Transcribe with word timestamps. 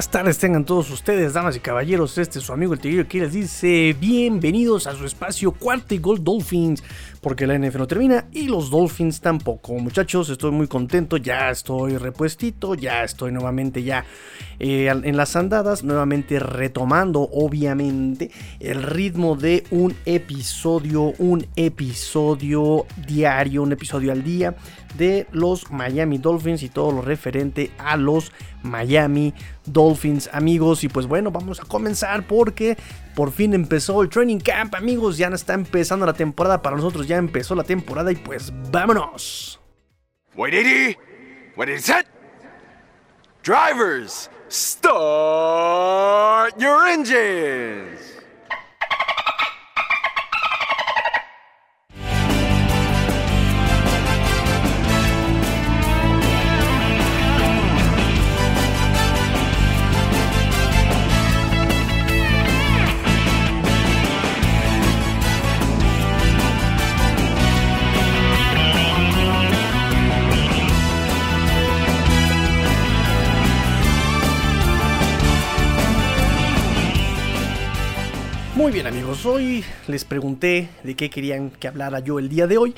Buenas 0.00 0.12
tardes 0.12 0.38
tengan 0.38 0.64
todos 0.64 0.90
ustedes, 0.90 1.34
damas 1.34 1.56
y 1.56 1.60
caballeros. 1.60 2.16
Este 2.16 2.38
es 2.38 2.44
su 2.46 2.54
amigo 2.54 2.72
el 2.72 2.80
Tigrillo 2.80 3.06
que 3.06 3.20
les 3.20 3.34
dice 3.34 3.94
bienvenidos 4.00 4.86
a 4.86 4.94
su 4.94 5.04
espacio 5.04 5.52
Cuarta 5.52 5.94
y 5.94 5.98
Gol 5.98 6.24
Dolphins, 6.24 6.82
porque 7.20 7.46
la 7.46 7.58
NF 7.58 7.76
no 7.76 7.86
termina 7.86 8.24
y 8.32 8.48
los 8.48 8.70
Dolphins 8.70 9.20
tampoco. 9.20 9.74
Muchachos, 9.74 10.30
estoy 10.30 10.52
muy 10.52 10.68
contento, 10.68 11.18
ya 11.18 11.50
estoy 11.50 11.98
repuestito, 11.98 12.74
ya 12.74 13.04
estoy 13.04 13.30
nuevamente 13.30 13.82
ya 13.82 14.06
eh, 14.58 14.86
en 14.86 15.16
las 15.18 15.36
andadas, 15.36 15.84
nuevamente 15.84 16.38
retomando 16.38 17.20
obviamente 17.20 18.30
el 18.58 18.82
ritmo 18.82 19.36
de 19.36 19.64
un 19.70 19.94
episodio, 20.06 21.12
un 21.18 21.46
episodio 21.56 22.86
diario, 23.06 23.62
un 23.62 23.72
episodio 23.72 24.12
al 24.12 24.24
día 24.24 24.56
de 24.96 25.26
los 25.32 25.70
Miami 25.70 26.18
Dolphins 26.18 26.62
y 26.62 26.68
todo 26.68 26.92
lo 26.92 27.02
referente 27.02 27.70
a 27.78 27.96
los 27.96 28.32
Miami 28.62 29.34
Dolphins, 29.66 30.30
amigos. 30.32 30.84
Y 30.84 30.88
pues 30.88 31.06
bueno, 31.06 31.30
vamos 31.30 31.60
a 31.60 31.64
comenzar 31.64 32.26
porque 32.26 32.76
por 33.14 33.32
fin 33.32 33.54
empezó 33.54 34.02
el 34.02 34.08
training 34.08 34.40
camp, 34.40 34.74
amigos. 34.74 35.18
Ya 35.18 35.28
está 35.28 35.54
empezando 35.54 36.06
la 36.06 36.14
temporada 36.14 36.62
para 36.62 36.76
nosotros, 36.76 37.06
ya 37.06 37.16
empezó 37.16 37.54
la 37.54 37.64
temporada 37.64 38.12
y 38.12 38.16
pues 38.16 38.52
vámonos. 38.70 39.60
Wait, 40.36 40.54
80. 40.54 40.98
What 41.56 41.68
is 41.68 41.88
it? 41.88 42.06
Drivers, 43.42 44.28
start 44.48 45.00
your 46.60 46.86
engines. 46.86 48.09
Muy 78.70 78.74
bien 78.74 78.86
amigos, 78.86 79.26
hoy 79.26 79.64
les 79.88 80.04
pregunté 80.04 80.68
de 80.84 80.94
qué 80.94 81.10
querían 81.10 81.50
que 81.50 81.66
hablara 81.66 81.98
yo 81.98 82.20
el 82.20 82.28
día 82.28 82.46
de 82.46 82.56
hoy 82.56 82.72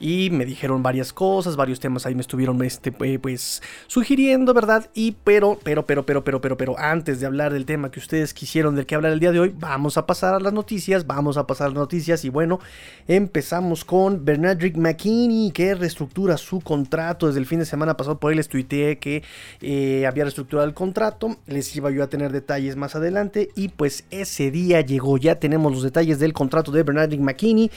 y 0.00 0.30
me 0.30 0.44
dijeron 0.44 0.82
varias 0.82 1.12
cosas, 1.12 1.56
varios 1.56 1.80
temas 1.80 2.06
ahí 2.06 2.14
me 2.14 2.20
estuvieron 2.20 2.62
este, 2.62 2.92
eh, 3.00 3.18
pues 3.18 3.62
sugiriendo, 3.86 4.54
¿verdad? 4.54 4.90
Y 4.94 5.12
pero, 5.24 5.58
pero, 5.62 5.86
pero, 5.86 6.04
pero, 6.04 6.22
pero, 6.22 6.40
pero, 6.40 6.56
pero, 6.56 6.78
antes 6.78 7.20
de 7.20 7.26
hablar 7.26 7.52
del 7.52 7.64
tema 7.64 7.90
que 7.90 7.98
ustedes 7.98 8.34
quisieron 8.34 8.76
del 8.76 8.86
que 8.86 8.94
hablar 8.94 9.12
el 9.12 9.20
día 9.20 9.32
de 9.32 9.40
hoy, 9.40 9.54
vamos 9.58 9.96
a 9.96 10.06
pasar 10.06 10.34
a 10.34 10.40
las 10.40 10.52
noticias, 10.52 11.06
vamos 11.06 11.36
a 11.36 11.46
pasar 11.46 11.66
a 11.66 11.70
las 11.70 11.78
noticias 11.78 12.24
y 12.24 12.28
bueno, 12.28 12.60
empezamos 13.06 13.84
con 13.84 14.24
Bernardrick 14.24 14.76
McKinney 14.76 15.50
que 15.50 15.74
reestructura 15.74 16.36
su 16.36 16.60
contrato 16.60 17.26
desde 17.26 17.40
el 17.40 17.46
fin 17.46 17.58
de 17.58 17.66
semana 17.66 17.96
pasado, 17.96 18.18
por 18.18 18.30
ahí 18.30 18.36
les 18.36 18.48
tuiteé 18.48 18.98
que 18.98 19.22
eh, 19.60 20.06
había 20.06 20.24
reestructurado 20.24 20.68
el 20.68 20.74
contrato, 20.74 21.36
les 21.46 21.74
iba 21.74 21.90
yo 21.90 22.04
a 22.04 22.08
tener 22.08 22.32
detalles 22.32 22.76
más 22.76 22.94
adelante 22.94 23.48
y 23.56 23.68
pues 23.68 24.04
ese 24.10 24.50
día 24.50 24.80
llegó, 24.80 25.16
ya 25.16 25.37
tenemos 25.38 25.72
los 25.72 25.82
detalles 25.82 26.18
del 26.18 26.32
contrato 26.32 26.70
de 26.72 26.82
Bernardrick 26.82 27.20
McKinney, 27.20 27.70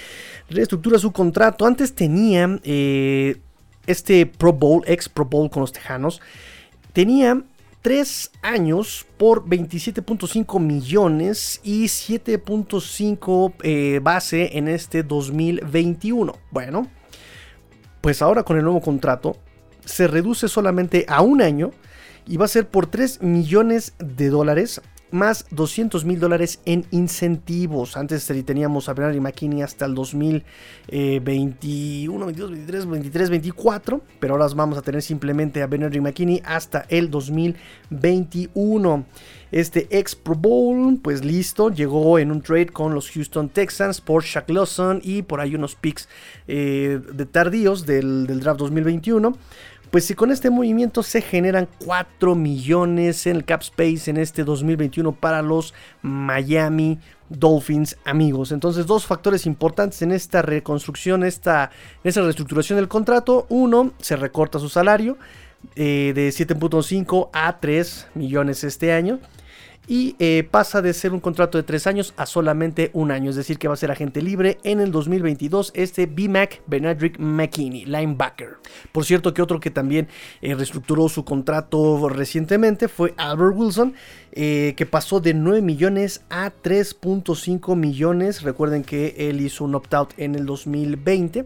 reestructura 0.50 1.00
su 1.00 1.12
contrato, 1.12 1.66
antes 1.66 1.94
tenía 1.94 2.60
eh, 2.64 3.38
este 3.88 4.26
Pro 4.26 4.54
Bowl, 4.54 4.84
ex 4.86 5.10
Pro 5.10 5.26
Bowl 5.26 5.50
con 5.50 5.62
los 5.62 5.72
Tejanos, 5.72 6.22
tenía 6.94 7.44
3 7.82 8.32
años 8.44 9.08
por 9.18 9.46
27.5 9.46 10.60
millones 10.60 11.60
y 11.64 11.86
7.5 11.86 13.54
eh, 13.64 14.00
base 14.04 14.58
en 14.58 14.68
este 14.68 15.02
2021. 15.02 16.34
Bueno, 16.52 16.88
pues 18.02 18.22
ahora 18.22 18.44
con 18.44 18.58
el 18.58 18.64
nuevo 18.64 18.82
contrato 18.82 19.38
se 19.84 20.08
reduce 20.08 20.48
solamente 20.48 21.06
a 21.08 21.22
un 21.22 21.42
año 21.42 21.72
y 22.28 22.38
va 22.38 22.46
a 22.46 22.50
ser 22.50 22.68
por 22.68 22.86
3 22.86 23.24
millones 23.24 23.94
de 23.98 24.30
dólares 24.30 24.82
más 25.12 25.46
200 25.52 26.04
mil 26.06 26.20
dólares 26.20 26.60
en 26.66 26.86
incentivos. 26.92 27.98
Antes 27.98 28.32
teníamos 28.46 28.88
a 28.90 28.94
Bernard 28.94 29.20
McKinney 29.20 29.62
hasta 29.62 29.86
el 29.86 29.96
2021, 29.96 32.26
22, 32.26 32.52
23, 32.52 32.90
23, 32.90 33.30
24, 33.30 34.02
pero 34.20 34.34
ahora 34.34 34.48
vamos 34.56 34.78
a 34.78 34.82
tener 34.82 35.02
simplemente 35.02 35.62
a 35.62 35.68
Bernard 35.68 35.98
McKinney 36.00 36.42
hasta 36.46 36.86
el 36.90 37.10
2021. 37.10 39.06
Este 39.52 39.88
ex 39.90 40.16
Pro 40.16 40.36
Bowl, 40.36 41.00
pues 41.02 41.26
listo, 41.26 41.70
llegó 41.70 42.18
en 42.18 42.32
un 42.32 42.42
trade 42.42 42.68
con 42.68 42.94
los 42.94 43.12
Houston 43.12 43.50
Texans 43.50 44.00
por 44.00 44.24
Shaq 44.24 44.50
Lawson 44.50 45.02
y 45.04 45.24
por 45.24 45.42
ahí 45.42 45.56
unos 45.56 45.76
picks 45.76 46.08
eh, 46.48 47.02
de 47.14 47.26
tardíos 47.26 47.86
del 47.86 48.40
draft 48.40 48.60
2021. 48.60 49.38
Pues 49.92 50.06
si 50.06 50.16
con 50.16 50.32
este 50.32 50.50
movimiento 50.50 51.04
se 51.04 51.22
generan 51.22 51.68
4 51.86 52.34
millones 52.34 53.28
en 53.28 53.36
el 53.36 53.44
cap 53.44 53.62
space 53.62 54.10
en 54.10 54.16
este 54.16 54.46
2021 54.46 55.12
para 55.12 55.42
los 55.42 55.74
Miami 56.02 56.98
Dolphins 57.28 57.98
amigos. 58.06 58.54
Entonces 58.54 58.86
dos 58.86 59.06
factores 59.06 59.46
importantes 59.46 60.02
en 60.02 60.14
esta 60.14 60.42
reconstrucción, 60.42 61.26
esta, 61.26 61.72
en 62.06 62.10
esta 62.10 62.22
reestructuración 62.22 62.78
del 62.78 62.88
contrato. 62.88 63.46
Uno, 63.50 63.92
se 64.00 64.16
recorta 64.16 64.60
su 64.60 64.70
salario 64.70 65.18
eh, 65.76 66.14
de 66.16 66.30
7.5 66.30 67.30
a 67.34 67.60
3 67.60 68.08
millones 68.16 68.64
este 68.64 68.94
año 68.94 69.20
y 69.88 70.16
eh, 70.20 70.48
pasa 70.50 70.82
de 70.82 70.94
ser 70.94 71.14
un 71.14 71.20
contrato 71.20 71.58
de 71.58 71.64
3 71.64 71.88
años 71.88 72.14
a 72.18 72.26
solamente 72.26 72.92
un 72.94 73.12
año, 73.12 73.30
es 73.30 73.36
decir, 73.36 73.58
que 73.58 73.68
va 73.68 73.74
a 73.74 73.78
ser 73.78 73.92
agente 73.92 74.22
libre 74.22 74.58
en 74.64 74.80
el 74.80 74.92
2022 74.92 75.72
este 75.76 76.06
B-Mac 76.06 76.62
Benadrick 76.68 77.18
McKinney, 77.20 77.86
linebacker. 77.86 78.58
Por 78.92 79.06
cierto 79.06 79.34
que 79.34 79.42
otro 79.42 79.60
que 79.60 79.72
también 79.72 80.08
eh, 80.42 80.56
reestructuró 80.56 81.10
su 81.10 81.26
contrato 81.26 82.10
recientemente 82.10 82.88
fue 82.88 83.14
Albert 83.18 83.56
Wilson, 83.56 83.96
eh, 84.34 84.74
que 84.78 84.86
pasó 84.86 85.20
de 85.20 85.34
9 85.34 85.62
millones 85.62 86.24
a 86.30 86.52
3.5 86.52 87.76
millones. 87.76 88.44
Recuerden 88.44 88.84
que 88.84 89.16
él 89.18 89.42
hizo 89.42 89.66
un 89.66 89.76
opt-out 89.76 90.14
en 90.18 90.36
el 90.36 90.46
2020. 90.46 91.46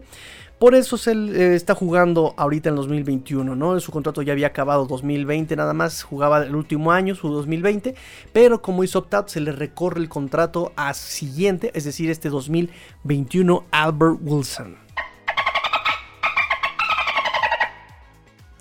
Por 0.58 0.74
eso 0.74 0.96
se 0.96 1.12
eh, 1.12 1.54
está 1.54 1.74
jugando 1.74 2.32
ahorita 2.38 2.70
en 2.70 2.76
2021, 2.76 3.54
¿no? 3.54 3.78
Su 3.78 3.92
contrato 3.92 4.22
ya 4.22 4.32
había 4.32 4.46
acabado 4.46 4.86
2020 4.86 5.54
nada 5.54 5.74
más, 5.74 6.02
jugaba 6.02 6.44
el 6.44 6.56
último 6.56 6.92
año, 6.92 7.14
su 7.14 7.28
2020, 7.28 7.94
pero 8.32 8.62
como 8.62 8.82
hizo 8.82 9.00
opt-out 9.00 9.28
se 9.28 9.40
le 9.40 9.52
recorre 9.52 10.00
el 10.00 10.08
contrato 10.08 10.72
a 10.74 10.94
siguiente, 10.94 11.70
es 11.74 11.84
decir, 11.84 12.08
este 12.08 12.30
2021 12.30 13.64
Albert 13.70 14.18
Wilson. 14.22 14.86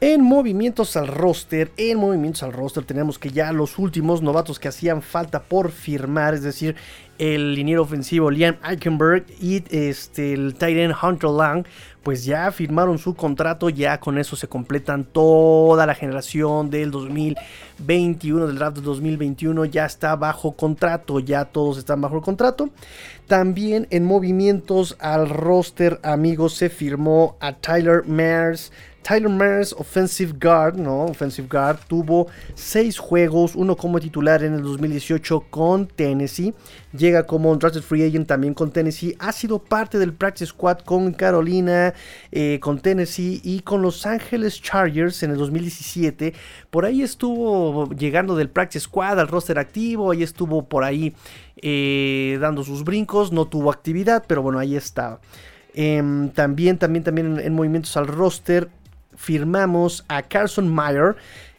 En 0.01 0.21
movimientos 0.21 0.97
al 0.97 1.07
roster, 1.07 1.71
en 1.77 1.97
movimientos 1.97 2.43
al 2.43 2.51
roster 2.51 2.83
tenemos 2.83 3.17
que 3.17 3.31
ya 3.31 3.53
los 3.53 3.79
últimos 3.79 4.21
novatos 4.21 4.59
que 4.59 4.67
hacían 4.67 5.01
falta 5.01 5.43
por 5.43 5.71
firmar, 5.71 6.33
es 6.33 6.43
decir, 6.43 6.75
el 7.17 7.55
liniero 7.55 7.81
ofensivo 7.83 8.29
Liam 8.29 8.57
Eichenberg 8.63 9.25
y 9.39 9.63
este, 9.69 10.33
el 10.33 10.55
tight 10.55 10.91
Hunter 11.01 11.29
Lang, 11.29 11.65
pues 12.03 12.23
ya 12.23 12.51
firmaron 12.51 12.99
su 12.99 13.15
contrato, 13.15 13.69
ya 13.69 13.99
con 13.99 14.17
eso 14.17 14.35
se 14.35 14.47
completan 14.47 15.05
toda 15.05 15.87
la 15.87 15.95
generación 15.95 16.69
del 16.69 16.91
2021, 16.91 18.45
del 18.45 18.57
draft 18.57 18.77
de 18.77 18.83
2021, 18.83 19.65
ya 19.65 19.85
está 19.85 20.15
bajo 20.15 20.51
contrato, 20.51 21.19
ya 21.19 21.45
todos 21.45 21.79
están 21.79 22.01
bajo 22.01 22.21
contrato. 22.21 22.69
También 23.27 23.87
en 23.89 24.05
movimientos 24.05 24.95
al 24.99 25.29
roster, 25.29 25.99
amigos, 26.03 26.53
se 26.53 26.69
firmó 26.69 27.37
a 27.39 27.53
Tyler 27.53 28.05
Mears, 28.05 28.71
Tyler 29.05 29.29
Mears, 29.29 29.71
offensive 29.73 30.33
guard, 30.41 30.77
¿no? 30.77 31.05
Offensive 31.05 31.47
guard, 31.47 31.77
tuvo 31.87 32.25
seis 32.55 32.97
juegos, 32.97 33.53
uno 33.53 33.75
como 33.75 33.99
titular 33.99 34.43
en 34.43 34.55
el 34.55 34.63
2018 34.63 35.45
con 35.51 35.85
Tennessee, 35.85 36.55
llega 36.91 37.27
como 37.27 37.51
un 37.51 37.59
drafted 37.59 37.83
free 37.83 38.03
agent 38.03 38.25
también 38.27 38.55
con 38.55 38.71
Tennessee, 38.71 39.15
ha 39.19 39.31
sido 39.31 39.59
parte 39.59 39.99
del 39.99 40.11
practice 40.11 40.47
squad 40.47 40.79
con 40.79 41.13
Carolina, 41.13 41.93
eh, 42.31 42.59
con 42.59 42.79
Tennessee 42.79 43.41
y 43.43 43.59
con 43.59 43.83
Los 43.83 44.07
Angeles 44.07 44.59
Chargers 44.59 45.21
en 45.21 45.29
el 45.29 45.37
2017. 45.37 46.33
Por 46.71 46.85
ahí 46.85 47.03
estuvo 47.03 47.87
llegando 47.91 48.35
del 48.35 48.49
practice 48.49 48.85
squad 48.85 49.19
al 49.19 49.27
roster 49.27 49.59
activo, 49.59 50.09
ahí 50.09 50.23
estuvo 50.23 50.65
por 50.67 50.83
ahí 50.83 51.13
eh, 51.61 52.39
dando 52.41 52.63
sus 52.63 52.83
brincos, 52.83 53.31
no 53.31 53.45
tuvo 53.45 53.69
actividad, 53.69 54.23
pero 54.27 54.41
bueno, 54.41 54.57
ahí 54.57 54.75
estaba. 54.75 55.19
Em, 55.75 56.29
también, 56.29 56.79
también, 56.79 57.03
también 57.03 57.39
en 57.39 57.53
movimientos 57.53 57.95
al 57.97 58.07
roster 58.07 58.67
firmamos 59.15 60.05
a 60.07 60.21
Carson 60.21 60.73
Meyer. 60.73 61.15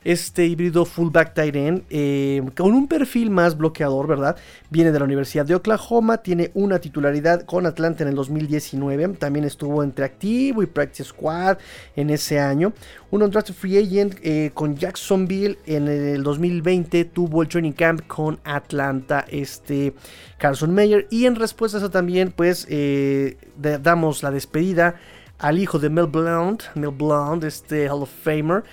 este 0.06 0.46
híbrido 0.46 0.84
fullback 0.84 1.34
tight 1.34 1.56
end, 1.56 1.82
eh, 1.90 2.40
con 2.56 2.72
un 2.72 2.86
perfil 2.86 3.28
más 3.28 3.56
bloqueador, 3.56 4.06
¿verdad? 4.06 4.36
Viene 4.70 4.92
de 4.92 5.00
la 5.00 5.04
Universidad 5.04 5.44
de 5.44 5.56
Oklahoma, 5.56 6.18
tiene 6.18 6.52
una 6.54 6.78
titularidad 6.78 7.42
con 7.42 7.66
Atlanta 7.66 8.04
en 8.04 8.10
el 8.10 8.14
2019, 8.14 9.08
también 9.18 9.44
estuvo 9.44 9.82
entre 9.82 10.04
activo 10.04 10.62
y 10.62 10.66
practice 10.66 11.08
squad 11.08 11.58
en 11.96 12.10
ese 12.10 12.38
año. 12.38 12.72
Un 13.10 13.24
undrafted 13.24 13.54
free 13.54 13.78
agent 13.78 14.14
eh, 14.22 14.52
con 14.54 14.76
Jacksonville 14.76 15.58
en 15.66 15.88
el 15.88 16.22
2020, 16.22 17.06
tuvo 17.06 17.42
el 17.42 17.48
training 17.48 17.72
camp 17.72 18.06
con 18.06 18.38
Atlanta, 18.44 19.24
este 19.28 19.92
Carson 20.38 20.72
Mayer. 20.72 21.08
Y 21.10 21.26
en 21.26 21.34
respuesta 21.34 21.78
a 21.78 21.80
eso 21.80 21.90
también, 21.90 22.30
pues, 22.30 22.68
eh, 22.70 23.38
damos 23.56 24.22
la 24.22 24.30
despedida 24.30 24.94
al 25.38 25.58
hijo 25.58 25.78
de 25.78 25.90
Mel 25.90 26.06
Blount, 26.06 26.64
Mel 26.74 26.90
Blount, 26.90 27.44
este 27.44 27.88
Hall 27.88 28.02
of 28.02 28.10
Famer. 28.10 28.64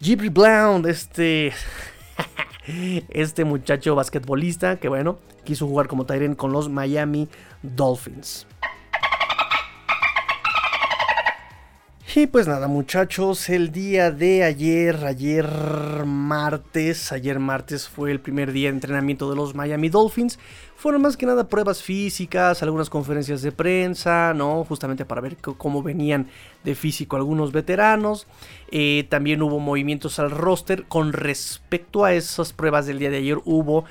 Jibri 0.00 0.28
Blount, 0.28 0.86
este. 0.86 1.52
este 3.10 3.44
muchacho 3.44 3.94
basquetbolista 3.94 4.76
que, 4.76 4.88
bueno, 4.88 5.18
quiso 5.44 5.66
jugar 5.66 5.88
como 5.88 6.06
Tyren 6.06 6.34
con 6.34 6.52
los 6.52 6.68
Miami 6.68 7.28
Dolphins. 7.62 8.46
Y 12.12 12.26
pues 12.26 12.48
nada 12.48 12.66
muchachos, 12.66 13.48
el 13.50 13.70
día 13.70 14.10
de 14.10 14.42
ayer, 14.42 15.04
ayer 15.04 15.46
martes, 16.04 17.12
ayer 17.12 17.38
martes 17.38 17.88
fue 17.88 18.10
el 18.10 18.18
primer 18.18 18.50
día 18.50 18.68
de 18.68 18.74
entrenamiento 18.74 19.30
de 19.30 19.36
los 19.36 19.54
Miami 19.54 19.90
Dolphins. 19.90 20.36
Fueron 20.74 21.02
más 21.02 21.16
que 21.16 21.26
nada 21.26 21.46
pruebas 21.46 21.84
físicas, 21.84 22.64
algunas 22.64 22.90
conferencias 22.90 23.42
de 23.42 23.52
prensa, 23.52 24.34
¿no? 24.34 24.64
Justamente 24.64 25.04
para 25.04 25.20
ver 25.20 25.36
cómo 25.36 25.84
venían 25.84 26.26
de 26.64 26.74
físico 26.74 27.14
algunos 27.14 27.52
veteranos. 27.52 28.26
Eh, 28.72 29.06
también 29.08 29.40
hubo 29.40 29.60
movimientos 29.60 30.18
al 30.18 30.32
roster. 30.32 30.86
Con 30.88 31.12
respecto 31.12 32.04
a 32.04 32.12
esas 32.12 32.52
pruebas 32.52 32.86
del 32.86 32.98
día 32.98 33.10
de 33.10 33.18
ayer, 33.18 33.38
hubo 33.44 33.84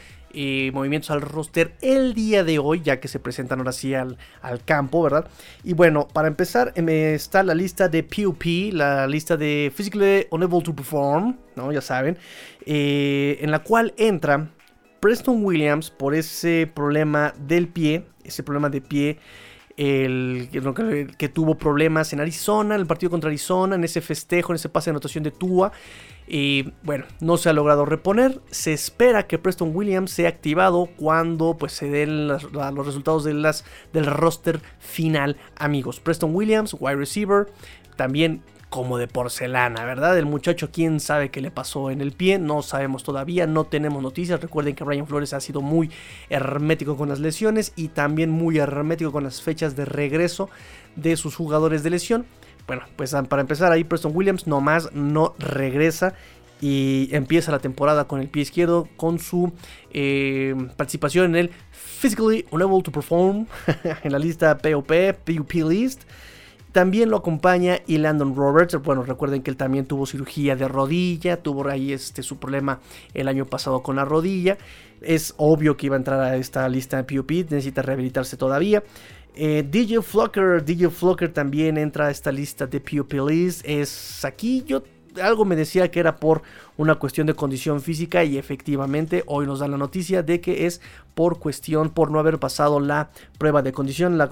movimientos 0.74 1.12
al 1.12 1.22
roster 1.22 1.74
el 1.82 2.14
día 2.14 2.44
de 2.44 2.60
hoy, 2.60 2.82
ya 2.82 3.00
que 3.00 3.08
se 3.08 3.20
presentan 3.20 3.60
ahora 3.60 3.72
sí 3.72 3.94
al, 3.94 4.18
campo, 4.66 5.04
¿verdad? 5.04 5.28
Y 5.64 5.74
bueno, 5.74 6.08
para 6.08 6.28
empezar, 6.28 6.74
eh, 6.76 7.14
está 7.16 7.44
la 7.44 7.56
lista 7.56 7.90
de 7.90 8.04
PUP, 8.04 8.74
la 8.74 9.08
lista 9.08 9.38
de 9.38 9.72
Physically 9.76 10.28
Unable 10.32 10.62
to 10.62 10.76
Perform, 10.76 11.38
¿no? 11.56 11.72
Ya 11.72 11.82
saben, 11.82 12.18
eh, 12.66 13.38
en 13.42 13.52
la 13.52 13.60
cual 13.60 13.94
entra 13.98 14.50
Preston 15.00 15.44
Williams 15.44 15.90
por 15.90 16.14
ese 16.14 16.70
problema 16.74 17.34
del 17.38 17.68
pie, 17.68 18.06
ese 18.24 18.44
problema 18.44 18.70
de 18.70 18.82
pie. 18.82 19.20
El, 19.82 20.50
que, 21.18 21.30
tuvo 21.30 21.58
problemas 21.58 22.12
en 22.12 22.20
Arizona, 22.20 22.76
en 22.76 22.82
el 22.82 22.88
partido 22.88 23.10
contra 23.10 23.30
Arizona, 23.30 23.76
en 23.76 23.86
ese 23.86 24.02
festejo, 24.02 24.52
en 24.52 24.58
ese 24.58 24.68
pase 24.68 24.90
de 24.90 24.92
anotación 24.92 25.24
de 25.24 25.32
Tua. 25.32 25.72
Y 26.28 26.74
bueno, 26.84 27.06
no 27.22 27.38
se 27.38 27.48
ha 27.48 27.54
logrado 27.54 27.86
reponer. 27.86 28.42
Se 28.52 28.74
espera 28.74 29.26
que 29.26 29.40
Preston 29.40 29.74
Williams 29.74 30.12
sea 30.12 30.28
activado 30.28 30.90
cuando 30.98 31.56
pues, 31.58 31.72
se 31.72 31.90
den 31.90 32.28
los 32.28 32.86
resultados 32.86 33.24
de 33.24 33.34
las, 33.34 33.64
del 33.94 34.06
roster 34.06 34.60
final, 34.80 35.38
amigos. 35.56 36.02
Preston 36.02 36.36
Williams, 36.36 36.76
wide 36.78 36.98
receiver, 36.98 37.48
también 37.96 38.42
como 38.70 38.98
de 38.98 39.08
porcelana, 39.08 39.84
¿verdad? 39.86 40.18
El 40.18 40.26
muchacho, 40.26 40.70
quién 40.72 41.00
sabe 41.00 41.30
qué 41.30 41.42
le 41.42 41.52
pasó 41.52 41.90
en 41.90 42.02
el 42.02 42.12
pie, 42.12 42.38
no 42.38 42.62
sabemos 42.62 43.04
todavía, 43.04 43.48
no 43.48 43.64
tenemos 43.64 44.02
noticias. 44.02 44.40
Recuerden 44.40 44.76
que 44.76 44.84
Brian 44.84 45.08
Flores 45.08 45.34
ha 45.34 45.40
sido 45.40 45.62
muy 45.62 45.90
hermético 46.30 46.96
con 46.96 47.10
las 47.10 47.20
lesiones 47.20 47.74
y 47.76 47.90
también 47.90 48.30
muy 48.30 48.60
hermético 48.60 49.12
con 49.12 49.24
las 49.24 49.42
fechas 49.42 49.76
de 49.76 49.86
regreso 49.86 50.50
de 50.96 51.18
sus 51.18 51.36
jugadores 51.36 51.84
de 51.84 51.90
lesión. 51.90 52.26
Bueno, 52.68 52.84
pues 52.96 53.16
para 53.28 53.42
empezar 53.42 53.72
ahí 53.72 53.84
Preston 53.84 54.12
Williams 54.16 54.46
nomás 54.46 54.94
no 54.94 55.34
regresa 55.40 56.14
y 56.62 57.10
empieza 57.12 57.52
la 57.52 57.60
temporada 57.60 58.06
con 58.06 58.20
el 58.20 58.28
pie 58.28 58.44
izquierdo 58.44 58.88
con 58.98 59.18
su 59.18 59.54
eh, 59.92 60.54
participación 60.76 61.26
en 61.26 61.36
el 61.36 61.52
Physically 61.72 62.46
Unable 62.52 62.84
to 62.84 62.92
Perform 62.92 63.48
en 64.04 64.12
la 64.12 64.20
lista 64.20 64.58
POP, 64.58 64.92
PUP 65.26 65.54
List. 65.68 66.04
También 66.72 67.10
lo 67.10 67.18
acompaña 67.18 67.80
y 67.88 67.98
Landon 67.98 68.36
Roberts. 68.36 68.78
Bueno, 68.84 69.02
recuerden 69.04 69.42
que 69.42 69.50
él 69.50 69.58
también 69.58 69.86
tuvo 69.86 70.06
cirugía 70.06 70.56
de 70.56 70.68
rodilla, 70.68 71.38
tuvo 71.38 71.68
ahí 71.68 71.94
este, 71.94 72.22
su 72.22 72.38
problema 72.38 72.80
el 73.14 73.28
año 73.28 73.46
pasado 73.46 73.82
con 73.82 73.96
la 73.96 74.06
rodilla. 74.06 74.58
Es 75.02 75.34
obvio 75.38 75.76
que 75.78 75.88
iba 75.88 75.96
a 75.96 75.98
entrar 75.98 76.20
a 76.20 76.36
esta 76.36 76.68
lista 76.70 77.02
de 77.02 77.04
PUP, 77.04 77.32
necesita 77.50 77.82
rehabilitarse 77.82 78.38
todavía. 78.38 78.84
Eh, 79.36 79.64
DJ 79.68 80.02
Flocker, 80.02 80.64
DJ 80.64 80.90
Flocker 80.90 81.32
también 81.32 81.78
entra 81.78 82.08
a 82.08 82.12
esta 82.12 82.32
lista 82.32 82.68
de 82.68 82.80
PUP 82.80 83.14
List. 83.14 83.62
Es 83.66 84.24
aquí 84.24 84.64
yo 84.68 84.84
algo 85.22 85.46
me 85.46 85.56
decía 85.56 85.90
que 85.90 86.00
era 86.00 86.18
por 86.18 86.44
una 86.80 86.96
cuestión 86.96 87.28
de 87.28 87.34
condición 87.34 87.82
física 87.82 88.24
y 88.24 88.38
efectivamente 88.38 89.26
hoy 89.28 89.46
nos 89.46 89.60
dan 89.60 89.72
la 89.72 89.78
noticia 89.78 90.24
de 90.24 90.40
que 90.40 90.66
es 90.66 90.80
por 91.14 91.38
cuestión, 91.38 91.90
por 91.90 92.10
no 92.10 92.20
haber 92.20 92.40
pasado 92.40 92.80
la 92.80 93.10
prueba 93.38 93.62
de 93.62 93.74
condición, 93.74 94.18
la, 94.18 94.30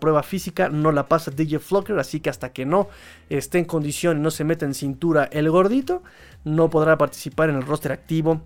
prueba 0.00 0.22
física 0.22 0.70
no 0.70 0.90
la 0.90 1.06
pasa 1.06 1.30
DJ 1.30 1.58
Flocker, 1.58 1.98
así 1.98 2.20
que 2.20 2.30
hasta 2.30 2.54
que 2.54 2.64
no 2.64 2.88
esté 3.28 3.58
en 3.58 3.66
condición 3.66 4.16
y 4.16 4.20
no 4.22 4.30
se 4.30 4.42
meta 4.44 4.64
en 4.64 4.72
cintura 4.72 5.28
el 5.30 5.50
gordito, 5.50 6.02
no 6.44 6.70
podrá 6.70 6.96
participar 6.96 7.50
en 7.50 7.56
el 7.56 7.66
roster 7.66 7.92
activo 7.92 8.40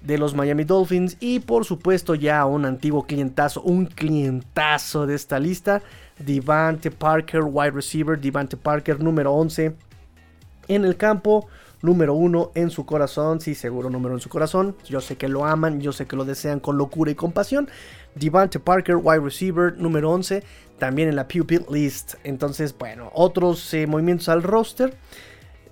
de 0.00 0.16
los 0.16 0.36
Miami 0.36 0.62
Dolphins. 0.62 1.16
Y 1.18 1.40
por 1.40 1.64
supuesto 1.64 2.14
ya 2.14 2.46
un 2.46 2.64
antiguo 2.64 3.04
clientazo, 3.04 3.62
un 3.62 3.86
clientazo 3.86 5.08
de 5.08 5.16
esta 5.16 5.40
lista, 5.40 5.82
Devante 6.20 6.92
Parker, 6.92 7.42
wide 7.42 7.72
receiver, 7.72 8.16
Devante 8.16 8.56
Parker 8.56 9.02
número 9.02 9.32
11 9.32 9.74
en 10.68 10.84
el 10.84 10.96
campo, 10.96 11.48
número 11.82 12.14
1 12.14 12.52
en 12.54 12.70
su 12.70 12.86
corazón, 12.86 13.40
sí, 13.40 13.54
seguro 13.54 13.90
número 13.90 14.14
en 14.14 14.20
su 14.20 14.28
corazón, 14.28 14.76
yo 14.88 15.00
sé 15.00 15.16
que 15.16 15.28
lo 15.28 15.44
aman, 15.44 15.80
yo 15.80 15.92
sé 15.92 16.06
que 16.06 16.16
lo 16.16 16.24
desean 16.24 16.60
con 16.60 16.78
locura 16.78 17.10
y 17.10 17.14
compasión, 17.14 17.68
Devante 18.14 18.58
Parker, 18.58 18.96
wide 18.96 19.20
receiver 19.20 19.76
número 19.78 20.10
11, 20.10 20.42
también 20.78 21.08
en 21.08 21.16
la 21.16 21.28
pupil 21.28 21.64
list, 21.70 22.14
entonces 22.24 22.74
bueno, 22.76 23.10
otros 23.14 23.72
eh, 23.74 23.86
movimientos 23.86 24.28
al 24.28 24.42
roster. 24.42 24.96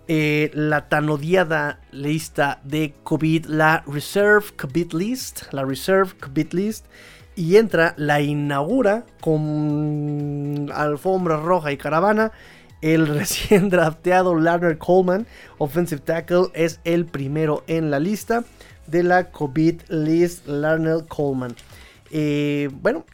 Eh, 0.07 0.51
la 0.53 0.91
tan 0.91 1.09
odiada 1.09 1.81
lista 1.91 2.61
de 2.63 2.93
COVID, 3.05 3.47
la 3.47 3.83
Reserve 3.87 4.45
COVID 4.55 4.93
List, 4.93 5.51
la 5.51 5.65
Reserve 5.65 6.11
COVID 6.21 6.53
List, 6.53 6.85
y 7.37 7.57
entra, 7.57 7.95
la 7.97 8.21
inaugura 8.21 9.07
con 9.21 10.71
alfombra 10.75 11.39
roja 11.39 11.73
y 11.73 11.77
caravana. 11.77 12.33
El 12.85 13.07
recién 13.19 13.71
drafteado 13.71 14.35
Larner 14.35 14.77
Coleman, 14.77 15.27
offensive 15.57 16.03
tackle, 16.03 16.49
es 16.53 16.81
el 16.85 17.07
primero 17.07 17.65
en 17.67 17.91
la 17.91 17.99
lista 17.99 18.45
de 18.87 19.03
la 19.03 19.31
COVID 19.31 19.81
List, 19.89 20.47
Larner 20.47 21.07
Coleman. 21.09 21.57
Eh, 22.11 22.69
bueno, 22.83 23.07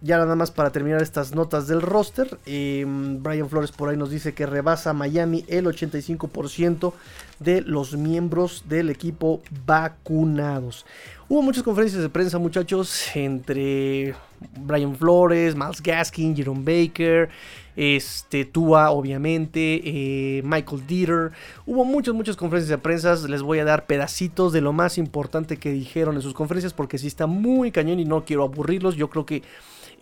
ya 0.00 0.16
nada 0.16 0.36
más 0.36 0.50
para 0.50 0.72
terminar 0.72 1.02
estas 1.02 1.34
notas 1.34 1.66
del 1.66 1.82
roster, 1.82 2.38
em, 2.46 3.22
Brian 3.22 3.50
Flores 3.50 3.72
por 3.72 3.90
ahí 3.90 3.96
nos 3.98 4.08
dice 4.08 4.32
que 4.32 4.46
rebasa 4.46 4.94
Miami 4.94 5.44
el 5.48 5.66
85% 5.66 6.94
de 7.40 7.60
los 7.60 7.98
miembros 7.98 8.64
del 8.70 8.88
equipo 8.88 9.42
vacunados. 9.66 10.86
Hubo 11.30 11.42
muchas 11.42 11.62
conferencias 11.62 12.02
de 12.02 12.08
prensa, 12.08 12.40
muchachos, 12.40 13.14
entre 13.14 14.16
Brian 14.58 14.96
Flores, 14.96 15.54
Miles 15.54 15.80
Gaskin, 15.80 16.34
Jerome 16.34 16.64
Baker, 16.64 17.28
este, 17.76 18.44
Tua, 18.44 18.90
obviamente, 18.90 19.80
eh, 19.84 20.42
Michael 20.42 20.84
Dieter. 20.88 21.30
Hubo 21.66 21.84
muchas, 21.84 22.16
muchas 22.16 22.34
conferencias 22.34 22.70
de 22.70 22.78
prensa. 22.78 23.14
Les 23.28 23.42
voy 23.42 23.60
a 23.60 23.64
dar 23.64 23.86
pedacitos 23.86 24.52
de 24.52 24.60
lo 24.60 24.72
más 24.72 24.98
importante 24.98 25.56
que 25.56 25.70
dijeron 25.70 26.16
en 26.16 26.22
sus 26.22 26.34
conferencias 26.34 26.72
porque 26.72 26.98
sí 26.98 27.06
está 27.06 27.28
muy 27.28 27.70
cañón 27.70 28.00
y 28.00 28.04
no 28.04 28.24
quiero 28.24 28.42
aburrirlos. 28.42 28.96
Yo 28.96 29.08
creo 29.08 29.24
que 29.24 29.44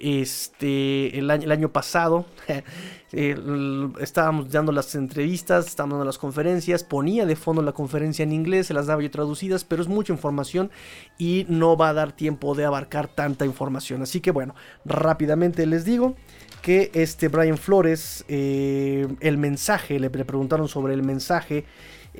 este, 0.00 1.18
el, 1.18 1.30
año, 1.30 1.72
pasado 1.72 2.24
estábamos 3.12 4.50
dando 4.50 4.70
las 4.70 4.94
entrevistas, 4.94 5.66
estábamos 5.66 5.94
dando 5.94 6.04
las 6.04 6.18
conferencias, 6.18 6.84
ponía 6.84 7.26
de 7.26 7.34
fondo 7.34 7.62
la 7.62 7.72
conferencia 7.72 8.22
en 8.22 8.32
inglés, 8.32 8.68
se 8.68 8.74
las 8.74 8.86
daba 8.86 9.02
yo 9.02 9.10
traducidas, 9.10 9.64
pero 9.64 9.82
es 9.82 9.88
mucha 9.88 10.12
información 10.12 10.70
y 11.18 11.46
no 11.48 11.76
va 11.76 11.88
a 11.88 11.94
dar 11.94 12.12
tiempo 12.12 12.54
de 12.54 12.64
abarcar 12.64 13.08
tanta 13.08 13.44
información. 13.44 14.02
Así 14.02 14.20
que 14.20 14.30
bueno, 14.30 14.54
rápidamente 14.84 15.66
les 15.66 15.84
digo 15.84 16.14
que 16.62 16.90
este 16.94 17.28
Brian 17.28 17.58
Flores, 17.58 18.24
eh, 18.28 19.08
el 19.20 19.38
mensaje, 19.38 19.98
le, 19.98 20.10
preguntaron 20.10 20.68
sobre 20.68 20.94
el 20.94 21.02
mensaje. 21.02 21.64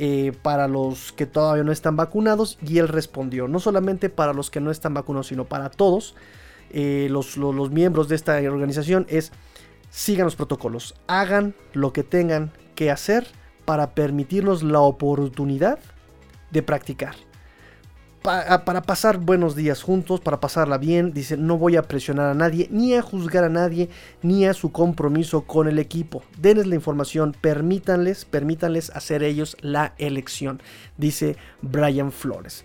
Eh, 0.01 0.33
para 0.43 0.69
los 0.69 1.11
que 1.11 1.27
todavía 1.27 1.65
no 1.65 1.73
están 1.73 1.97
vacunados 1.97 2.57
y 2.65 2.79
él 2.79 2.87
respondió, 2.87 3.49
no 3.49 3.59
solamente 3.59 4.11
para 4.11 4.33
los 4.33 4.49
que 4.49 4.61
no 4.61 4.71
están 4.71 4.95
vacunados, 4.95 5.27
sino 5.27 5.47
para 5.47 5.71
todos. 5.71 6.15
Eh, 6.71 7.09
los, 7.11 7.37
miembros 7.71 8.09
de 8.09 8.17
esta 8.17 8.37
organización 8.37 9.07
es 9.09 9.33
sigan 9.91 10.25
los 10.25 10.37
protocolos, 10.37 10.95
hagan 11.07 11.55
lo 11.73 11.93
que 11.93 12.03
tengan 12.03 12.53
que 12.75 12.91
hacer 12.91 13.27
para 13.65 13.95
permitirnos 13.95 14.63
la 14.63 14.81
oportunidad 14.81 15.79
de 16.51 16.63
practicar. 16.63 17.15
para 18.23 18.83
pasar 18.83 19.19
buenos 19.19 19.55
días 19.55 19.83
juntos, 19.83 20.21
para 20.21 20.41
pasarla 20.41 20.77
bien. 20.77 21.15
Dice, 21.15 21.37
no 21.39 21.57
voy 21.57 21.77
a 21.77 21.83
presionar 21.83 22.27
a 22.27 22.35
nadie, 22.35 22.69
ni 22.71 22.95
a 22.95 23.01
juzgar 23.01 23.45
a 23.45 23.49
nadie, 23.49 23.89
ni 24.23 24.45
a 24.45 24.53
su 24.53 24.71
compromiso 24.71 25.43
con 25.43 25.69
el 25.69 25.79
equipo. 25.79 26.23
Denles 26.39 26.67
la 26.67 26.75
información, 26.75 27.35
permítanles, 27.41 28.27
permítanles 28.27 28.91
hacer 28.91 29.23
ellos 29.23 29.57
la 29.63 29.95
elección, 29.97 30.61
dice 30.99 31.37
Brian 31.63 32.13
Flores. 32.13 32.65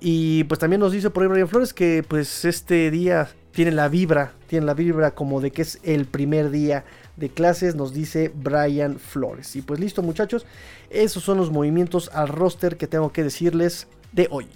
Y 0.00 0.44
pues 0.44 0.60
también 0.60 0.80
nos 0.80 0.92
dice 0.92 1.10
por 1.10 1.22
ahí 1.22 1.28
Brian 1.28 1.48
Flores 1.48 1.74
que 1.74 2.04
pues 2.06 2.44
este 2.44 2.90
día 2.90 3.28
tiene 3.52 3.72
la 3.72 3.88
vibra, 3.88 4.32
tiene 4.46 4.66
la 4.66 4.74
vibra 4.74 5.12
como 5.12 5.40
de 5.40 5.50
que 5.50 5.62
es 5.62 5.80
el 5.82 6.06
primer 6.06 6.50
día 6.50 6.84
de 7.16 7.28
clases, 7.28 7.74
nos 7.74 7.92
dice 7.92 8.30
Brian 8.34 8.98
Flores. 8.98 9.56
Y 9.56 9.62
pues 9.62 9.80
listo 9.80 10.02
muchachos, 10.02 10.46
esos 10.90 11.24
son 11.24 11.38
los 11.38 11.50
movimientos 11.50 12.10
al 12.14 12.28
roster 12.28 12.76
que 12.76 12.86
tengo 12.86 13.12
que 13.12 13.24
decirles 13.24 13.88
de 14.12 14.28
hoy. 14.30 14.46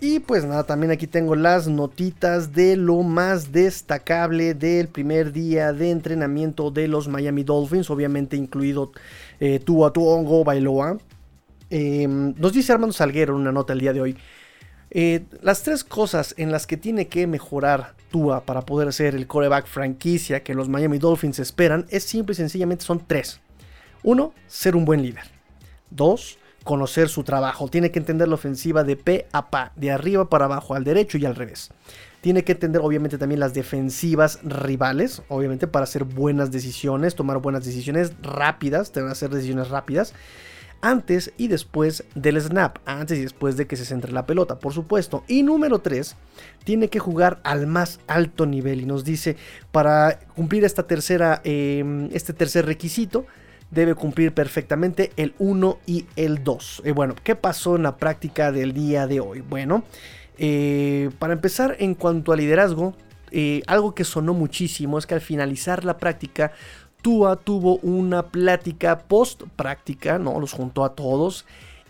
Y 0.00 0.20
pues 0.20 0.44
nada, 0.44 0.62
también 0.64 0.92
aquí 0.92 1.08
tengo 1.08 1.34
las 1.34 1.66
notitas 1.66 2.52
de 2.52 2.76
lo 2.76 3.02
más 3.02 3.50
destacable 3.50 4.54
del 4.54 4.86
primer 4.86 5.32
día 5.32 5.72
de 5.72 5.90
entrenamiento 5.90 6.70
de 6.70 6.86
los 6.86 7.08
Miami 7.08 7.42
Dolphins, 7.42 7.90
obviamente 7.90 8.36
incluido 8.36 8.92
eh, 9.40 9.58
Tua 9.58 9.92
Tuongo 9.92 10.44
Bailoa. 10.44 10.98
Em, 11.70 12.34
nos 12.38 12.52
dice 12.52 12.72
Armando 12.72 12.92
Salguero 12.92 13.34
en 13.34 13.40
una 13.40 13.52
nota 13.52 13.72
el 13.72 13.80
día 13.80 13.92
de 13.92 14.00
hoy. 14.00 14.16
Eh, 14.90 15.24
las 15.42 15.62
tres 15.62 15.84
cosas 15.84 16.34
en 16.38 16.50
las 16.50 16.66
que 16.66 16.76
tiene 16.76 17.08
que 17.08 17.26
mejorar 17.26 17.94
Tua 18.10 18.40
para 18.40 18.62
poder 18.62 18.90
ser 18.94 19.14
el 19.14 19.26
coreback 19.26 19.66
franquicia 19.66 20.42
que 20.42 20.54
los 20.54 20.70
Miami 20.70 20.98
Dolphins 20.98 21.38
esperan 21.40 21.84
es 21.90 22.04
simple 22.04 22.32
y 22.32 22.36
sencillamente 22.36 22.84
son 22.84 23.02
tres. 23.06 23.40
Uno, 24.02 24.32
ser 24.46 24.76
un 24.76 24.86
buen 24.86 25.02
líder. 25.02 25.24
Dos, 25.90 26.38
conocer 26.64 27.10
su 27.10 27.22
trabajo. 27.22 27.68
Tiene 27.68 27.90
que 27.90 27.98
entender 27.98 28.28
la 28.28 28.36
ofensiva 28.36 28.82
de 28.82 28.96
P 28.96 29.26
a 29.32 29.50
pa, 29.50 29.72
de 29.76 29.90
arriba 29.90 30.30
para 30.30 30.46
abajo, 30.46 30.74
al 30.74 30.84
derecho 30.84 31.18
y 31.18 31.26
al 31.26 31.34
revés. 31.34 31.70
Tiene 32.22 32.44
que 32.44 32.52
entender 32.52 32.80
obviamente 32.82 33.18
también 33.18 33.40
las 33.40 33.52
defensivas 33.52 34.40
rivales, 34.42 35.22
obviamente 35.28 35.66
para 35.66 35.84
hacer 35.84 36.04
buenas 36.04 36.50
decisiones, 36.50 37.14
tomar 37.14 37.38
buenas 37.38 37.64
decisiones 37.64 38.12
rápidas, 38.22 38.90
tener 38.90 39.10
hacer 39.10 39.30
decisiones 39.30 39.68
rápidas 39.68 40.14
antes 40.80 41.32
y 41.36 41.48
después 41.48 42.04
del 42.14 42.40
snap, 42.40 42.78
antes 42.86 43.18
y 43.18 43.22
después 43.22 43.56
de 43.56 43.66
que 43.66 43.76
se 43.76 43.84
centre 43.84 44.12
la 44.12 44.26
pelota, 44.26 44.58
por 44.58 44.72
supuesto. 44.72 45.24
Y 45.26 45.42
número 45.42 45.80
3, 45.80 46.16
tiene 46.64 46.88
que 46.88 46.98
jugar 46.98 47.40
al 47.42 47.66
más 47.66 48.00
alto 48.06 48.46
nivel 48.46 48.80
y 48.80 48.86
nos 48.86 49.04
dice, 49.04 49.36
para 49.72 50.20
cumplir 50.34 50.64
esta 50.64 50.84
tercera, 50.84 51.40
em, 51.44 52.08
este 52.12 52.32
tercer 52.32 52.66
requisito, 52.66 53.26
debe 53.70 53.94
cumplir 53.94 54.32
perfectamente 54.32 55.12
el 55.16 55.34
1 55.38 55.78
y 55.86 56.06
el 56.16 56.42
2. 56.42 56.82
Y 56.86 56.90
bueno, 56.92 57.14
¿qué 57.22 57.34
pasó 57.34 57.76
en 57.76 57.82
la 57.82 57.96
práctica 57.96 58.52
del 58.52 58.72
día 58.72 59.06
de 59.06 59.20
hoy? 59.20 59.40
Bueno, 59.40 59.84
eh, 60.38 61.10
para 61.18 61.34
empezar, 61.34 61.76
en 61.78 61.94
cuanto 61.94 62.32
a 62.32 62.36
liderazgo, 62.36 62.94
eh, 63.30 63.62
algo 63.66 63.94
que 63.94 64.04
sonó 64.04 64.32
muchísimo 64.32 64.98
es 64.98 65.06
que 65.06 65.14
al 65.14 65.20
finalizar 65.20 65.84
la 65.84 65.98
práctica 65.98 66.52
Tua 67.02 67.36
tuvo 67.36 67.76
una 67.78 68.24
plática 68.24 68.98
post 69.00 69.42
práctica, 69.56 70.18
¿no? 70.18 70.40
Los 70.40 70.52
juntó 70.52 70.84
a 70.84 70.94
todos 70.94 71.44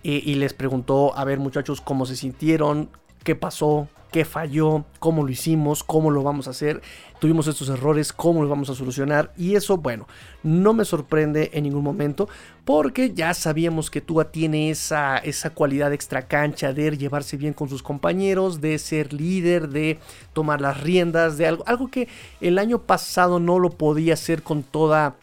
eh, 0.05 0.23
y 0.25 0.35
les 0.35 0.55
preguntó, 0.55 1.17
a 1.17 1.25
ver 1.25 1.39
muchachos, 1.39 1.81
cómo 1.81 2.07
se 2.07 2.17
sintieron, 2.17 2.91
qué 3.25 3.35
pasó, 3.35 3.89
qué 4.11 4.25
falló, 4.25 4.85
cómo 4.99 5.23
lo 5.23 5.31
hicimos, 5.31 5.85
cómo 5.85 6.11
lo 6.11 6.23
vamos 6.23 6.47
a 6.47 6.51
hacer, 6.51 6.83
tuvimos 7.19 7.47
estos 7.47 7.69
errores, 7.69 8.13
cómo 8.13 8.41
los 8.41 8.51
vamos 8.51 8.71
a 8.71 8.75
solucionar. 8.75 9.33
Y 9.37 9.55
eso, 9.55 9.77
bueno, 9.77 10.07
no 10.43 10.73
me 10.73 10.85
sorprende 10.85 11.51
en 11.53 11.65
ningún 11.65 11.85
momento 11.85 12.29
porque 12.65 13.13
ya 13.13 13.35
sabíamos 13.35 13.91
que 13.91 14.01
Tua 14.01 14.31
tiene 14.31 14.71
esa, 14.71 15.19
esa 15.19 15.51
cualidad 15.51 15.93
extra 15.93 16.27
cancha 16.27 16.73
de 16.73 16.97
llevarse 16.97 17.37
bien 17.37 17.53
con 17.53 17.69
sus 17.69 17.83
compañeros, 17.83 18.61
de 18.61 18.79
ser 18.79 19.13
líder, 19.13 19.69
de 19.69 19.99
tomar 20.33 20.61
las 20.61 20.81
riendas, 20.81 21.39
de 21.39 21.47
algo, 21.47 21.65
algo 21.67 21.89
que 21.89 22.09
el 22.41 22.59
año 22.59 22.83
pasado 22.83 23.41
no 23.41 23.59
lo 23.59 23.71
podía 23.71 24.15
hacer 24.15 24.43
con 24.43 24.63
toda 24.63 25.17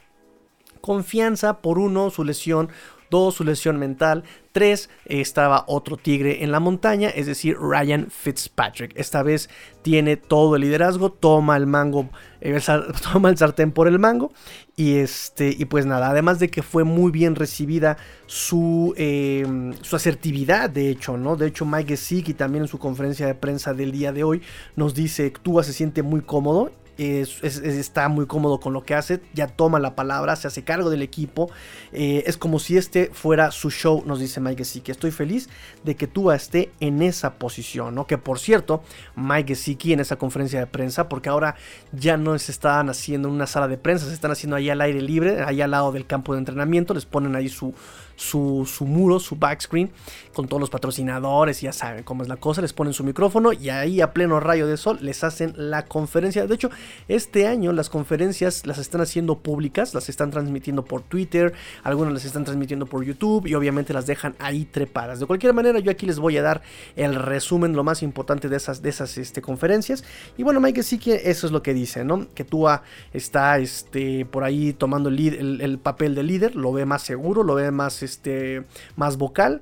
confianza 0.86 1.62
por 1.62 1.80
uno, 1.80 2.12
su 2.12 2.24
lesión, 2.24 2.70
Dos, 3.16 3.36
su 3.36 3.46
lesión 3.46 3.80
mental. 3.80 4.26
Tres, 4.52 4.90
estaba 5.06 5.64
otro 5.68 5.96
tigre 5.96 6.44
en 6.44 6.52
la 6.52 6.60
montaña, 6.60 7.08
es 7.08 7.28
decir, 7.28 7.56
Ryan 7.58 8.08
Fitzpatrick. 8.10 8.92
Esta 8.98 9.24
vez 9.24 9.50
tiene 9.84 10.18
todo 10.18 10.58
el 10.58 10.64
liderazgo, 10.64 11.14
toma 11.14 11.56
el 11.56 11.66
mango, 11.66 12.10
eh, 12.42 12.60
toma 13.14 13.30
el 13.30 13.38
sartén 13.38 13.72
por 13.72 13.88
el 13.88 14.00
mango. 14.00 14.34
Y, 14.76 14.98
este, 14.98 15.56
y 15.58 15.64
pues 15.64 15.86
nada, 15.86 16.10
además 16.10 16.40
de 16.40 16.50
que 16.50 16.62
fue 16.62 16.84
muy 16.84 17.10
bien 17.10 17.36
recibida 17.36 17.96
su, 18.26 18.94
em, 18.98 19.72
su 19.82 19.96
asertividad, 19.96 20.70
de 20.70 20.90
hecho, 20.90 21.16
¿no? 21.16 21.38
De 21.38 21.48
hecho, 21.48 21.66
Mike 21.66 21.96
Gesicki 21.96 22.34
también 22.34 22.66
en 22.66 22.68
su 22.68 22.80
conferencia 22.80 23.28
de 23.28 23.36
prensa 23.36 23.74
del 23.74 23.94
día 23.94 24.12
de 24.12 24.26
hoy 24.26 24.42
nos 24.76 24.94
dice 24.94 25.32
que 25.32 25.40
Tua 25.40 25.64
se 25.64 25.72
siente 25.72 26.04
muy 26.04 26.20
cómodo 26.20 26.74
está 26.98 28.08
muy 28.10 28.26
cómodo 28.26 28.60
con 28.60 28.74
lo 28.74 28.84
que 28.84 28.96
hace, 28.96 29.22
ya 29.34 29.48
toma 29.48 29.80
la 29.80 29.96
palabra, 29.96 30.36
se 30.36 30.48
hace 30.48 30.64
cargo 30.64 30.90
del 30.90 31.02
equipo. 31.02 31.50
Eh, 31.92 32.24
es 32.26 32.38
como 32.38 32.60
si 32.60 32.78
este 32.78 33.10
fuera 33.14 33.52
su 33.52 33.70
show, 33.70 34.04
nos 34.06 34.20
dice 34.20 34.40
Mike 34.40 34.64
Gesicki. 34.64 34.92
Estoy 34.92 35.12
feliz 35.12 35.50
de 35.84 35.96
que 35.96 36.08
Tua 36.08 36.36
esté 36.36 36.72
en 36.80 37.02
esa 37.02 37.34
posición. 37.36 38.04
Que 38.06 38.18
por 38.18 38.40
cierto, 38.40 38.84
Mike 39.16 39.56
Gesicki 39.56 39.94
en 39.94 40.00
esa 40.00 40.16
conferencia 40.16 40.60
de 40.60 40.68
prensa, 40.68 41.10
porque 41.10 41.30
ahora 41.30 41.56
ya 41.92 42.18
no 42.18 42.38
se 42.40 42.52
están 42.52 42.90
haciendo 42.90 43.28
en 43.28 43.36
una 43.36 43.48
sala 43.48 43.68
de 43.68 43.78
prensa, 43.78 44.06
se 44.06 44.14
están 44.14 44.32
haciendo 44.32 44.56
ahí 44.56 44.70
al 44.70 44.82
aire 44.82 45.02
libre, 45.02 45.44
ahí 45.44 45.62
al 45.62 45.72
lado 45.72 45.92
del 45.92 46.06
campo 46.06 46.34
de 46.34 46.40
entrenamiento, 46.40 46.94
les 46.94 47.06
ponen 47.06 47.36
ahí 47.36 47.50
su, 47.50 47.74
su, 48.16 48.70
su 48.72 48.86
muro, 48.86 49.20
su 49.20 49.36
backscreen, 49.36 49.92
con 50.34 50.48
todos 50.48 50.60
los 50.60 50.70
patrocinadores, 50.70 51.62
ya 51.62 51.72
saben 51.72 52.04
cómo 52.04 52.24
es 52.24 52.30
la 52.30 52.38
cosa, 52.38 52.62
les 52.62 52.74
ponen 52.74 52.94
su 52.94 53.04
micrófono 53.04 53.54
y 53.54 53.70
ahí 53.70 54.02
a 54.02 54.14
pleno 54.14 54.40
rayo 54.40 54.68
de 54.68 54.78
sol 54.78 54.98
les 55.02 55.24
hacen 55.24 55.54
la 55.58 55.86
conferencia. 55.86 56.46
De 56.46 56.56
hecho, 56.56 56.70
este 57.08 57.48
año 57.48 57.72
las 57.72 57.90
conferencias 57.90 58.66
las 58.66 58.78
están 58.78 59.02
haciendo 59.02 59.40
públicas, 59.40 59.94
las 59.94 60.10
están 60.10 60.32
transmitiendo 60.32 60.86
por 60.86 61.02
Twitter, 61.02 61.54
algunas 61.84 62.14
las 62.14 62.26
están 62.26 62.44
transmitiendo 62.44 62.86
por 62.86 63.04
YouTube 63.04 63.48
y 63.48 63.56
obviamente 63.56 63.94
las 63.94 64.06
dejan 64.06 64.36
ahí 64.40 64.66
trepadas. 64.66 65.20
De 65.20 65.26
cualquier 65.26 65.54
manera, 65.54 65.80
yo 65.80 65.92
aquí 65.92 66.06
les 66.06 66.20
voy 66.20 66.38
a 66.38 66.42
dar 66.42 66.62
el 66.96 67.16
resumen, 67.16 67.74
lo 67.74 67.84
más 67.84 68.04
importante 68.04 68.50
de 68.50 68.58
esas, 68.58 68.82
de 68.82 68.90
esas 68.90 69.18
este, 69.18 69.42
conferencias. 69.42 70.04
Y 70.38 70.44
bueno, 70.44 70.60
Mike 70.60 70.84
sí 70.84 70.98
que 70.98 71.22
eso 71.26 71.48
es 71.48 71.54
lo 71.54 71.62
que 71.62 71.74
dice, 71.74 72.04
¿no? 72.04 72.28
Que 72.34 72.44
Tua 72.44 72.84
está 73.14 73.58
este, 73.58 74.26
por 74.26 74.44
ahí 74.44 74.74
tomando 74.74 75.10
el, 75.10 75.62
el 75.62 75.78
papel 75.80 76.16
de 76.16 76.24
líder, 76.24 76.56
lo 76.56 76.72
ve 76.72 76.86
más 76.86 77.02
seguro, 77.04 77.44
lo 77.44 77.56
ve 77.56 77.72
más 77.72 78.04
este, 78.06 78.64
más 78.96 79.18
vocal. 79.18 79.62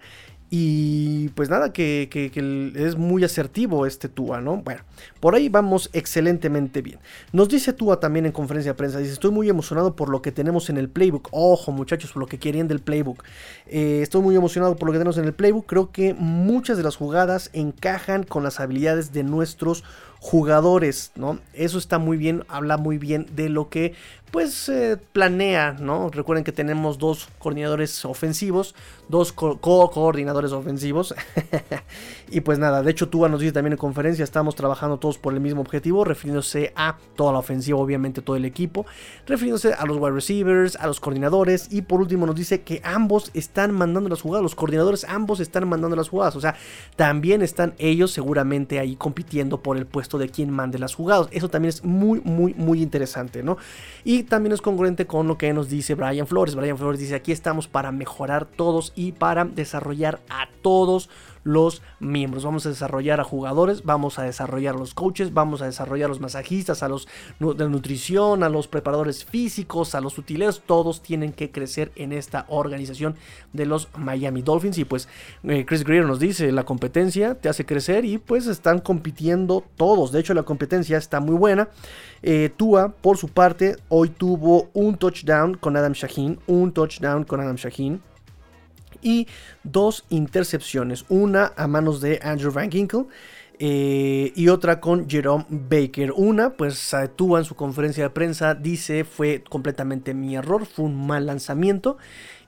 Y 0.56 1.30
pues 1.30 1.50
nada, 1.50 1.74
que, 1.74 2.08
es 2.76 2.96
muy 2.96 3.24
asertivo 3.24 3.88
este 3.88 4.08
Tua, 4.08 4.40
¿no? 4.40 4.58
Bueno, 4.58 4.82
por 5.20 5.34
ahí 5.34 5.50
vamos 5.50 5.90
excelentemente 5.94 6.84
bien. 6.84 7.00
Nos 7.32 7.50
dice 7.50 7.74
Tua 7.74 8.00
también 8.00 8.28
en 8.28 8.32
conferencia 8.32 8.74
de 8.74 8.76
prensa, 8.76 9.00
dice, 9.00 9.14
estoy 9.14 9.32
muy 9.32 9.50
emocionado 9.50 9.96
por 9.96 10.10
lo 10.10 10.22
que 10.22 10.32
tenemos 10.32 10.70
en 10.70 10.78
el 10.78 10.90
playbook. 10.90 11.30
Ojo 11.32 11.72
muchachos, 11.72 12.12
por 12.12 12.20
lo 12.20 12.28
que 12.28 12.38
querían 12.38 12.68
del 12.68 12.82
playbook. 12.82 13.24
Eh, 13.66 14.02
estoy 14.04 14.22
muy 14.22 14.36
emocionado 14.36 14.76
por 14.76 14.86
lo 14.88 14.92
que 14.94 15.00
tenemos 15.00 15.18
en 15.18 15.26
el 15.26 15.34
playbook. 15.34 15.66
Creo 15.66 15.92
que 15.92 16.14
muchas 16.14 16.78
de 16.78 16.84
las 16.84 16.98
jugadas 16.98 17.50
encajan 17.54 18.22
con 18.22 18.44
las 18.44 18.60
habilidades 18.60 19.12
de 19.12 19.24
nuestros 19.24 19.84
jugadores, 19.84 19.84
¿no? 21.16 21.40
Eso 21.54 21.78
está 21.78 22.00
muy 22.00 22.16
bien, 22.16 22.46
habla 22.48 22.78
muy 22.78 22.98
bien 22.98 23.28
de 23.36 23.50
lo 23.50 23.70
que 23.70 23.94
pues 24.32 24.68
eh, 24.68 24.98
planea, 25.12 25.74
¿no? 25.80 26.10
Recuerden 26.10 26.44
que 26.44 26.52
tenemos 26.52 26.98
dos 26.98 27.28
coordinadores 27.38 28.04
ofensivos, 28.04 28.74
dos 29.08 29.32
co-coordinadores 29.32 30.54
ofensivos. 30.54 31.14
y 32.34 32.42
pues 32.42 32.58
nada, 32.60 32.82
de 32.82 32.90
hecho 32.92 33.10
Tuba 33.10 33.30
nos 33.30 33.42
dice 33.42 33.54
también 33.54 33.74
en 33.74 33.78
conferencia, 33.78 34.24
estamos 34.24 34.56
trabajando 34.56 34.98
todos 34.98 35.18
por 35.18 35.34
el 35.34 35.40
mismo 35.40 35.62
objetivo, 35.62 36.04
refiriéndose 36.04 36.74
a 36.76 36.98
toda 37.16 37.32
la 37.32 37.40
ofensiva, 37.40 37.78
obviamente 37.78 38.22
todo 38.22 38.36
el 38.36 38.46
equipo, 38.46 38.86
refiriéndose 39.28 39.74
a 39.74 39.86
los 39.86 39.98
wide 39.98 40.12
receivers, 40.12 40.76
a 40.78 40.88
los 40.88 41.00
coordinadores 41.00 41.68
y 41.72 41.84
por 41.84 42.02
último 42.02 42.26
nos 42.26 42.36
dice 42.36 42.62
que 42.62 42.82
ambos 42.84 43.30
están 43.34 43.72
mandando 43.72 44.10
las 44.10 44.22
jugadas, 44.22 44.44
los 44.44 44.56
coordinadores 44.56 45.06
ambos 45.08 45.40
están 45.40 45.68
mandando 45.68 45.96
las 45.96 46.10
jugadas, 46.10 46.36
o 46.36 46.42
sea, 46.42 46.56
también 46.96 47.42
están 47.42 47.76
ellos 47.78 48.12
seguramente 48.12 48.80
ahí 48.80 48.96
compitiendo 48.96 49.62
por 49.62 49.78
el 49.78 49.86
puesto 49.86 50.18
de 50.18 50.30
quien 50.30 50.50
mande 50.50 50.80
las 50.80 50.96
jugadas. 50.96 51.28
Eso 51.32 51.50
también 51.50 51.70
es 51.70 51.84
muy, 51.84 52.22
muy, 52.22 52.54
muy 52.54 52.82
interesante, 52.82 53.44
¿no? 53.44 53.58
Y 54.04 54.24
también 54.24 54.54
es 54.54 54.62
congruente 54.62 55.06
con 55.06 55.28
lo 55.28 55.38
que 55.38 55.54
nos 55.54 55.70
dice 55.70 55.96
Brian 55.96 56.28
Flores. 56.28 56.56
Brian 56.56 56.78
Flores 56.78 57.00
dice, 57.00 57.16
aquí 57.16 57.32
estamos 57.32 57.68
para 57.68 57.92
mejorar 57.92 58.46
todos 58.46 58.94
y 58.96 59.12
para 59.12 59.46
desarrollar 59.46 60.22
a 60.30 60.48
todos 60.62 61.10
los 61.44 61.82
miembros. 62.00 62.44
Vamos 62.44 62.66
a 62.66 62.70
desarrollar 62.70 63.20
a 63.20 63.24
jugadores, 63.24 63.84
vamos 63.84 64.20
a 64.20 64.24
desarrollar 64.24 64.76
a 64.76 64.78
los 64.78 64.94
coaches, 64.94 65.34
vamos 65.34 65.62
a 65.62 65.66
desarrollar 65.66 66.06
a 66.06 66.10
los 66.10 66.20
masajistas, 66.20 66.84
a 66.84 66.90
los 66.90 67.08
de 67.40 67.70
nutrición, 67.70 68.44
a 68.44 68.50
los 68.50 68.68
preparadores 68.68 69.26
físicos, 69.26 69.96
a 69.96 70.02
los 70.02 70.18
utileros. 70.18 70.62
Todos 70.66 71.02
tienen 71.02 71.34
que 71.34 71.52
crecer 71.52 71.92
en 71.96 72.14
esta 72.14 72.46
organización 72.50 73.16
de 73.52 73.66
los 73.66 73.88
Miami 73.98 74.42
Dolphins. 74.42 74.78
Y 74.78 74.86
pues 74.86 75.08
eh, 75.44 75.66
Chris 75.66 75.84
Greer 75.84 76.06
nos 76.06 76.20
dice, 76.20 76.52
la 76.52 76.64
competencia 76.64 77.36
te 77.36 77.50
hace 77.50 77.66
crecer 77.66 78.06
y 78.06 78.18
pues 78.18 78.48
están 78.48 78.80
compitiendo 78.80 79.64
todos. 79.78 80.12
De 80.12 80.20
hecho, 80.20 80.34
la 80.34 80.44
competencia 80.44 80.98
está 80.98 81.20
muy 81.20 81.36
buena. 81.36 81.70
Eh, 82.22 82.50
Tua, 82.56 82.90
por 82.90 83.18
su 83.18 83.28
parte, 83.28 83.76
hoy 83.90 84.10
tuvo 84.10 84.70
un 84.74 84.98
touchdown 84.98 85.56
con 85.56 85.76
Adam 85.76 85.94
Shaheen, 85.94 86.40
un 86.48 86.72
touchdown 86.72 87.26
con 87.26 87.42
Adam 87.42 87.56
Shaheen 87.56 88.02
y 89.04 89.28
dos 89.64 90.06
intercepciones, 90.10 91.06
una 91.10 91.54
a 91.56 91.68
manos 91.68 92.02
de 92.02 92.20
Andrew 92.24 92.52
Van 92.52 92.72
Ginkle 92.72 93.06
eh, 93.60 94.34
y 94.36 94.50
otra 94.50 94.80
con 94.80 95.10
Jerome 95.10 95.46
Baker. 95.50 96.12
Una, 96.14 96.52
pues 96.52 96.96
tuvo 97.16 97.38
en 97.38 97.46
su 97.46 97.56
conferencia 97.56 98.04
de 98.04 98.10
prensa, 98.10 98.56
dice 98.56 99.04
fue 99.04 99.44
completamente 99.48 100.14
mi 100.14 100.36
error, 100.36 100.66
fue 100.66 100.86
un 100.86 101.08
mal 101.08 101.26
lanzamiento. 101.26 101.98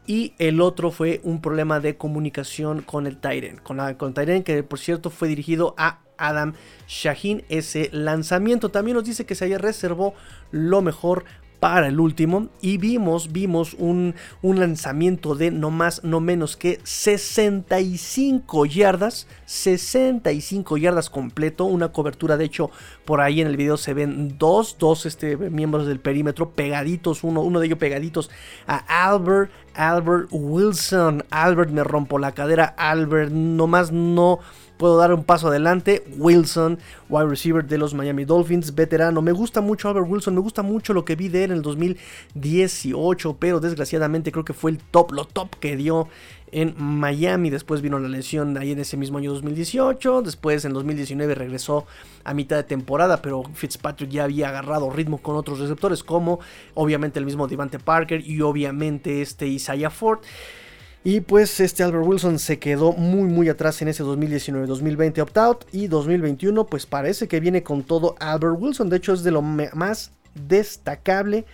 Y 0.08 0.34
el 0.38 0.62
otro 0.62 0.92
fue 0.92 1.20
un 1.24 1.42
problema 1.42 1.80
de 1.80 1.98
comunicación 1.98 2.82
con 2.82 3.08
el 3.08 3.18
Tyrant, 3.18 3.62
con, 3.64 3.80
con 3.96 4.14
Tyrant 4.14 4.46
que 4.46 4.62
por 4.62 4.78
cierto 4.78 5.10
fue 5.10 5.28
dirigido 5.28 5.74
a 5.78 6.02
Adam 6.18 6.54
Shaheen 6.88 7.44
ese 7.50 7.90
lanzamiento. 7.92 8.70
También 8.70 8.96
nos 8.96 9.06
dice 9.06 9.26
que 9.26 9.36
se 9.36 9.58
reservó 9.58 10.14
lo 10.52 10.82
mejor 10.82 11.26
para 11.66 11.88
el 11.88 12.00
último 12.00 12.50
y 12.62 12.78
vimos, 12.78 13.32
vimos 13.32 13.74
un, 13.80 14.14
un, 14.44 14.60
lanzamiento 14.60 15.34
de 15.34 15.50
no 15.50 15.72
más, 15.72 16.04
no 16.04 16.20
menos 16.20 16.58
que 16.58 16.80
65 16.84 18.68
yardas, 18.68 19.26
65 19.48 20.78
yardas 20.78 21.10
completo, 21.10 21.66
una 21.66 21.92
cobertura, 21.92 22.38
de 22.38 22.46
hecho 22.46 22.70
por 23.04 23.20
ahí 23.20 23.42
en 23.42 23.48
el 23.48 23.58
video 23.58 23.78
se 23.78 23.96
ven 23.96 24.38
dos, 24.38 24.78
dos 24.78 25.08
este, 25.08 25.38
miembros 25.38 25.88
del 25.88 26.00
perímetro 26.00 26.52
pegaditos, 26.52 27.24
uno, 27.24 27.42
uno 27.42 27.60
de 27.60 27.66
ellos 27.66 27.80
pegaditos 27.80 28.30
a 28.68 29.08
Albert, 29.08 29.50
Albert 29.74 30.28
Wilson, 30.30 31.24
Albert 31.32 31.72
me 31.72 31.84
rompo 31.84 32.20
la 32.20 32.34
cadera, 32.34 32.76
Albert 32.78 33.32
nomás 33.32 33.92
no 33.92 34.38
puedo 34.78 34.98
dar 34.98 35.14
un 35.14 35.24
paso 35.24 35.48
adelante. 35.48 36.04
Wilson, 36.18 36.80
wide 37.10 37.28
receiver 37.28 37.66
de 37.66 37.78
los 37.78 37.94
Miami 37.94 38.26
Dolphins, 38.26 38.76
veterano. 38.76 39.22
Me 39.22 39.32
gusta 39.32 39.62
mucho 39.62 39.90
Albert 39.90 40.08
Wilson, 40.10 40.36
me 40.36 40.42
gusta 40.42 40.62
mucho 40.62 40.94
lo 40.94 41.06
que 41.06 41.16
vi 41.16 41.30
de 41.30 41.46
él 41.46 41.52
en 41.52 41.58
el 41.58 41.64
2018, 41.64 43.38
pero 43.40 43.60
desgraciadamente 43.60 44.32
creo 44.32 44.46
que 44.46 44.54
fue 44.54 44.72
el 44.72 44.78
top, 44.78 45.12
lo 45.12 45.26
top 45.26 45.56
que 45.60 45.76
dio 45.76 46.08
en 46.52 46.74
Miami. 46.78 47.50
Después 47.50 47.82
vino 47.82 48.00
la 48.00 48.08
lesión 48.08 48.58
ahí 48.58 48.72
en 48.72 48.80
ese 48.80 48.98
mismo 48.98 49.18
año 49.18 49.34
2018. 49.34 50.22
Después 50.22 50.64
en 50.66 50.74
2019 50.74 51.36
regresó 51.36 51.86
a 52.24 52.34
mitad 52.34 52.56
de 52.56 52.64
temporada, 52.64 53.22
pero 53.22 53.44
Fitzpatrick 53.54 54.10
ya 54.10 54.24
había 54.24 54.50
agarrado 54.50 54.90
ritmo 54.90 55.18
con 55.18 55.36
otros 55.36 55.60
receptores, 55.60 56.04
como 56.04 56.40
obviamente 56.74 57.20
el 57.20 57.26
mismo 57.26 57.48
Devante 57.48 57.80
Parker 57.80 58.26
y 58.26 58.42
obviamente 58.42 59.22
este 59.22 59.48
Isaiah 59.48 59.90
Ford. 59.90 60.20
Y 61.08 61.22
pues 61.22 61.60
este 61.60 61.84
Albert 61.84 62.04
Wilson 62.04 62.40
se 62.40 62.58
quedó 62.58 62.92
muy 62.92 63.30
muy 63.30 63.48
atrás 63.48 63.80
en 63.84 63.90
ese 63.90 64.04
2019-2020 64.04 65.20
opt-out 65.20 65.66
y 65.72 65.86
2021 65.86 66.66
pues 66.66 66.88
parece 66.88 67.28
que 67.28 67.40
viene 67.40 67.62
con 67.62 67.84
todo 67.84 68.16
Albert 68.20 68.56
Wilson. 68.58 68.90
De 68.90 68.98
hecho 68.98 69.14
es 69.14 69.22
de 69.22 69.30
lo 69.30 69.44
más 69.44 70.10
destacable 70.34 71.46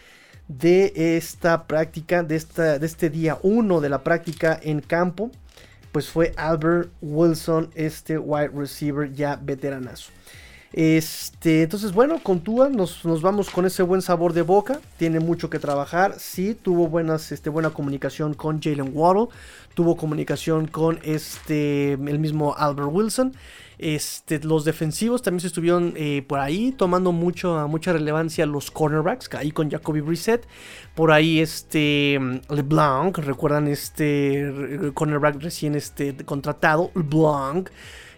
de 0.47 1.17
esta 1.17 1.67
práctica, 1.67 2.23
de, 2.23 2.37
esta, 2.37 2.79
de 2.79 2.85
este 2.85 3.09
día 3.09 3.39
1 3.43 3.81
de 3.81 3.89
la 3.89 4.05
práctica 4.05 4.57
en 4.63 4.79
campo. 4.79 5.31
Pues 5.91 6.07
fue 6.07 6.31
Albert 6.37 6.89
Wilson, 7.01 7.71
este 7.75 8.17
wide 8.17 8.51
receiver 8.55 9.11
ya 9.11 9.35
veteranazo. 9.35 10.13
Este, 10.73 11.63
entonces, 11.63 11.91
bueno, 11.91 12.19
con 12.23 12.39
Tua 12.39 12.69
nos, 12.69 13.03
vamos 13.21 13.49
con 13.49 13.65
ese 13.65 13.83
buen 13.83 14.01
sabor 14.01 14.33
de 14.33 14.41
boca. 14.41 14.79
Tiene 14.97 15.19
mucho 15.19 15.49
que 15.49 15.59
trabajar. 15.59 16.15
Sí, 16.17 16.55
tuvo 16.55 16.87
buenas, 16.87 17.31
este, 17.31 17.49
buena 17.49 17.71
comunicación 17.71 18.33
con 18.33 18.61
Jalen 18.61 18.91
Waddle. 18.93 19.27
Tuvo 19.73 19.97
comunicación 19.97 20.67
con 20.67 20.99
este, 21.03 21.93
el 21.93 22.19
mismo 22.19 22.55
Albert 22.57 22.89
Wilson. 22.91 23.33
Este, 23.77 24.39
los 24.39 24.63
defensivos 24.63 25.23
también 25.23 25.41
se 25.41 25.47
estuvieron 25.47 25.93
eh, 25.97 26.23
por 26.27 26.39
ahí 26.39 26.71
tomando 26.71 27.11
mucho, 27.11 27.67
mucha 27.67 27.91
relevancia 27.91 28.45
los 28.45 28.69
cornerbacks, 28.69 29.27
ahí 29.33 29.51
con 29.51 29.71
Jacoby 29.71 30.01
Brissett. 30.01 30.45
Por 30.93 31.11
ahí 31.11 31.39
este 31.39 32.19
LeBlanc, 32.49 33.17
recuerdan 33.17 33.67
este 33.67 34.91
cornerback 34.93 35.41
recién 35.41 35.81
contratado, 36.25 36.91
LeBlanc. 36.93 37.69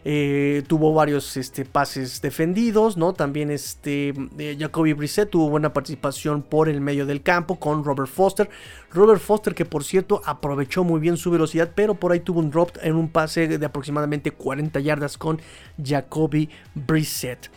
Eh, 0.05 0.63
tuvo 0.67 0.93
varios 0.93 1.37
este, 1.37 1.65
pases 1.65 2.21
defendidos. 2.21 2.97
También 3.15 3.51
este, 3.51 4.13
eh, 4.37 4.57
Jacoby 4.59 4.93
Brissett 4.93 5.29
tuvo 5.29 5.49
buena 5.49 5.71
participación 5.71 6.41
por 6.41 6.67
el 6.67 6.81
medio 6.81 7.05
del 7.05 7.21
campo 7.21 7.59
con 7.59 7.83
Robert 7.83 8.09
Foster. 8.09 8.49
Robert 8.91 9.21
Foster 9.21 9.55
que 9.55 9.65
por 9.65 9.83
cierto 9.83 10.21
aprovechó 10.25 10.83
muy 10.83 10.99
bien 10.99 11.17
su 11.17 11.31
velocidad, 11.31 11.71
pero 11.73 11.95
por 11.95 12.11
ahí 12.11 12.19
tuvo 12.19 12.39
un 12.39 12.51
drop 12.51 12.71
en 12.81 12.95
un 12.95 13.09
pase 13.09 13.47
de 13.47 13.65
aproximadamente 13.65 14.31
40 14.31 14.79
yardas 14.81 15.17
con 15.17 15.41
Jacoby 15.81 16.49
Brissett. 16.75 17.49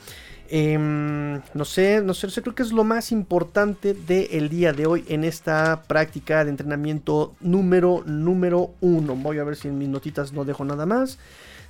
Em, 0.48 1.40
no 1.54 1.64
sé, 1.64 2.00
no 2.02 2.14
sé, 2.14 2.28
creo 2.40 2.54
que 2.54 2.62
es 2.62 2.70
lo 2.70 2.84
más 2.84 3.10
importante 3.10 3.94
del 3.94 4.48
día 4.48 4.72
de 4.72 4.86
hoy 4.86 5.04
en 5.08 5.24
esta 5.24 5.82
práctica 5.88 6.44
de 6.44 6.50
entrenamiento 6.50 7.34
número 7.40 8.04
número 8.06 8.70
uno. 8.80 9.16
Voy 9.16 9.38
a 9.38 9.44
ver 9.44 9.56
si 9.56 9.68
en 9.68 9.78
mis 9.78 9.88
notitas 9.88 10.32
no 10.32 10.44
dejo 10.44 10.64
nada 10.64 10.86
más. 10.86 11.18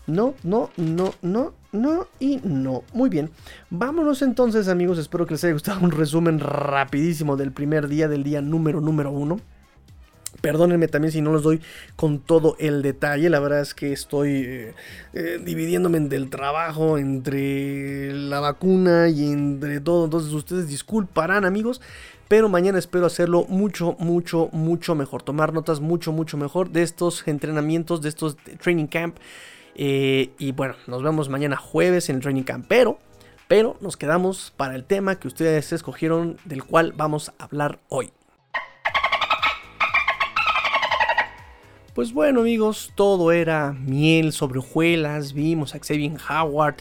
No, 0.06 0.34
no, 0.44 0.70
no, 0.76 1.14
no, 1.22 1.52
no 1.72 2.06
y 2.20 2.40
no. 2.44 2.84
Muy 2.92 3.10
bien. 3.10 3.30
Vámonos 3.70 4.22
entonces 4.22 4.68
amigos. 4.68 4.98
Espero 4.98 5.26
que 5.26 5.34
les 5.34 5.44
haya 5.44 5.52
gustado 5.52 5.80
un 5.80 5.90
resumen 5.90 6.38
rapidísimo 6.38 7.36
del 7.36 7.52
primer 7.52 7.88
día 7.88 8.08
del 8.08 8.22
día 8.22 8.40
número 8.40 8.80
número 8.80 9.10
uno. 9.10 9.40
Perdónenme 10.40 10.86
también 10.86 11.12
si 11.12 11.22
no 11.22 11.32
los 11.32 11.42
doy 11.42 11.60
con 11.96 12.20
todo 12.20 12.56
el 12.58 12.82
detalle. 12.82 13.30
La 13.30 13.40
verdad 13.40 13.60
es 13.60 13.74
que 13.74 13.92
estoy 13.92 14.30
eh, 14.30 14.74
eh, 15.14 15.40
dividiéndome 15.42 15.98
del 16.00 16.30
trabajo 16.30 16.98
entre 16.98 18.12
la 18.12 18.40
vacuna 18.40 19.08
y 19.08 19.32
entre 19.32 19.80
todo. 19.80 20.04
Entonces 20.04 20.32
ustedes 20.32 20.68
disculparán 20.68 21.44
amigos. 21.44 21.80
Pero 22.28 22.48
mañana 22.48 22.78
espero 22.78 23.06
hacerlo 23.06 23.46
mucho, 23.48 23.96
mucho, 23.98 24.48
mucho 24.52 24.94
mejor. 24.94 25.22
Tomar 25.22 25.52
notas 25.52 25.80
mucho, 25.80 26.12
mucho 26.12 26.36
mejor 26.36 26.70
de 26.70 26.82
estos 26.82 27.26
entrenamientos, 27.26 28.02
de 28.02 28.08
estos 28.08 28.36
training 28.60 28.86
camp. 28.86 29.16
Eh, 29.78 30.30
y 30.38 30.52
bueno, 30.52 30.74
nos 30.86 31.02
vemos 31.02 31.28
mañana 31.28 31.56
jueves 31.56 32.08
en 32.08 32.16
el 32.16 32.22
Training 32.22 32.42
Camp. 32.44 32.64
Pero, 32.66 32.98
pero 33.46 33.76
nos 33.80 33.96
quedamos 33.96 34.52
para 34.56 34.74
el 34.74 34.84
tema 34.84 35.20
que 35.20 35.28
ustedes 35.28 35.72
escogieron, 35.72 36.38
del 36.44 36.64
cual 36.64 36.94
vamos 36.96 37.32
a 37.38 37.44
hablar 37.44 37.78
hoy. 37.88 38.10
Pues 41.94 42.12
bueno 42.12 42.40
amigos, 42.40 42.92
todo 42.94 43.32
era 43.32 43.72
miel 43.72 44.32
sobre 44.32 44.58
hojuelas, 44.58 45.32
vimos 45.32 45.74
a 45.74 45.78
Xavier 45.78 46.12
Howard 46.28 46.76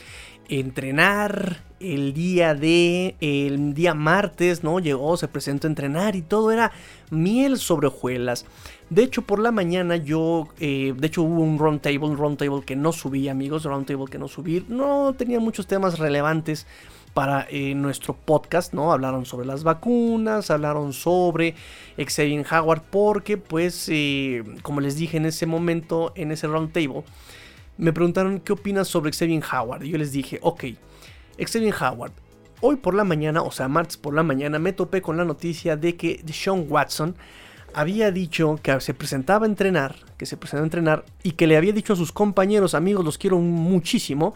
entrenar 0.49 1.63
el 1.79 2.13
día 2.13 2.53
de 2.53 3.15
el 3.19 3.73
día 3.73 3.93
martes, 3.93 4.63
¿no? 4.63 4.79
Llegó, 4.79 5.17
se 5.17 5.27
presentó 5.27 5.67
a 5.67 5.69
entrenar 5.69 6.15
y 6.15 6.21
todo 6.21 6.51
era 6.51 6.71
miel 7.11 7.57
sobre 7.57 7.87
hojuelas. 7.87 8.45
De 8.89 9.01
hecho, 9.03 9.23
por 9.23 9.39
la 9.39 9.51
mañana 9.51 9.95
yo, 9.95 10.47
eh, 10.59 10.93
de 10.95 11.07
hecho 11.07 11.23
hubo 11.23 11.41
un 11.41 11.57
roundtable, 11.57 11.99
un 11.99 12.17
roundtable 12.17 12.63
que 12.63 12.75
no 12.75 12.91
subí, 12.91 13.27
amigos, 13.29 13.63
roundtable 13.63 14.05
que 14.05 14.19
no 14.19 14.27
subí. 14.27 14.63
No 14.69 15.15
tenía 15.17 15.39
muchos 15.39 15.65
temas 15.65 15.97
relevantes 15.97 16.67
para 17.15 17.47
eh, 17.49 17.73
nuestro 17.73 18.13
podcast, 18.13 18.73
¿no? 18.73 18.91
Hablaron 18.91 19.25
sobre 19.25 19.47
las 19.47 19.63
vacunas, 19.63 20.51
hablaron 20.51 20.93
sobre 20.93 21.55
Xavier 21.97 22.45
Howard, 22.51 22.83
porque 22.91 23.37
pues, 23.37 23.87
eh, 23.89 24.43
como 24.61 24.81
les 24.81 24.97
dije 24.97 25.17
en 25.17 25.25
ese 25.25 25.45
momento, 25.45 26.11
en 26.15 26.31
ese 26.31 26.45
roundtable, 26.45 27.03
me 27.77 27.91
preguntaron 27.91 28.39
qué 28.39 28.53
opinas 28.53 28.87
sobre 28.87 29.13
Xavier 29.13 29.41
Howard. 29.51 29.83
Y 29.83 29.91
yo 29.91 29.97
les 29.97 30.11
dije, 30.11 30.39
ok, 30.43 30.65
Xavier 31.39 31.73
Howard, 31.81 32.11
hoy 32.61 32.75
por 32.75 32.93
la 32.93 33.03
mañana, 33.03 33.41
o 33.41 33.51
sea, 33.51 33.67
martes 33.67 33.97
por 33.97 34.13
la 34.13 34.21
mañana, 34.21 34.59
me 34.59 34.73
topé 34.73 35.01
con 35.01 35.17
la 35.17 35.25
noticia 35.25 35.75
de 35.75 35.95
que 35.95 36.23
Sean 36.31 36.65
Watson 36.69 37.15
había 37.75 38.09
dicho 38.09 38.57
que 38.63 38.79
se 38.79 38.93
presentaba 38.93 39.45
a 39.45 39.49
entrenar, 39.49 39.97
que 40.17 40.25
se 40.25 40.37
presentaba 40.37 40.63
a 40.63 40.67
entrenar 40.67 41.05
y 41.23 41.31
que 41.31 41.45
le 41.45 41.57
había 41.57 41.73
dicho 41.73 41.91
a 41.91 41.95
sus 41.97 42.13
compañeros, 42.13 42.73
amigos, 42.73 43.03
los 43.03 43.17
quiero 43.17 43.37
muchísimo, 43.39 44.33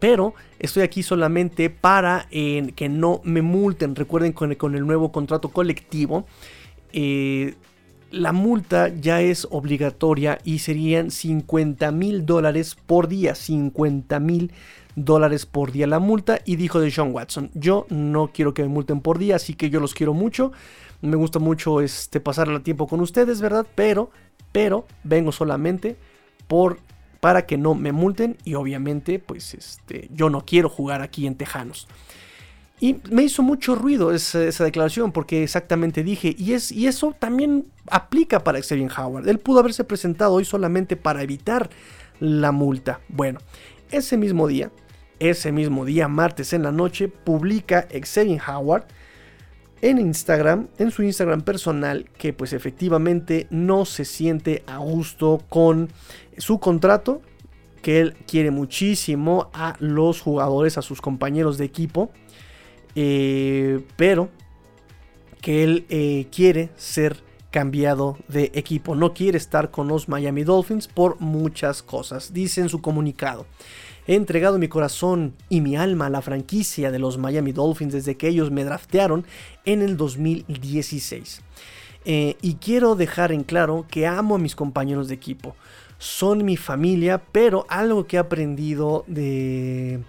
pero 0.00 0.34
estoy 0.58 0.82
aquí 0.82 1.04
solamente 1.04 1.70
para 1.70 2.26
que 2.28 2.88
no 2.90 3.20
me 3.22 3.40
multen. 3.40 3.94
Recuerden 3.94 4.32
con, 4.32 4.74
el 4.74 4.84
nuevo 4.84 5.12
contrato 5.12 5.50
colectivo, 5.50 6.26
eh, 6.92 7.54
la 8.10 8.32
multa 8.32 8.88
ya 8.88 9.22
es 9.22 9.46
obligatoria 9.52 10.38
y 10.42 10.58
serían 10.58 11.12
50 11.12 11.92
mil 11.92 12.26
dólares 12.26 12.74
por 12.74 13.06
día, 13.06 13.36
50 13.36 14.18
mil 14.18 14.52
dólares 14.96 15.46
por 15.46 15.70
día 15.72 15.86
la 15.86 16.00
multa 16.00 16.40
y 16.44 16.56
dijo 16.56 16.80
de 16.80 16.90
Sean 16.90 17.12
Watson, 17.12 17.50
yo 17.54 17.86
no 17.90 18.32
quiero 18.34 18.54
que 18.54 18.62
me 18.62 18.68
multen 18.68 19.00
por 19.00 19.18
día, 19.18 19.36
así 19.36 19.54
que 19.54 19.70
yo 19.70 19.78
los 19.78 19.94
quiero 19.94 20.14
mucho, 20.14 20.52
me 21.02 21.16
gusta 21.16 21.38
mucho 21.38 21.80
este, 21.80 22.20
pasar 22.20 22.48
el 22.48 22.62
tiempo 22.62 22.86
con 22.86 23.00
ustedes, 23.00 23.40
¿verdad? 23.40 23.66
Pero, 23.74 24.10
pero 24.52 24.86
vengo 25.04 25.32
solamente 25.32 25.96
por 26.46 26.78
para 27.20 27.46
que 27.46 27.56
no 27.56 27.76
me 27.76 27.92
multen 27.92 28.36
y 28.42 28.54
obviamente 28.54 29.20
pues 29.20 29.54
este, 29.54 30.08
yo 30.12 30.28
no 30.28 30.44
quiero 30.44 30.68
jugar 30.68 31.02
aquí 31.02 31.28
en 31.28 31.36
Tejanos. 31.36 31.86
Y 32.80 32.96
me 33.12 33.22
hizo 33.22 33.44
mucho 33.44 33.76
ruido 33.76 34.10
esa, 34.10 34.64
declaración 34.64 35.12
porque 35.12 35.44
exactamente 35.44 36.02
dije, 36.02 36.34
y, 36.36 36.54
es, 36.54 36.72
y 36.72 36.88
eso 36.88 37.14
también 37.16 37.66
aplica 37.88 38.42
para 38.42 38.60
Xavier 38.60 38.90
Howard. 38.98 39.28
Él 39.28 39.38
pudo 39.38 39.60
haberse 39.60 39.84
presentado 39.84 40.32
hoy 40.32 40.44
solamente 40.44 40.96
para 40.96 41.22
evitar 41.22 41.70
la 42.18 42.50
multa. 42.50 42.98
Bueno, 43.08 43.38
ese 43.92 44.16
mismo 44.16 44.48
día, 44.48 44.72
ese 45.20 45.52
mismo 45.52 45.84
día, 45.84 46.08
martes 46.08 46.52
en 46.52 46.64
la 46.64 46.72
noche, 46.72 47.06
publica 47.06 47.86
Xavier 47.88 48.40
Howard 48.48 48.86
en 49.82 49.98
Instagram, 49.98 50.68
en 50.78 50.90
su 50.92 51.02
Instagram 51.02 51.42
personal, 51.42 52.08
que 52.16 52.32
pues 52.32 52.52
efectivamente 52.52 53.48
no 53.50 53.84
se 53.84 54.04
siente 54.04 54.62
a 54.66 54.78
gusto 54.78 55.42
con 55.48 55.90
su 56.38 56.60
contrato, 56.60 57.20
que 57.82 58.00
él 58.00 58.14
quiere 58.26 58.52
muchísimo 58.52 59.50
a 59.52 59.74
los 59.80 60.20
jugadores, 60.20 60.78
a 60.78 60.82
sus 60.82 61.00
compañeros 61.00 61.58
de 61.58 61.64
equipo, 61.64 62.10
eh, 62.94 63.84
pero 63.96 64.30
que 65.40 65.64
él 65.64 65.84
eh, 65.88 66.28
quiere 66.30 66.70
ser 66.76 67.16
cambiado 67.50 68.16
de 68.28 68.52
equipo, 68.54 68.94
no 68.94 69.12
quiere 69.12 69.36
estar 69.36 69.72
con 69.72 69.88
los 69.88 70.08
Miami 70.08 70.44
Dolphins 70.44 70.86
por 70.86 71.20
muchas 71.20 71.82
cosas, 71.82 72.32
dice 72.32 72.60
en 72.60 72.68
su 72.68 72.80
comunicado. 72.80 73.46
He 74.06 74.14
entregado 74.14 74.58
mi 74.58 74.68
corazón 74.68 75.34
y 75.48 75.60
mi 75.60 75.76
alma 75.76 76.06
a 76.06 76.10
la 76.10 76.22
franquicia 76.22 76.90
de 76.90 76.98
los 76.98 77.18
Miami 77.18 77.52
Dolphins 77.52 77.92
desde 77.92 78.16
que 78.16 78.28
ellos 78.28 78.50
me 78.50 78.64
draftearon 78.64 79.24
en 79.64 79.82
el 79.82 79.96
2016. 79.96 81.40
Eh, 82.04 82.36
y 82.42 82.54
quiero 82.54 82.96
dejar 82.96 83.30
en 83.30 83.44
claro 83.44 83.86
que 83.88 84.06
amo 84.06 84.34
a 84.34 84.38
mis 84.38 84.56
compañeros 84.56 85.08
de 85.08 85.14
equipo. 85.14 85.54
Son 85.98 86.44
mi 86.44 86.56
familia, 86.56 87.22
pero 87.30 87.64
algo 87.68 88.06
que 88.08 88.16
he 88.16 88.18
aprendido 88.18 89.04
de, 89.06 90.00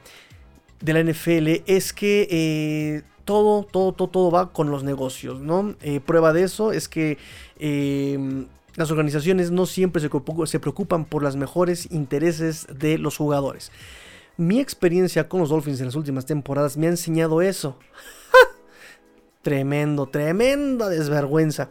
de 0.81 0.93
la 0.93 1.03
NFL 1.03 1.63
es 1.67 1.93
que 1.93 2.27
eh, 2.31 3.03
todo, 3.25 3.63
todo, 3.63 3.93
todo, 3.93 4.09
todo 4.09 4.31
va 4.31 4.51
con 4.51 4.71
los 4.71 4.83
negocios, 4.83 5.39
¿no? 5.39 5.75
Eh, 5.81 5.99
prueba 5.99 6.33
de 6.33 6.43
eso 6.43 6.71
es 6.71 6.89
que 6.89 7.19
las 8.75 8.91
organizaciones 8.91 9.51
no 9.51 9.65
siempre 9.65 10.01
se 10.01 10.59
preocupan 10.59 11.05
por 11.05 11.23
los 11.23 11.35
mejores 11.35 11.91
intereses 11.91 12.67
de 12.73 12.97
los 12.97 13.17
jugadores. 13.17 13.71
Mi 14.35 14.59
experiencia 14.59 15.29
con 15.29 15.41
los 15.41 15.49
Dolphins 15.49 15.79
en 15.79 15.87
las 15.87 15.95
últimas 15.95 16.25
temporadas 16.25 16.75
me 16.75 16.87
ha 16.87 16.89
enseñado 16.89 17.41
eso. 17.41 17.77
tremendo, 19.43 20.07
tremenda 20.07 20.89
desvergüenza. 20.89 21.69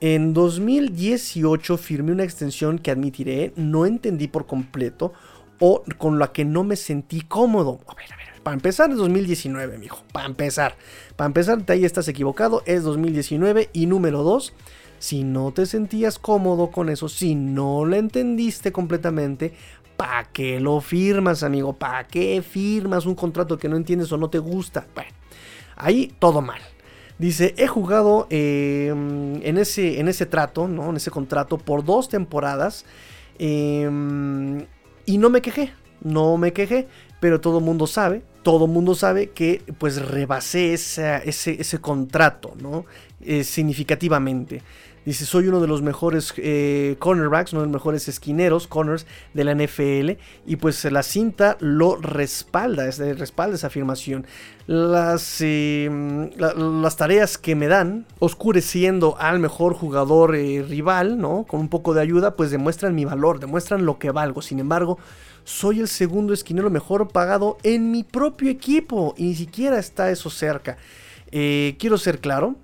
En 0.00 0.34
2018 0.34 1.78
firmé 1.78 2.12
una 2.12 2.24
extensión 2.24 2.78
que 2.78 2.90
admitiré 2.90 3.52
no 3.56 3.86
entendí 3.86 4.28
por 4.28 4.46
completo 4.46 5.12
o 5.58 5.82
con 5.96 6.18
la 6.18 6.32
que 6.32 6.44
no 6.44 6.64
me 6.64 6.76
sentí 6.76 7.22
cómodo. 7.22 7.80
A 7.86 7.94
ver, 7.94 8.12
a 8.12 8.16
ver, 8.16 8.42
para 8.42 8.54
empezar 8.54 8.90
es 8.90 8.96
2019, 8.96 9.78
mijo. 9.78 10.02
Para 10.12 10.26
empezar. 10.26 10.76
Para 11.16 11.26
empezar, 11.26 11.64
ahí 11.68 11.84
estás 11.84 12.08
equivocado. 12.08 12.62
Es 12.66 12.82
2019. 12.82 13.70
Y 13.72 13.86
número 13.86 14.22
2 14.22 14.52
si 15.02 15.24
no 15.24 15.50
te 15.50 15.66
sentías 15.66 16.16
cómodo 16.20 16.70
con 16.70 16.88
eso, 16.88 17.08
si 17.08 17.34
no 17.34 17.84
lo 17.84 17.96
entendiste 17.96 18.70
completamente, 18.70 19.52
¿para 19.96 20.30
qué 20.32 20.60
lo 20.60 20.80
firmas, 20.80 21.42
amigo? 21.42 21.72
¿Para 21.72 22.06
qué 22.06 22.40
firmas 22.40 23.04
un 23.04 23.16
contrato 23.16 23.58
que 23.58 23.68
no 23.68 23.76
entiendes 23.76 24.12
o 24.12 24.16
no 24.16 24.30
te 24.30 24.38
gusta? 24.38 24.86
Bueno, 24.94 25.10
ahí 25.74 26.14
todo 26.20 26.40
mal. 26.40 26.60
Dice, 27.18 27.52
he 27.58 27.66
jugado 27.66 28.28
em, 28.30 29.44
en, 29.44 29.58
ese, 29.58 29.98
en 29.98 30.06
ese 30.06 30.24
trato, 30.24 30.68
¿no? 30.68 30.90
En 30.90 30.96
ese 30.96 31.10
contrato 31.10 31.58
por 31.58 31.84
dos 31.84 32.08
temporadas. 32.08 32.84
Em, 33.40 34.66
y 35.04 35.18
no 35.18 35.30
me 35.30 35.42
quejé, 35.42 35.72
no 36.00 36.36
me 36.36 36.52
quejé. 36.52 36.86
Pero 37.18 37.40
todo 37.40 37.58
el 37.58 37.64
mundo 37.64 37.88
sabe, 37.88 38.22
todo 38.44 38.66
el 38.66 38.70
mundo 38.70 38.94
sabe 38.94 39.30
que 39.30 39.62
pues 39.78 40.00
rebasé 40.00 40.74
ese, 40.74 41.22
ese, 41.24 41.78
contrato, 41.80 42.54
¿no? 42.60 42.84
Eh, 43.20 43.44
significativamente. 43.44 44.62
Dice, 45.04 45.26
soy 45.26 45.48
uno 45.48 45.60
de 45.60 45.66
los 45.66 45.82
mejores 45.82 46.32
eh, 46.36 46.94
cornerbacks, 47.00 47.52
uno 47.52 47.62
de 47.62 47.66
los 47.66 47.72
mejores 47.72 48.06
esquineros, 48.06 48.68
corners 48.68 49.06
de 49.34 49.44
la 49.44 49.54
NFL. 49.54 50.22
Y 50.46 50.56
pues 50.56 50.84
la 50.84 51.02
cinta 51.02 51.56
lo 51.58 51.96
respalda, 51.96 52.86
es 52.86 52.98
respalda 53.18 53.56
esa 53.56 53.66
afirmación. 53.66 54.26
Las, 54.68 55.40
em, 55.40 56.30
las 56.36 56.96
tareas 56.96 57.36
que 57.36 57.56
me 57.56 57.66
dan, 57.66 58.06
oscureciendo 58.20 59.16
al 59.18 59.40
mejor 59.40 59.74
jugador 59.74 60.36
eh, 60.36 60.64
rival, 60.68 61.18
¿no? 61.18 61.44
Con 61.48 61.58
un 61.58 61.68
poco 61.68 61.94
de 61.94 62.00
ayuda, 62.00 62.36
pues 62.36 62.52
demuestran 62.52 62.94
mi 62.94 63.04
valor, 63.04 63.40
demuestran 63.40 63.84
lo 63.84 63.98
que 63.98 64.12
valgo. 64.12 64.40
Sin 64.40 64.60
embargo, 64.60 64.98
soy 65.42 65.80
el 65.80 65.88
segundo 65.88 66.32
esquinero 66.32 66.70
mejor 66.70 67.08
pagado 67.08 67.58
en 67.64 67.90
mi 67.90 68.04
propio 68.04 68.50
equipo. 68.50 69.14
Y 69.16 69.24
ni 69.24 69.34
siquiera 69.34 69.80
está 69.80 70.10
eso 70.10 70.30
cerca. 70.30 70.76
Eh, 71.32 71.76
quiero 71.78 71.96
ser 71.96 72.20
claro, 72.20 72.56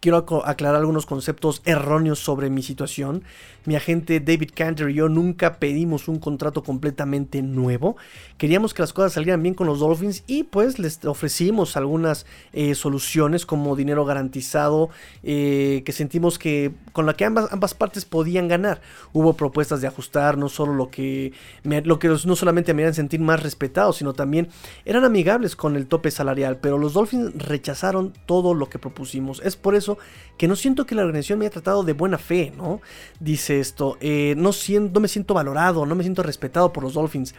Quiero 0.00 0.16
aclarar 0.44 0.76
algunos 0.76 1.04
conceptos 1.04 1.60
erróneos 1.66 2.18
sobre 2.18 2.48
mi 2.48 2.62
situación. 2.62 3.22
Mi 3.66 3.76
agente 3.76 4.20
David 4.20 4.50
Canter 4.54 4.90
y 4.90 4.94
yo 4.94 5.08
nunca 5.08 5.58
pedimos 5.58 6.08
un 6.08 6.18
contrato 6.18 6.62
completamente 6.62 7.42
nuevo. 7.42 7.96
Queríamos 8.38 8.72
que 8.72 8.82
las 8.82 8.92
cosas 8.92 9.12
salieran 9.12 9.42
bien 9.42 9.54
con 9.54 9.66
los 9.66 9.80
Dolphins 9.80 10.24
y 10.26 10.44
pues 10.44 10.78
les 10.78 11.04
ofrecimos 11.04 11.76
algunas 11.76 12.26
eh, 12.52 12.74
soluciones 12.74 13.44
como 13.44 13.76
dinero 13.76 14.04
garantizado 14.04 14.90
eh, 15.22 15.82
que 15.84 15.92
sentimos 15.92 16.38
que 16.38 16.72
con 16.92 17.06
la 17.06 17.14
que 17.14 17.24
ambas, 17.24 17.52
ambas, 17.52 17.74
partes 17.74 18.04
podían 18.04 18.48
ganar. 18.48 18.80
Hubo 19.12 19.34
propuestas 19.34 19.80
de 19.80 19.86
ajustar 19.86 20.38
no 20.38 20.48
solo 20.48 20.74
lo 20.74 20.90
que, 20.90 21.32
lo 21.64 21.98
que 21.98 22.08
no 22.08 22.36
solamente 22.36 22.74
me 22.74 22.82
harían 22.82 22.94
sentir 22.94 23.20
más 23.20 23.42
respetados, 23.42 23.96
sino 23.96 24.12
también 24.12 24.48
eran 24.84 25.04
amigables 25.04 25.56
con 25.56 25.76
el 25.76 25.86
tope 25.86 26.10
salarial, 26.10 26.58
pero 26.58 26.78
los 26.78 26.94
Dolphins 26.94 27.32
rechazaron 27.34 28.12
todo 28.26 28.54
lo 28.54 28.68
que 28.68 28.78
propusimos. 28.78 29.40
Es 29.44 29.56
por 29.56 29.74
eso 29.74 29.98
que 30.38 30.48
no 30.48 30.56
siento 30.56 30.86
que 30.86 30.94
la 30.94 31.02
organización 31.02 31.38
me 31.38 31.44
haya 31.44 31.52
tratado 31.52 31.82
de 31.82 31.92
buena 31.92 32.18
fe, 32.18 32.52
¿no? 32.56 32.80
Dice 33.20 33.49
esto, 33.58 33.96
eh, 34.00 34.34
no, 34.36 34.52
siento, 34.52 34.94
no 34.94 35.00
me 35.00 35.08
siento 35.08 35.34
valorado, 35.34 35.86
no 35.86 35.94
me 35.94 36.02
siento 36.04 36.22
respetado 36.22 36.72
por 36.72 36.84
los 36.84 36.94
Dolphins. 36.94 37.34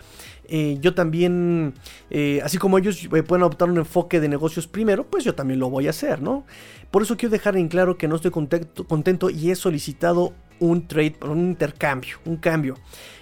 Eh, 0.49 0.77
yo 0.81 0.93
también, 0.93 1.73
eh, 2.09 2.41
así 2.43 2.57
como 2.57 2.77
ellos 2.77 3.07
pueden 3.07 3.43
adoptar 3.43 3.69
un 3.69 3.77
enfoque 3.77 4.19
de 4.19 4.27
negocios 4.27 4.67
primero, 4.67 5.05
pues 5.05 5.23
yo 5.23 5.33
también 5.33 5.59
lo 5.59 5.69
voy 5.69 5.87
a 5.87 5.91
hacer, 5.91 6.21
¿no? 6.21 6.45
Por 6.89 7.03
eso 7.03 7.15
quiero 7.15 7.31
dejar 7.31 7.55
en 7.55 7.69
claro 7.69 7.97
que 7.97 8.07
no 8.07 8.15
estoy 8.15 8.31
contento, 8.31 8.85
contento 8.85 9.29
y 9.29 9.51
he 9.51 9.55
solicitado 9.55 10.33
un 10.59 10.87
trade, 10.87 11.15
un 11.21 11.39
intercambio, 11.39 12.17
un 12.25 12.35
cambio. 12.35 12.75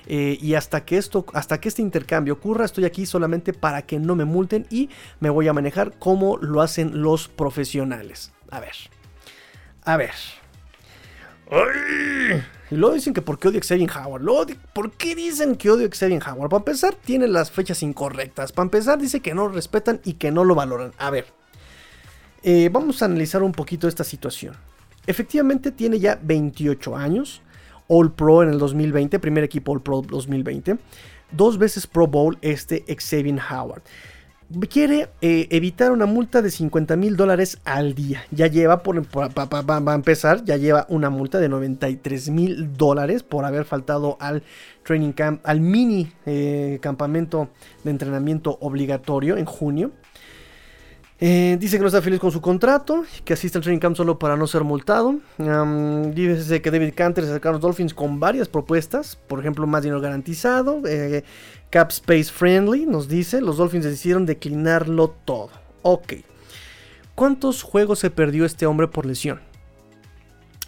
y 0.08 0.56
hasta 0.56 0.84
que 0.86 0.98
esto, 0.98 1.24
hasta 1.34 1.62
que 1.62 1.70
este 1.70 1.84
intercambio 1.84 2.34
ocurra, 2.34 2.66
estoy 2.66 2.86
aquí 2.86 3.06
solamente 3.06 3.54
para 3.54 3.84
que 3.84 4.00
no 4.00 4.16
me 4.16 4.26
multen 4.26 4.66
y 4.72 4.90
me 5.20 5.30
voy 5.30 5.48
a 5.48 5.54
manejar 5.54 6.00
como 6.00 6.38
lo 6.38 6.62
hacen 6.62 7.04
los 7.04 7.28
profesionales. 7.28 8.34
A 8.50 8.60
ver. 8.60 8.74
A 9.84 9.98
ver. 9.98 10.14
Y 12.72 12.76
luego 12.76 12.96
dicen 12.96 13.14
que 13.14 13.22
por 13.22 13.40
qué 13.40 13.48
odio 13.48 13.60
a 13.60 13.64
Xavier 13.64 13.90
Howard. 13.92 14.24
¿Por 14.74 14.92
qué 14.92 15.16
dicen 15.16 15.56
que 15.56 15.70
odio 15.70 15.88
a 15.88 15.90
Xavier 15.90 16.22
Howard? 16.28 16.50
Para 16.50 16.60
empezar, 16.60 16.96
tiene 16.96 17.28
las 17.28 17.52
fechas 17.52 17.82
incorrectas. 17.82 18.52
Para 18.52 18.66
empezar, 18.66 19.00
dice 19.00 19.22
que 19.22 19.34
no 19.34 19.48
lo 19.48 19.54
respetan 19.54 20.02
y 20.04 20.14
que 20.14 20.32
no 20.32 20.44
lo 20.44 20.56
valoran. 20.56 20.94
A 20.98 21.10
ver. 21.10 21.26
Eh, 22.44 22.70
vamos 22.72 23.02
a 23.02 23.06
analizar 23.06 23.44
un 23.44 23.52
poquito 23.52 23.88
esta 23.88 24.04
situación. 24.04 24.56
Efectivamente, 25.08 25.72
tiene 25.72 26.00
ya 26.00 26.20
28 26.22 26.96
años. 26.96 27.42
All 27.88 28.12
Pro 28.12 28.44
en 28.44 28.50
el 28.50 28.60
2020, 28.60 29.18
primer 29.18 29.44
equipo 29.44 29.72
All 29.72 29.82
Pro 29.82 30.02
2020. 30.04 30.78
Dos 31.32 31.58
veces 31.58 31.88
Pro 31.88 32.06
Bowl 32.06 32.38
este 32.42 32.86
Xavier 32.88 33.40
Howard 33.52 33.82
quiere 34.70 35.10
eh, 35.22 35.48
evitar 35.52 35.92
una 35.92 36.06
multa 36.06 36.42
de 36.42 36.50
50 36.50 36.96
mil 36.96 37.16
dólares 37.16 37.60
al 37.66 37.94
día. 37.94 38.24
Ya 38.32 38.48
lleva, 38.48 38.84
por, 38.84 39.02
va 39.02 39.92
a 39.92 39.96
empezar, 39.96 40.44
ya 40.44 40.58
lleva 40.58 40.86
una 40.90 41.10
multa 41.10 41.40
de 41.40 41.50
93 41.50 42.30
mil 42.30 42.76
dólares 42.76 43.24
por 43.24 43.46
haber 43.46 43.66
faltado 43.66 44.18
al 44.20 44.44
training 44.84 45.12
camp, 45.12 45.42
al 45.44 45.62
mini 45.62 46.12
eh, 46.26 46.80
campamento 46.82 47.50
de 47.84 47.92
entrenamiento 47.92 48.58
obligatorio 48.62 49.38
en 49.38 49.46
junio. 49.46 49.92
Eh, 51.22 51.58
dice 51.60 51.76
que 51.76 51.82
no 51.82 51.88
está 51.88 52.02
feliz 52.02 52.20
con 52.20 52.32
su 52.32 52.40
contrato, 52.40 53.04
que 53.26 53.34
asiste 53.34 53.58
al 53.58 53.64
training 53.64 53.82
camp 53.82 53.98
solo 53.98 54.18
para 54.18 54.38
no 54.38 54.48
ser 54.48 54.64
multado. 54.64 55.20
dice 56.14 56.62
que 56.62 56.72
David 56.72 56.94
Canter 56.96 57.26
se 57.26 57.30
acercaron 57.32 57.56
a 57.56 57.58
los 57.58 57.62
Dolphins 57.62 57.94
con 57.94 58.22
varias 58.22 58.48
propuestas, 58.48 59.18
por 59.28 59.42
ejemplo, 59.42 59.68
más 59.68 59.84
dinero 59.84 60.00
garantizado, 60.00 60.82
cap 61.70 61.92
space 61.92 62.32
friendly, 62.32 62.86
nos 62.86 63.08
dice. 63.08 63.42
Los 63.42 63.58
Dolphins 63.58 63.86
decidieron 63.86 64.26
declinarlo 64.26 65.10
todo. 65.26 65.52
Ok. 65.82 66.14
¿Cuántos 67.16 67.64
juegos 67.64 68.00
se 68.00 68.10
perdió 68.10 68.46
este 68.46 68.66
hombre 68.66 68.88
por 68.88 69.06
lesión? 69.06 69.42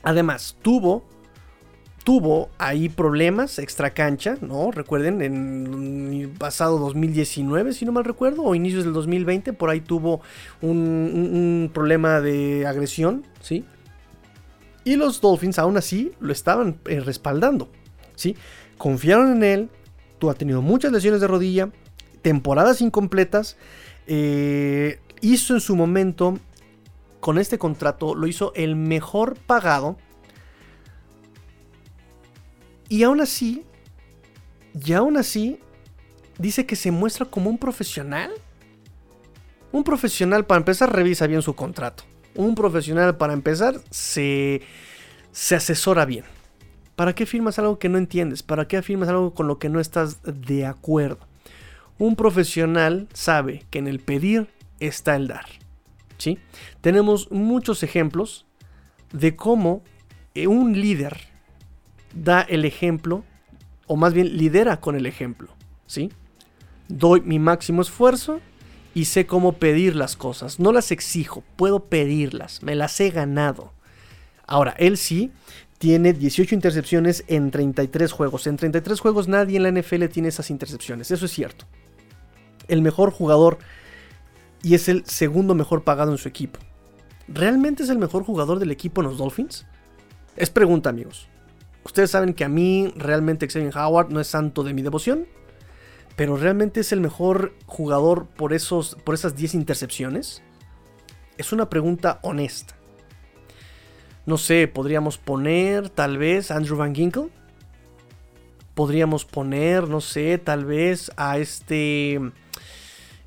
Además, 0.04 0.58
tuvo 0.62 1.06
tuvo 2.04 2.50
ahí 2.58 2.90
problemas 2.90 3.60
extra 3.60 3.94
cancha, 3.94 4.38
¿no? 4.42 4.72
Recuerden, 4.72 5.22
en 5.22 6.14
el 6.14 6.30
pasado 6.30 6.80
2019, 6.80 7.74
si 7.74 7.86
no 7.86 7.92
mal 7.92 8.06
recuerdo, 8.06 8.44
o 8.44 8.56
inicios 8.56 8.84
del 8.84 8.94
2020, 8.94 9.54
por 9.54 9.70
ahí 9.70 9.82
tuvo 9.82 10.22
un, 10.62 11.70
problema 11.74 12.20
de 12.22 12.66
agresión, 12.66 13.24
¿sí? 13.42 13.66
Y 14.84 14.96
los 14.96 15.22
Dolphins 15.22 15.60
aún 15.60 15.78
así 15.78 16.12
lo 16.20 16.34
estaban 16.34 16.80
eh, 16.86 17.00
respaldando, 17.00 17.70
¿sí? 18.16 18.36
Confiaron 18.78 19.32
en 19.38 19.44
él, 19.44 19.70
tú 20.22 20.30
ha 20.30 20.36
tenido 20.36 20.62
muchas 20.62 20.92
lesiones 20.92 21.20
de 21.20 21.26
rodilla, 21.26 21.72
temporadas 22.22 22.80
incompletas, 22.80 23.58
eh, 24.06 25.00
hizo 25.20 25.56
en 25.56 25.62
su 25.62 25.76
momento, 25.76 26.38
con 27.20 27.40
este 27.40 27.58
contrato, 27.58 28.14
lo 28.14 28.28
hizo 28.28 28.54
el 28.54 28.76
mejor 28.76 29.36
pagado 29.36 29.98
y 32.88 33.02
aún 33.02 33.20
así, 33.20 33.66
y 34.86 34.94
aún 34.94 35.18
así, 35.18 35.60
dice 36.38 36.68
que 36.68 36.76
se 36.76 36.92
muestra 36.92 37.26
como 37.26 37.50
un 37.50 37.58
profesional. 37.58 38.30
Un 39.72 39.84
profesional, 39.84 40.46
para 40.46 40.60
empezar, 40.60 40.94
revisa 40.94 41.26
bien 41.26 41.42
su 41.42 41.56
contrato. 41.56 42.04
Un 42.36 42.54
profesional, 42.54 43.18
para 43.18 43.34
empezar, 43.34 43.82
se, 43.90 44.62
se 45.32 45.56
asesora 45.56 46.06
bien. 46.06 46.26
¿Para 47.02 47.16
qué 47.16 47.26
firmas 47.26 47.58
algo 47.58 47.80
que 47.80 47.90
no 47.90 47.98
entiendes? 47.98 48.44
¿Para 48.44 48.68
qué 48.68 48.78
afirmas 48.78 49.10
algo 49.10 49.34
con 49.34 49.48
lo 49.48 49.58
que 49.58 49.70
no 49.70 49.80
estás 49.80 50.20
de 50.22 50.68
acuerdo? 50.68 51.18
Un 51.98 52.16
profesional 52.16 53.08
sabe 53.12 53.66
que 53.72 53.80
en 53.80 53.88
el 53.88 54.00
pedir 54.00 54.50
está 54.80 55.16
el 55.16 55.28
dar. 55.28 55.48
¿sí? 56.20 56.38
Tenemos 56.80 57.32
muchos 57.32 57.82
ejemplos 57.82 58.46
de 59.14 59.36
cómo 59.36 59.82
eh, 60.36 60.46
un 60.46 60.80
líder 60.80 61.22
da 62.14 62.42
el 62.42 62.66
ejemplo, 62.66 63.24
o 63.88 63.96
más 63.96 64.14
bien 64.14 64.38
lidera 64.38 64.80
con 64.80 64.96
el 64.96 65.08
ejemplo. 65.08 65.56
¿sí? 65.88 66.12
Doy 66.88 67.22
mi 67.22 67.40
máximo 67.40 67.82
esfuerzo 67.82 68.42
y 68.94 69.06
sé 69.06 69.26
cómo 69.26 69.54
pedir 69.54 69.96
las 69.96 70.16
cosas. 70.16 70.60
No 70.60 70.72
las 70.72 70.92
exijo, 70.92 71.44
puedo 71.56 71.86
pedirlas, 71.86 72.62
me 72.62 72.76
las 72.76 73.00
he 73.00 73.10
ganado. 73.10 73.74
Ahora, 74.46 74.76
él 74.78 74.98
sí 74.98 75.32
tiene 75.82 76.14
18 76.14 76.54
intercepciones 76.54 77.24
en 77.26 77.50
33 77.50 78.12
juegos. 78.12 78.46
En 78.46 78.56
33 78.56 79.00
juegos 79.00 79.28
nadie 79.28 79.58
en 79.58 79.64
la 79.64 79.72
NFL 79.72 80.06
tiene 80.10 80.28
esas 80.28 80.52
intercepciones, 80.52 81.10
eso 81.10 81.26
es 81.26 81.32
cierto. 81.32 81.66
El 82.68 82.84
mejor 82.84 83.10
jugador 83.10 83.58
y 84.62 84.76
es 84.76 84.88
el 84.90 85.04
segundo 85.08 85.56
mejor 85.56 85.84
pagado 85.84 86.12
en 86.12 86.20
su 86.20 86.28
equipo. 86.28 86.60
¿Realmente 87.28 87.82
es 87.82 87.90
el 87.90 87.98
mejor 87.98 88.24
jugador 88.24 88.60
del 88.60 88.70
equipo 88.70 89.02
en 89.02 89.08
los 89.08 89.18
Dolphins? 89.18 89.66
Es 90.38 90.52
pregunta, 90.52 90.92
amigos. 90.92 91.28
Ustedes 91.84 92.12
saben 92.12 92.36
que 92.36 92.44
a 92.44 92.50
mí 92.50 92.94
realmente 92.96 93.48
Xavier 93.48 93.76
Howard 93.76 94.12
no 94.12 94.20
es 94.20 94.28
santo 94.28 94.64
de 94.64 94.76
mi 94.76 94.84
devoción, 94.84 95.26
pero 96.16 96.38
realmente 96.38 96.82
es 96.82 96.92
el 96.92 97.02
mejor 97.02 97.56
jugador 97.66 98.28
por, 98.28 98.54
esos, 98.54 98.98
por 99.04 99.16
esas 99.16 99.36
10 99.36 99.56
intercepciones. 99.56 100.44
Es 101.40 101.52
una 101.52 101.72
pregunta 101.72 102.20
honesta. 102.22 102.76
No 104.26 104.38
sé, 104.38 104.68
podríamos 104.68 105.18
poner 105.18 105.90
tal 105.90 106.18
vez 106.18 106.52
Andrew 106.52 106.78
Van 106.78 106.94
Ginkle. 106.94 107.30
Podríamos 108.76 109.26
poner, 109.26 109.88
no 109.88 110.02
sé, 110.02 110.38
tal 110.38 110.66
vez 110.66 111.12
a 111.18 111.38
este... 111.38 112.20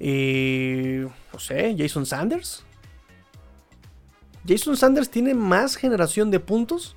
Eh, 0.00 1.08
no 1.32 1.38
sé, 1.38 1.74
Jason 1.76 2.06
Sanders. 2.06 2.64
Jason 4.46 4.76
Sanders 4.76 5.10
tiene 5.10 5.34
más 5.34 5.76
generación 5.76 6.30
de 6.30 6.40
puntos 6.40 6.96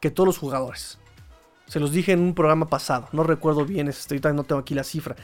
que 0.00 0.10
todos 0.10 0.26
los 0.26 0.38
jugadores. 0.38 0.98
Se 1.66 1.80
los 1.80 1.92
dije 1.92 2.12
en 2.12 2.20
un 2.20 2.34
programa 2.34 2.68
pasado. 2.68 3.08
No 3.12 3.24
recuerdo 3.24 3.64
bien, 3.66 3.88
estoy, 3.88 4.20
no 4.20 4.44
tengo 4.44 4.60
aquí 4.60 4.74
la 4.74 4.84
cifra. 4.84 5.16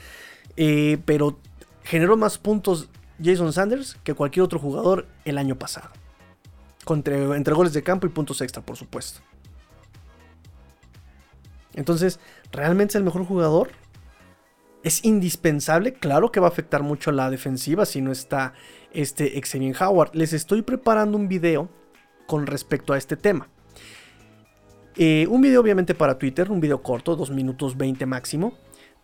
Eh, 0.57 0.99
pero 1.05 1.39
generó 1.83 2.17
más 2.17 2.37
puntos 2.37 2.89
Jason 3.23 3.51
Sanders 3.51 3.95
que 4.03 4.13
cualquier 4.13 4.43
otro 4.43 4.59
jugador 4.59 5.07
el 5.23 5.37
año 5.37 5.57
pasado 5.57 5.89
entre, 6.93 7.53
goles 7.53 7.73
de 7.73 7.83
campo 7.83 8.07
y 8.07 8.09
puntos 8.09 8.41
extra, 8.41 8.61
por 8.63 8.77
supuesto. 8.77 9.21
Entonces, 11.73 12.19
¿realmente 12.51 12.91
es 12.91 12.95
el 12.95 13.03
mejor 13.03 13.25
jugador? 13.25 13.69
¿Es 14.83 15.03
indispensable? 15.03 15.93
Claro 15.93 16.31
que 16.31 16.39
va 16.39 16.47
a 16.47 16.49
afectar 16.49 16.83
mucho 16.83 17.11
la 17.11 17.29
defensiva 17.29 17.85
si 17.85 18.01
no 18.01 18.11
está 18.11 18.53
este 18.93 19.41
Xavier 19.41 19.75
Howard. 19.81 20.11
Les 20.13 20.31
estoy 20.31 20.61
preparando 20.61 21.17
un 21.17 21.27
video 21.27 21.69
con 22.27 22.47
respecto 22.47 22.93
a 22.93 22.97
este 22.97 23.17
tema. 23.17 23.49
Eh, 24.95 25.27
un 25.29 25.41
video 25.41 25.59
obviamente 25.59 25.93
para 25.95 26.17
Twitter, 26.17 26.49
un 26.51 26.61
video 26.61 26.81
corto, 26.81 27.15
2 27.15 27.31
minutos 27.31 27.75
20 27.75 28.05
máximo. 28.05 28.53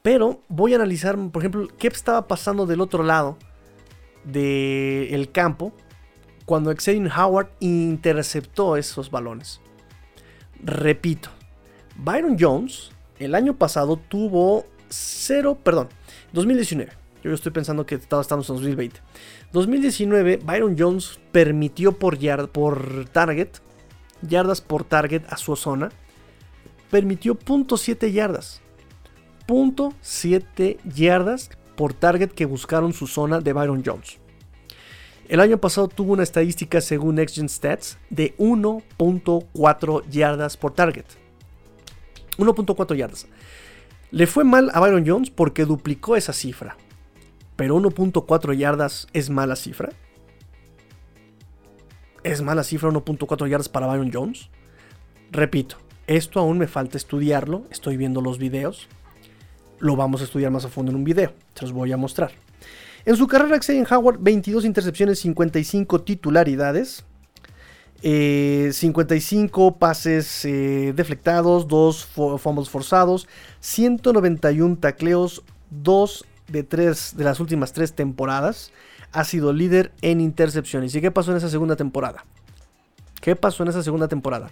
Pero 0.01 0.41
voy 0.47 0.73
a 0.73 0.77
analizar, 0.77 1.17
por 1.31 1.41
ejemplo, 1.41 1.67
qué 1.77 1.87
estaba 1.87 2.27
pasando 2.27 2.65
del 2.65 2.81
otro 2.81 3.03
lado 3.03 3.37
del 4.23 5.31
campo 5.31 5.73
cuando 6.51 6.75
Xavier 6.75 7.09
Howard 7.17 7.47
interceptó 7.61 8.75
esos 8.75 9.09
balones. 9.09 9.61
Repito, 10.61 11.29
Byron 11.95 12.35
Jones 12.37 12.91
el 13.19 13.35
año 13.35 13.55
pasado 13.55 13.95
tuvo 13.95 14.65
0, 14.89 15.59
perdón, 15.63 15.87
2019. 16.33 16.91
Yo 17.23 17.33
estoy 17.33 17.53
pensando 17.53 17.85
que 17.85 17.95
estamos 17.95 18.49
en 18.49 18.55
2020. 18.55 18.99
2019, 19.53 20.41
Byron 20.43 20.75
Jones 20.77 21.21
permitió 21.31 21.93
por, 21.93 22.17
por 22.49 23.05
target, 23.13 23.47
yardas 24.21 24.59
por 24.59 24.83
target 24.83 25.23
a 25.29 25.37
su 25.37 25.55
zona, 25.55 25.89
permitió 26.89 27.39
.7 27.39 28.11
yardas. 28.11 28.61
.7 29.47 30.79
yardas 30.83 31.49
por 31.77 31.93
target 31.93 32.31
que 32.31 32.43
buscaron 32.43 32.91
su 32.91 33.07
zona 33.07 33.39
de 33.39 33.53
Byron 33.53 33.83
Jones. 33.85 34.20
El 35.31 35.39
año 35.39 35.59
pasado 35.59 35.87
tuvo 35.87 36.11
una 36.11 36.23
estadística 36.23 36.81
según 36.81 37.15
NextGen 37.15 37.47
Stats 37.47 37.97
de 38.09 38.35
1.4 38.35 40.03
yardas 40.09 40.57
por 40.57 40.73
target. 40.73 41.05
1.4 42.37 42.95
yardas. 42.97 43.27
Le 44.11 44.27
fue 44.27 44.43
mal 44.43 44.69
a 44.73 44.81
Byron 44.81 45.05
Jones 45.07 45.29
porque 45.29 45.63
duplicó 45.63 46.17
esa 46.17 46.33
cifra. 46.33 46.75
Pero 47.55 47.77
1.4 47.77 48.57
yardas 48.57 49.07
es 49.13 49.29
mala 49.29 49.55
cifra. 49.55 49.93
¿Es 52.25 52.41
mala 52.41 52.65
cifra 52.65 52.89
1.4 52.89 53.47
yardas 53.47 53.69
para 53.69 53.87
Byron 53.87 54.11
Jones? 54.13 54.49
Repito, 55.31 55.77
esto 56.07 56.41
aún 56.41 56.57
me 56.57 56.67
falta 56.67 56.97
estudiarlo. 56.97 57.63
Estoy 57.71 57.95
viendo 57.95 58.19
los 58.19 58.37
videos. 58.37 58.89
Lo 59.79 59.95
vamos 59.95 60.19
a 60.19 60.25
estudiar 60.25 60.51
más 60.51 60.65
a 60.65 60.67
fondo 60.67 60.91
en 60.91 60.97
un 60.97 61.05
video. 61.05 61.31
Se 61.55 61.61
los 61.61 61.71
voy 61.71 61.93
a 61.93 61.95
mostrar. 61.95 62.33
En 63.05 63.15
su 63.15 63.27
carrera, 63.27 63.59
Xavier 63.59 63.87
Howard, 63.91 64.19
22 64.19 64.65
intercepciones, 64.65 65.19
55 65.19 66.01
titularidades. 66.01 67.03
55 68.01 69.67
eh, 69.67 69.75
pases 69.77 70.45
eh, 70.45 70.91
deflectados, 70.95 71.67
2 71.67 72.05
fumbles 72.39 72.67
forzados, 72.67 73.27
191 73.59 74.77
tacleos, 74.77 75.43
2 75.69 76.25
de 76.47 76.63
3 76.63 77.15
de 77.15 77.23
las 77.23 77.39
últimas 77.39 77.73
3 77.73 77.93
temporadas. 77.93 78.71
Ha 79.11 79.23
sido 79.23 79.53
líder 79.53 79.91
en 80.01 80.19
intercepciones. 80.19 80.95
¿Y 80.95 81.01
qué 81.01 81.11
pasó 81.11 81.31
en 81.31 81.37
esa 81.37 81.49
segunda 81.49 81.75
temporada? 81.75 82.25
¿Qué 83.21 83.35
pasó 83.35 83.61
en 83.63 83.69
esa 83.69 83.83
segunda 83.83 84.07
temporada? 84.07 84.49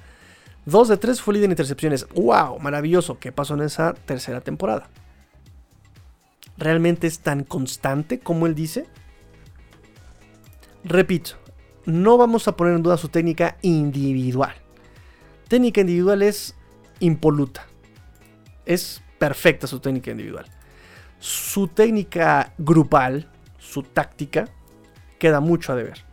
2 0.66 0.88
de 0.90 0.98
3 0.98 1.22
fue 1.22 1.34
líder 1.34 1.46
en 1.46 1.52
intercepciones. 1.52 2.08
¡Wow! 2.14 2.60
Maravilloso. 2.60 3.18
¿Qué 3.20 3.32
pasó 3.32 3.56
en 3.56 3.62
esa 3.62 3.94
tercera 3.94 4.42
temporada? 4.42 4.90
Realmente 6.60 7.08
es 7.08 7.20
tan 7.20 7.44
constante 7.44 8.20
como 8.20 8.46
él 8.46 8.54
dice? 8.54 8.86
Repito, 10.84 11.32
no 11.86 12.18
vamos 12.18 12.48
a 12.48 12.56
poner 12.56 12.76
en 12.76 12.84
duda 12.84 12.98
su 12.98 13.10
técnica 13.10 13.58
individual. 13.62 14.54
Técnica 15.48 15.82
individual 15.82 16.22
es 16.22 16.56
impoluta. 17.00 17.66
Es 18.66 19.02
perfecta 19.18 19.66
su 19.68 19.80
técnica 19.80 20.12
individual. 20.12 20.46
Su 21.20 21.68
técnica 21.68 22.54
grupal, 22.58 23.30
su 23.58 23.84
táctica, 23.84 24.48
queda 25.18 25.40
mucho 25.40 25.74
a 25.74 25.76
deber. 25.76 26.06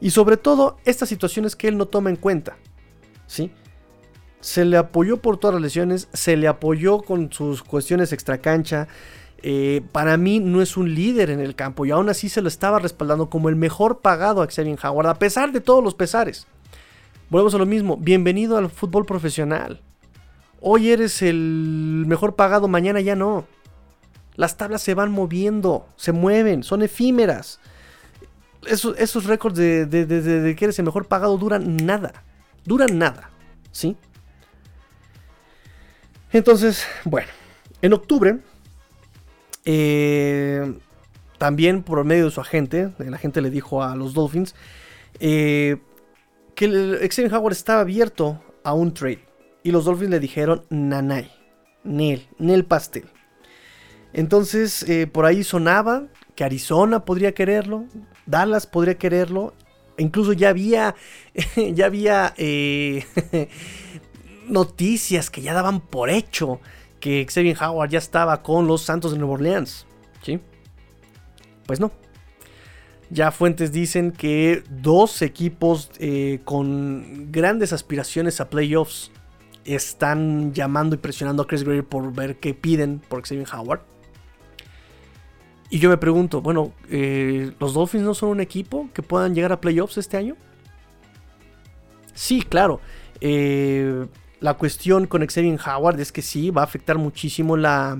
Y 0.00 0.10
sobre 0.10 0.36
todo, 0.36 0.78
estas 0.84 1.08
situaciones 1.08 1.56
que 1.56 1.68
él 1.68 1.76
no 1.76 1.86
toma 1.86 2.10
en 2.10 2.16
cuenta. 2.16 2.56
¿Sí? 3.26 3.50
Se 4.40 4.64
le 4.64 4.76
apoyó 4.76 5.20
por 5.20 5.38
todas 5.38 5.54
las 5.54 5.62
lesiones, 5.62 6.08
se 6.12 6.36
le 6.36 6.46
apoyó 6.46 7.02
con 7.02 7.32
sus 7.32 7.62
cuestiones 7.62 8.12
extracancha, 8.12 8.86
eh, 9.42 9.82
para 9.92 10.16
mí 10.16 10.40
no 10.40 10.60
es 10.62 10.76
un 10.76 10.94
líder 10.94 11.30
en 11.30 11.38
el 11.38 11.54
campo 11.54 11.86
y 11.86 11.92
aún 11.92 12.08
así 12.08 12.28
se 12.28 12.42
lo 12.42 12.48
estaba 12.48 12.80
respaldando 12.80 13.30
como 13.30 13.48
el 13.48 13.56
mejor 13.56 14.00
pagado 14.00 14.42
a 14.42 14.48
Xavier 14.48 14.78
Howard, 14.82 15.06
a 15.06 15.18
pesar 15.18 15.52
de 15.52 15.60
todos 15.60 15.82
los 15.82 15.94
pesares. 15.94 16.46
Volvemos 17.30 17.54
a 17.54 17.58
lo 17.58 17.66
mismo, 17.66 17.96
bienvenido 17.96 18.56
al 18.56 18.70
fútbol 18.70 19.06
profesional. 19.06 19.80
Hoy 20.60 20.90
eres 20.90 21.22
el 21.22 22.04
mejor 22.06 22.34
pagado, 22.34 22.66
mañana 22.66 23.00
ya 23.00 23.14
no. 23.14 23.46
Las 24.34 24.56
tablas 24.56 24.82
se 24.82 24.94
van 24.94 25.12
moviendo, 25.12 25.86
se 25.96 26.12
mueven, 26.12 26.64
son 26.64 26.82
efímeras. 26.82 27.60
Esos, 28.66 29.24
récords 29.24 29.56
de, 29.56 29.86
de 29.86 30.56
que 30.56 30.64
eres 30.64 30.78
el 30.78 30.84
mejor 30.84 31.06
pagado 31.06 31.38
duran 31.38 31.76
nada. 31.76 32.24
Duran 32.64 32.98
nada. 32.98 33.30
¿Sí? 33.70 33.96
Entonces, 36.32 36.84
bueno, 37.04 37.28
en 37.80 37.92
octubre 37.92 38.38
eh, 39.70 40.78
también 41.36 41.82
por 41.82 42.02
medio 42.02 42.24
de 42.24 42.30
su 42.30 42.40
agente, 42.40 42.90
el 42.98 43.12
agente 43.12 43.42
le 43.42 43.50
dijo 43.50 43.82
a 43.82 43.94
los 43.96 44.14
Dolphins 44.14 44.54
eh, 45.20 45.76
que 46.54 46.64
el 46.64 46.98
Xavier 47.12 47.34
Howard 47.34 47.52
estaba 47.52 47.82
abierto 47.82 48.40
a 48.64 48.72
un 48.72 48.94
trade. 48.94 49.26
Y 49.62 49.70
los 49.70 49.84
Dolphins 49.84 50.08
le 50.08 50.20
dijeron 50.20 50.64
nanay, 50.70 51.30
nel, 51.84 52.26
nel 52.38 52.64
pastel. 52.64 53.10
Entonces 54.14 54.88
eh, 54.88 55.06
por 55.06 55.26
ahí 55.26 55.44
sonaba 55.44 56.06
que 56.34 56.44
Arizona 56.44 57.04
podría 57.04 57.34
quererlo, 57.34 57.84
Dallas 58.24 58.66
podría 58.66 58.96
quererlo. 58.96 59.52
Incluso 59.98 60.32
ya 60.32 60.48
había, 60.48 60.94
ya 61.74 61.84
había 61.84 62.34
noticias 64.48 65.28
que 65.28 65.42
ya 65.42 65.52
daban 65.52 65.82
por 65.82 66.08
hecho 66.08 66.58
que 67.00 67.26
Xavier 67.28 67.56
Howard 67.62 67.90
ya 67.90 67.98
estaba 67.98 68.42
con 68.42 68.66
los 68.66 68.82
Santos 68.82 69.12
de 69.12 69.18
Nueva 69.18 69.34
Orleans. 69.34 69.86
¿Sí? 70.22 70.40
Pues 71.66 71.80
no. 71.80 71.92
Ya 73.10 73.30
fuentes 73.30 73.72
dicen 73.72 74.12
que 74.12 74.62
dos 74.68 75.22
equipos 75.22 75.90
eh, 75.98 76.40
con 76.44 77.32
grandes 77.32 77.72
aspiraciones 77.72 78.40
a 78.40 78.50
playoffs 78.50 79.10
están 79.64 80.52
llamando 80.52 80.94
y 80.94 80.98
presionando 80.98 81.42
a 81.42 81.46
Chris 81.46 81.64
Greer 81.64 81.84
por 81.84 82.12
ver 82.12 82.36
qué 82.36 82.54
piden 82.54 83.00
por 83.00 83.22
Xavier 83.22 83.48
Howard. 83.54 83.80
Y 85.70 85.78
yo 85.78 85.90
me 85.90 85.98
pregunto, 85.98 86.40
bueno, 86.40 86.72
eh, 86.90 87.52
¿los 87.58 87.74
Dolphins 87.74 88.04
no 88.04 88.14
son 88.14 88.30
un 88.30 88.40
equipo 88.40 88.88
que 88.94 89.02
puedan 89.02 89.34
llegar 89.34 89.52
a 89.52 89.60
playoffs 89.60 89.98
este 89.98 90.16
año? 90.16 90.36
Sí, 92.14 92.42
claro. 92.42 92.80
Eh, 93.20 94.06
la 94.40 94.54
cuestión 94.54 95.06
con 95.06 95.26
Xavier 95.26 95.58
Howard 95.66 96.00
es 96.00 96.12
que 96.12 96.22
sí, 96.22 96.50
va 96.50 96.62
a 96.62 96.64
afectar 96.64 96.98
muchísimo 96.98 97.56
la, 97.56 97.98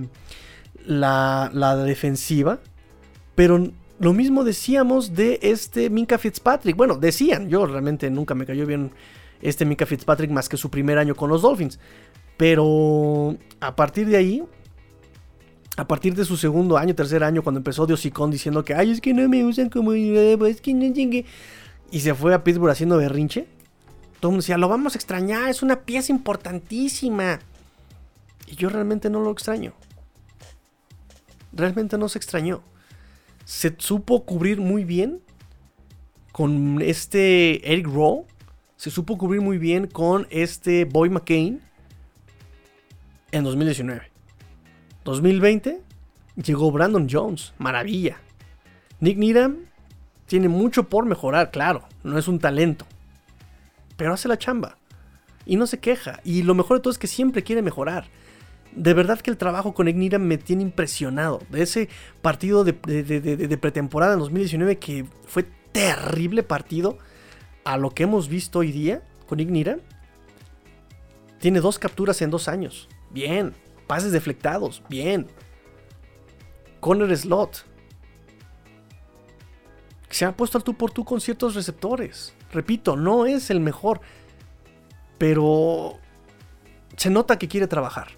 la, 0.86 1.76
defensiva. 1.76 2.60
Pero 3.34 3.70
lo 3.98 4.12
mismo 4.12 4.44
decíamos 4.44 5.14
de 5.14 5.38
este 5.42 5.90
Minka 5.90 6.18
Fitzpatrick. 6.18 6.76
Bueno, 6.76 6.96
decían, 6.96 7.48
yo 7.48 7.66
realmente 7.66 8.10
nunca 8.10 8.34
me 8.34 8.46
cayó 8.46 8.66
bien 8.66 8.92
este 9.42 9.64
Minka 9.64 9.86
Fitzpatrick 9.86 10.30
más 10.30 10.48
que 10.48 10.56
su 10.56 10.70
primer 10.70 10.98
año 10.98 11.14
con 11.14 11.30
los 11.30 11.42
Dolphins. 11.42 11.78
Pero 12.36 13.36
a 13.60 13.74
partir 13.74 14.06
de 14.06 14.16
ahí, 14.16 14.44
a 15.76 15.86
partir 15.86 16.14
de 16.14 16.24
su 16.24 16.36
segundo 16.36 16.76
año, 16.76 16.94
tercer 16.94 17.24
año, 17.24 17.42
cuando 17.42 17.58
empezó 17.58 17.86
Diosicón 17.86 18.30
diciendo 18.30 18.64
que, 18.64 18.74
ay, 18.74 18.92
es 18.92 19.00
que 19.00 19.12
no 19.12 19.28
me 19.28 19.44
usan 19.44 19.70
como 19.70 19.92
es 19.92 20.60
que 20.60 20.74
no. 20.74 20.86
Y 21.90 22.00
se 22.00 22.14
fue 22.14 22.34
a 22.34 22.44
Pittsburgh 22.44 22.70
haciendo 22.70 22.96
berrinche. 22.96 23.46
Todo 24.20 24.30
el 24.30 24.32
mundo 24.32 24.42
decía, 24.42 24.58
lo 24.58 24.68
vamos 24.68 24.94
a 24.94 24.98
extrañar, 24.98 25.48
es 25.48 25.62
una 25.62 25.80
pieza 25.80 26.12
importantísima. 26.12 27.38
Y 28.46 28.56
yo 28.56 28.68
realmente 28.68 29.10
no 29.10 29.20
lo 29.20 29.30
extraño. 29.30 29.74
Realmente 31.52 31.98
no 31.98 32.08
se 32.08 32.18
extrañó. 32.18 32.62
Se 33.44 33.74
supo 33.78 34.24
cubrir 34.24 34.60
muy 34.60 34.84
bien 34.84 35.20
con 36.32 36.80
este 36.82 37.72
Eric 37.72 37.86
Rowe 37.86 38.26
se 38.78 38.92
supo 38.92 39.18
cubrir 39.18 39.40
muy 39.40 39.58
bien 39.58 39.88
con 39.88 40.28
este 40.30 40.84
Boy 40.84 41.10
McCain 41.10 41.60
en 43.32 43.42
2019. 43.42 44.02
2020 45.04 45.82
llegó 46.36 46.70
Brandon 46.70 47.08
Jones, 47.10 47.54
maravilla. 47.58 48.18
Nick 49.00 49.18
Needham 49.18 49.64
tiene 50.26 50.48
mucho 50.48 50.88
por 50.88 51.06
mejorar, 51.06 51.50
claro, 51.50 51.88
no 52.04 52.18
es 52.18 52.28
un 52.28 52.38
talento, 52.38 52.86
pero 53.98 54.14
hace 54.14 54.28
la 54.28 54.38
chamba 54.38 54.78
y 55.44 55.56
no 55.56 55.66
se 55.66 55.80
queja. 55.80 56.20
Y 56.24 56.42
lo 56.42 56.54
mejor 56.54 56.78
de 56.78 56.82
todo 56.82 56.92
es 56.92 56.98
que 56.98 57.06
siempre 57.06 57.42
quiere 57.42 57.60
mejorar. 57.60 58.06
De 58.72 58.94
verdad 58.94 59.20
que 59.20 59.30
el 59.30 59.36
trabajo 59.36 59.74
con 59.74 59.86
Needham 59.86 60.22
me 60.22 60.38
tiene 60.38 60.62
impresionado. 60.62 61.42
De 61.50 61.62
ese 61.62 61.88
partido 62.22 62.64
de, 62.64 62.72
de 62.72 63.58
pretemporada 63.58 64.14
en 64.14 64.20
2019 64.20 64.78
que 64.78 65.04
fue 65.26 65.44
terrible 65.72 66.42
partido 66.42 66.98
a 67.64 67.76
lo 67.76 67.90
que 67.90 68.04
hemos 68.04 68.28
visto 68.28 68.60
hoy 68.60 68.72
día 68.72 69.02
con 69.26 69.40
Ignira, 69.40 69.78
tiene 71.40 71.60
dos 71.60 71.78
capturas 71.78 72.22
en 72.22 72.30
dos 72.30 72.48
años. 72.48 72.88
Bien. 73.10 73.54
Pases 73.86 74.12
deflectados. 74.12 74.82
Bien. 74.88 75.26
Conner 76.80 77.16
Slot. 77.16 77.64
Se 80.10 80.24
ha 80.24 80.32
puesto 80.32 80.58
al 80.58 80.64
tú 80.64 80.74
por 80.74 80.90
tú 80.90 81.04
con 81.04 81.20
ciertos 81.20 81.54
receptores. 81.54 82.34
Repito, 82.52 82.96
no 82.96 83.26
es 83.26 83.50
el 83.50 83.60
mejor. 83.60 84.00
Pero 85.18 85.98
se 86.96 87.10
nota 87.10 87.38
que 87.38 87.48
quiere 87.48 87.66
trabajar. 87.66 88.08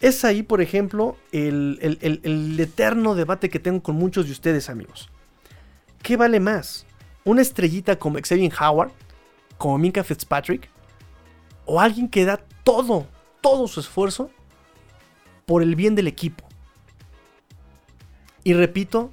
Es 0.00 0.24
ahí, 0.24 0.42
por 0.42 0.60
ejemplo, 0.60 1.16
el, 1.32 1.78
el, 1.80 2.60
eterno 2.60 3.14
debate 3.14 3.48
que 3.48 3.58
tengo 3.58 3.82
con 3.82 3.96
muchos 3.96 4.26
de 4.26 4.32
ustedes, 4.32 4.68
amigos. 4.68 5.10
¿Qué 6.02 6.16
vale 6.16 6.38
más? 6.38 6.86
una 7.28 7.42
estrellita 7.42 7.98
como 7.98 8.18
Xavier 8.18 8.52
Howard, 8.58 8.90
como 9.58 9.76
Minka 9.76 10.02
Fitzpatrick, 10.02 10.70
o 11.66 11.80
alguien 11.80 12.08
que 12.08 12.24
da 12.24 12.38
todo, 12.64 13.06
todo 13.42 13.68
su 13.68 13.80
esfuerzo 13.80 14.30
por 15.44 15.62
el 15.62 15.76
bien 15.76 15.94
del 15.94 16.06
equipo. 16.06 16.48
Y 18.44 18.54
repito, 18.54 19.10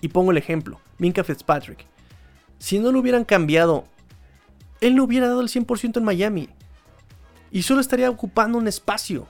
y 0.00 0.08
pongo 0.08 0.30
el 0.30 0.36
ejemplo, 0.36 0.80
Minka 0.98 1.24
Fitzpatrick. 1.24 1.86
Si 2.58 2.78
no 2.78 2.92
lo 2.92 3.00
hubieran 3.00 3.24
cambiado, 3.24 3.84
él 4.80 4.96
no 4.96 5.04
hubiera 5.04 5.28
dado 5.28 5.40
el 5.40 5.48
100% 5.48 5.96
en 5.96 6.04
Miami. 6.04 6.48
Y 7.50 7.62
solo 7.62 7.80
estaría 7.80 8.10
ocupando 8.10 8.58
un 8.58 8.68
espacio. 8.68 9.26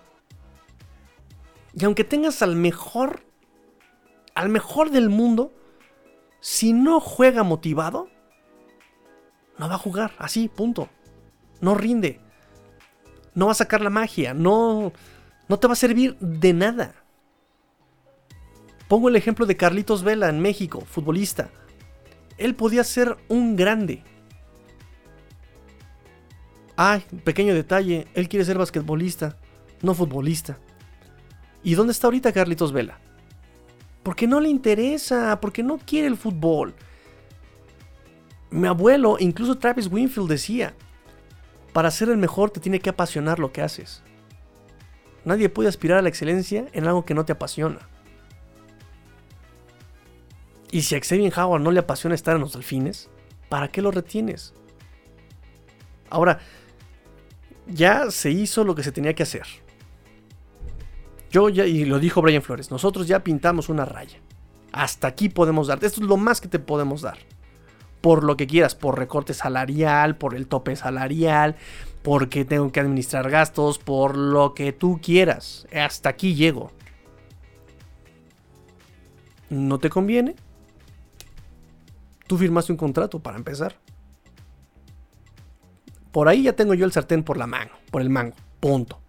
Y 1.75 1.85
aunque 1.85 2.05
tengas 2.05 2.43
al 2.43 2.57
mejor, 2.57 3.23
al 4.35 4.49
mejor 4.49 4.91
del 4.91 5.09
mundo, 5.09 5.53
si 6.41 6.73
no 6.73 7.01
juega 7.01 7.43
motivado, 7.43 8.09
no 9.59 9.69
va 9.69 9.75
a 9.75 9.79
jugar, 9.79 10.13
así, 10.19 10.49
punto. 10.49 10.89
No 11.61 11.75
rinde. 11.75 12.21
No 13.35 13.47
va 13.47 13.53
a 13.53 13.57
sacar 13.57 13.81
la 13.81 13.91
magia, 13.91 14.35
no 14.35 14.93
no 15.49 15.59
te 15.59 15.67
va 15.67 15.73
a 15.73 15.77
servir 15.77 16.17
de 16.21 16.53
nada. 16.53 16.95
Pongo 18.89 19.11
el 19.11 19.17
ejemplo 19.17 19.45
de 19.45 19.57
Carlitos 19.57 20.03
Vela 20.03 20.31
en 20.31 20.41
México, 20.41 20.81
futbolista. 20.81 21.51
Él 22.39 22.55
podía 22.55 22.83
ser 22.85 23.19
un 23.29 23.55
grande. 23.55 24.03
Ay, 26.75 27.05
pequeño 27.23 27.55
detalle, 27.55 28.07
él 28.15 28.29
quiere 28.29 28.47
ser 28.47 28.57
basquetbolista, 28.57 29.37
no 29.83 29.95
futbolista. 29.95 30.59
¿Y 31.63 31.75
dónde 31.75 31.93
está 31.93 32.07
ahorita 32.07 32.33
Carlitos 32.33 32.73
Vela? 32.73 32.99
Porque 34.03 34.27
no 34.27 34.41
le 34.41 34.49
interesa, 34.49 35.39
porque 35.41 35.63
no 35.63 35.77
quiere 35.77 36.07
el 36.07 36.17
fútbol. 36.17 36.75
Mi 38.51 38.69
abuelo, 38.69 39.17
incluso 39.19 39.59
Travis 39.59 39.89
Winfield 39.89 40.31
decía, 40.31 40.75
para 41.75 41.91
ser 41.91 42.09
el 42.09 42.17
mejor 42.17 42.51
te 42.51 42.61
tiene 42.61 42.81
que 42.81 42.89
apasionar 42.89 43.39
lo 43.39 43.53
que 43.53 43.61
haces. 43.61 44.03
Nadie 45.27 45.51
puede 45.51 45.69
aspirar 45.69 45.99
a 45.99 46.03
la 46.03 46.09
excelencia 46.09 46.67
en 46.73 46.87
algo 46.87 47.05
que 47.05 47.13
no 47.13 47.27
te 47.27 47.33
apasiona. 47.33 47.81
Y 50.71 50.83
si 50.83 50.95
a 50.95 51.01
Xavier 51.01 51.33
Howard 51.39 51.63
no 51.63 51.71
le 51.71 51.81
apasiona 51.81 52.15
estar 52.15 52.35
en 52.35 52.43
los 52.43 52.53
delfines, 52.53 53.09
¿para 53.49 53.69
qué 53.69 53.81
lo 53.81 53.91
retienes? 53.91 54.53
Ahora, 56.11 56.41
ya 57.67 58.11
se 58.11 58.31
hizo 58.31 58.65
lo 58.65 58.75
que 58.75 58.83
se 58.83 58.93
tenía 58.93 59.15
que 59.15 59.23
hacer. 59.23 59.47
Yo 61.31 61.49
ya, 61.49 61.67
y 61.67 61.85
lo 61.85 61.99
dijo 61.99 62.23
Brian 62.23 62.43
Flores, 62.43 62.71
nosotros 62.71 63.07
ya 63.07 63.23
pintamos 63.23 63.69
una 63.69 63.85
raya. 63.85 64.19
Hasta 64.73 65.09
aquí 65.09 65.29
podemos 65.29 65.67
dar. 65.67 65.83
Esto 65.83 66.03
es 66.03 66.07
lo 66.07 66.17
más 66.17 66.41
que 66.41 66.49
te 66.49 66.59
podemos 66.59 67.03
dar. 67.03 67.19
Por 68.01 68.25
lo 68.25 68.37
que 68.37 68.47
quieras, 68.47 68.75
por 68.75 68.99
recorte 68.99 69.35
salarial, 69.35 70.17
por 70.17 70.35
el 70.35 70.47
tope 70.47 70.77
salarial, 70.77 71.57
porque 72.03 72.45
tengo 72.45 72.71
que 72.71 72.81
administrar 72.81 73.29
gastos, 73.31 73.79
por 73.79 74.17
lo 74.17 74.55
que 74.55 74.73
tú 74.73 75.01
quieras. 75.03 75.67
Hasta 75.75 76.11
aquí 76.11 76.35
llego. 76.35 76.73
¿No 79.51 79.79
te 79.79 79.91
conviene? 79.91 80.37
Tú 82.29 82.39
firmaste 82.39 82.71
un 82.71 82.79
contrato 82.79 83.19
para 83.19 83.37
empezar. 83.37 83.75
Por 86.13 86.29
ahí 86.29 86.45
ya 86.45 86.53
tengo 86.53 86.75
yo 86.75 86.85
el 86.85 86.93
sartén 86.93 87.25
por 87.25 87.37
la 87.37 87.49
mano, 87.49 87.73
por 87.91 88.03
el 88.03 88.11
mango. 88.11 88.37
Punto. 88.61 89.01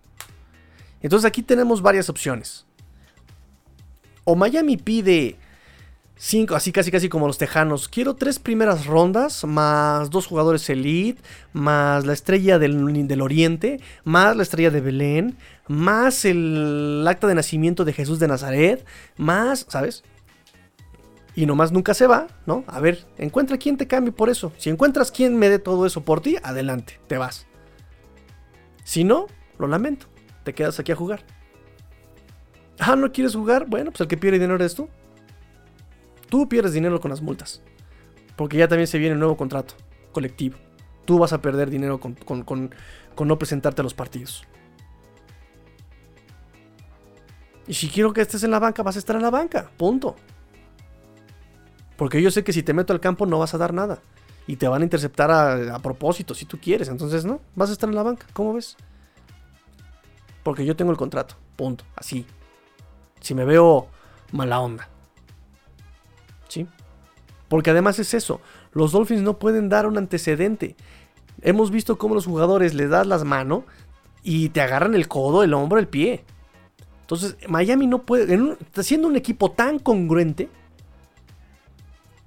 Entonces 1.02 1.28
aquí 1.28 1.44
tenemos 1.44 1.82
varias 1.82 2.10
opciones. 2.10 2.66
O 4.24 4.36
Miami 4.36 4.78
pide 4.78 5.38
5, 6.16 6.54
así 6.54 6.72
casi 6.72 6.92
casi 6.92 7.10
como 7.10 7.28
los 7.28 7.38
Tejanos. 7.38 7.88
Quiero 7.88 8.16
tres 8.16 8.40
primeras 8.40 8.86
rondas, 8.86 9.46
más 9.46 10.10
dos 10.10 10.28
jugadores 10.28 10.70
elite, 10.70 11.22
más 11.54 12.06
la 12.06 12.14
estrella 12.14 12.60
del, 12.60 13.08
del 13.08 13.22
Oriente, 13.22 13.80
más 14.04 14.36
la 14.36 14.44
estrella 14.44 14.70
de 14.70 14.82
Belén, 14.82 15.38
más 15.68 16.26
el 16.26 17.06
acta 17.08 17.28
de 17.28 17.36
nacimiento 17.36 17.86
de 17.86 17.94
Jesús 17.94 18.20
de 18.20 18.28
Nazaret, 18.28 18.86
más, 19.18 19.66
¿sabes? 19.70 20.04
Y 21.40 21.46
nomás 21.46 21.72
nunca 21.72 21.94
se 21.94 22.06
va, 22.06 22.28
¿no? 22.46 22.66
A 22.68 22.82
ver, 22.82 23.08
encuentra 23.18 23.58
quien 23.58 23.78
te 23.78 23.88
cambie 23.88 24.12
por 24.12 24.30
eso. 24.30 24.52
Si 24.58 24.70
encuentras 24.70 25.10
quien 25.10 25.38
me 25.38 25.48
dé 25.48 25.58
todo 25.58 25.86
eso 25.86 26.04
por 26.04 26.20
ti, 26.20 26.36
adelante, 26.44 27.00
te 27.08 27.18
vas. 27.18 27.48
Si 28.84 29.06
no, 29.06 29.26
lo 29.58 29.68
lamento 29.68 30.08
te 30.44 30.54
quedas 30.54 30.82
aquí 30.82 30.92
a 30.92 30.98
jugar. 30.98 31.24
Ah, 32.78 32.98
¿no 32.98 33.14
quieres 33.14 33.36
jugar? 33.36 33.68
Bueno, 33.70 33.90
pues 33.92 34.02
el 34.02 34.10
que 34.10 34.18
pierde 34.18 34.38
dinero 34.38 34.56
eres 34.56 34.76
tú. 34.76 34.90
Tú 36.28 36.50
pierdes 36.50 36.74
dinero 36.74 37.00
con 37.00 37.10
las 37.10 37.22
multas. 37.22 37.62
Porque 38.36 38.58
ya 38.58 38.68
también 38.68 38.88
se 38.88 38.98
viene 38.98 39.14
un 39.14 39.20
nuevo 39.20 39.38
contrato 39.38 39.76
colectivo. 40.12 40.58
Tú 41.06 41.20
vas 41.20 41.32
a 41.32 41.42
perder 41.42 41.70
dinero 41.70 42.02
con, 42.02 42.70
no 43.18 43.40
presentarte 43.40 43.80
a 43.80 43.84
los 43.84 43.94
partidos. 43.94 44.44
Y 47.66 47.76
si 47.76 47.88
quiero 47.88 48.12
que 48.12 48.20
estés 48.20 48.44
en 48.44 48.52
la 48.52 48.60
banca, 48.60 48.84
vas 48.84 48.98
a 48.98 49.00
estar 49.00 49.16
en 49.16 49.22
la 49.22 49.30
banca. 49.30 49.72
Punto. 49.78 50.18
Porque 52.00 52.22
yo 52.22 52.32
sé 52.32 52.46
que 52.46 52.54
si 52.54 52.64
te 52.64 52.74
meto 52.74 52.94
al 52.94 53.02
campo 53.02 53.26
no 53.26 53.40
vas 53.40 53.54
a 53.54 53.58
dar 53.58 53.74
nada. 53.74 54.00
Y 54.48 54.56
te 54.56 54.70
van 54.70 54.82
a 54.82 54.86
interceptar 54.86 55.30
a, 55.30 55.78
propósito, 55.80 56.34
si 56.34 56.46
tú 56.46 56.58
quieres. 56.58 56.88
Entonces, 56.88 57.26
no, 57.26 57.42
vas 57.56 57.70
a 57.70 57.74
estar 57.74 57.90
en 57.90 57.96
la 57.96 58.04
banca. 58.04 58.26
¿Cómo 58.32 58.54
ves? 58.54 58.78
Porque 60.42 60.66
yo 60.66 60.78
tengo 60.78 60.92
el 60.92 60.98
contrato. 60.98 61.36
Punto. 61.58 61.84
Así. 61.98 62.26
Si 63.20 63.36
me 63.36 63.44
veo 63.44 63.88
mala 64.32 64.62
onda. 64.62 64.88
¿Sí? 66.48 66.70
Porque 67.50 67.72
además 67.72 68.00
es 68.00 68.14
eso, 68.14 68.40
los 68.72 68.94
Dolphins 68.94 69.22
no 69.22 69.38
pueden 69.38 69.68
dar 69.68 69.86
un 69.86 69.98
antecedente. 69.98 70.78
Hemos 71.42 71.70
visto 71.70 71.98
cómo 71.98 72.16
los 72.16 72.28
jugadores 72.28 72.76
le 72.76 72.88
das 72.88 73.08
las 73.08 73.26
manos 73.26 73.66
y 74.24 74.50
te 74.50 74.62
agarran 74.62 74.96
el 74.96 75.10
codo, 75.10 75.44
el 75.44 75.54
hombro, 75.54 75.80
el 75.80 75.90
pie. 75.90 76.24
Entonces, 77.02 77.36
Miami 77.50 77.88
no 77.88 78.04
puede, 78.04 78.56
siendo 78.84 79.10
un 79.10 79.18
equipo 79.18 79.52
tan 79.52 79.80
congruente, 79.80 80.50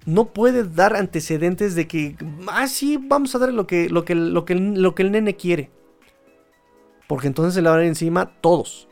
no 0.04 0.32
puede 0.32 0.64
dar 0.64 0.96
antecedentes 0.96 1.74
de 1.74 1.86
que, 1.86 2.16
ah, 2.48 2.66
sí, 2.66 2.98
vamos 3.00 3.34
a 3.34 3.38
dar 3.38 3.52
lo 3.52 3.66
que, 3.66 3.88
lo 3.88 4.04
que, 4.04 4.14
lo 4.14 4.44
que, 4.44 4.54
lo 4.54 4.94
que 4.94 5.02
el 5.02 5.12
nene 5.12 5.36
quiere. 5.36 5.70
Porque 7.06 7.26
entonces 7.26 7.54
se 7.54 7.62
le 7.62 7.68
van 7.68 7.80
a 7.80 7.84
encima 7.84 8.26
todos. 8.40 8.88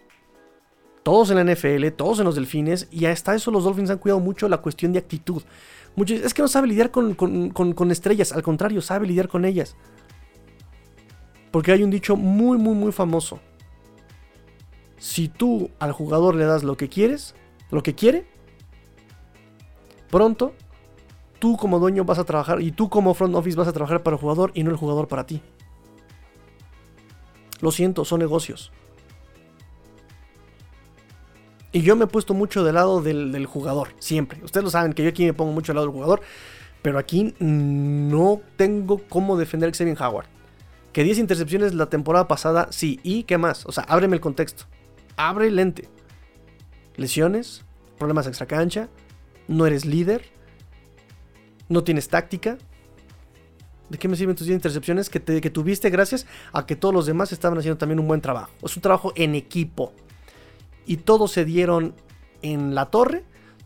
Todos 1.03 1.31
en 1.31 1.37
la 1.37 1.55
NFL, 1.55 1.89
todos 1.97 2.19
en 2.19 2.27
los 2.27 2.35
delfines. 2.35 2.89
Y 2.91 3.07
hasta 3.07 3.35
eso 3.35 3.51
los 3.51 3.65
Dolphins 3.65 3.91
han 3.91 3.99
cuidado 3.99 4.21
mucho 4.21 4.49
la 4.49 4.59
cuestión 4.59 4.93
de 4.93 4.99
actitud. 4.99 5.43
es 6.07 6.35
que 6.35 6.43
no 6.43 6.49
sabe 6.49 6.69
lidiar 6.69 6.91
con, 6.91 7.15
con 7.15 7.91
estrellas. 7.91 8.33
Al 8.33 8.43
contrario, 8.43 8.83
sabe 8.83 9.07
lidiar 9.07 9.29
con 9.29 9.45
ellas. 9.45 9.77
Porque 11.51 11.73
hay 11.73 11.83
un 11.83 11.91
dicho 11.91 12.17
muy, 12.17 12.59
muy, 12.59 12.75
muy 12.75 12.93
famoso. 12.93 13.41
Si 14.99 15.29
tú 15.29 15.71
al 15.79 15.93
jugador 15.93 16.37
le 16.37 16.45
das 16.45 16.63
lo 16.63 16.77
que 16.77 16.89
quieres, 16.89 17.35
lo 17.71 17.83
que 17.83 17.95
quiere, 17.95 18.27
pronto 20.11 20.55
tú 21.41 21.57
como 21.57 21.81
dueño 21.81 22.05
vas 22.05 22.21
a 22.21 22.25
trabajar 22.25 22.63
y 22.63 22.71
tú 22.71 22.89
como 22.89 23.15
front 23.15 23.35
office 23.35 23.57
vas 23.57 23.67
a 23.67 23.73
trabajar 23.73 24.05
para 24.05 24.15
el 24.15 24.21
jugador 24.21 24.53
y 24.55 24.63
no 24.63 24.71
el 24.71 24.77
jugador 24.77 25.09
para 25.09 25.27
ti. 25.27 25.43
Lo 27.61 27.73
siento, 27.73 28.05
son 28.05 28.21
negocios. 28.21 28.71
Y 31.73 31.83
yo 31.83 31.97
me 31.97 32.05
he 32.05 32.09
puesto 32.09 32.35
mucho 32.35 32.65
del 32.65 32.75
lado 32.75 33.01
del, 33.01 33.47
jugador, 33.47 33.89
siempre. 33.99 34.43
Ustedes 34.45 34.65
lo 34.65 34.71
saben 34.71 34.93
que 34.93 35.03
yo 35.03 35.09
aquí 35.09 35.25
me 35.25 35.35
pongo 35.35 35.53
mucho 35.53 35.73
del 35.73 35.77
lado 35.77 35.87
del 35.87 35.95
jugador. 35.95 36.21
Pero 36.83 36.99
aquí 36.99 37.35
no 37.39 38.41
tengo 38.57 39.03
cómo 39.09 39.37
defender 39.37 39.69
a 39.69 39.73
Xavier 39.73 40.01
Howard. 40.01 40.27
Que 40.93 41.05
10 41.05 41.19
intercepciones 41.19 41.75
la 41.75 41.87
temporada 41.87 42.27
pasada, 42.27 42.69
sí. 42.71 42.99
¿Y 43.03 43.25
qué 43.25 43.39
más? 43.39 43.67
O 43.67 43.73
sea, 43.73 43.85
ábreme 43.85 44.17
el 44.17 44.21
contexto. 44.21 44.65
Abre 45.17 45.49
el 45.49 45.57
lente. 45.57 45.89
Lesiones, 46.97 47.65
problemas 47.99 48.27
extra 48.27 48.47
cancha, 48.47 48.89
no 49.47 49.67
eres 49.67 49.85
líder, 49.85 50.25
no 51.71 51.83
tienes 51.83 52.09
táctica. 52.09 52.59
¿De 53.89 53.99
qué 53.99 54.07
me 54.07 54.17
sirven 54.17 54.37
tus 54.37 54.47
10 54.47 54.57
intercepciones 54.57 55.09
que, 55.09 55.23
que 55.23 55.51
tuviste 55.51 55.89
gracias 55.89 56.27
a 56.53 56.67
que 56.67 56.77
todos 56.77 56.95
los 56.95 57.07
demás 57.07 57.33
estaban 57.33 57.59
haciendo 57.59 57.79
también 57.79 57.99
un 57.99 58.07
buen 58.07 58.21
trabajo? 58.21 58.53
Es 58.63 58.77
un 58.77 58.83
trabajo 58.83 59.13
en 59.17 59.35
equipo. 59.35 59.93
Y 60.87 60.99
todos 60.99 61.33
se 61.33 61.45
dieron 61.45 61.95
en 62.43 62.75
la 62.75 62.87
torre, 62.87 63.25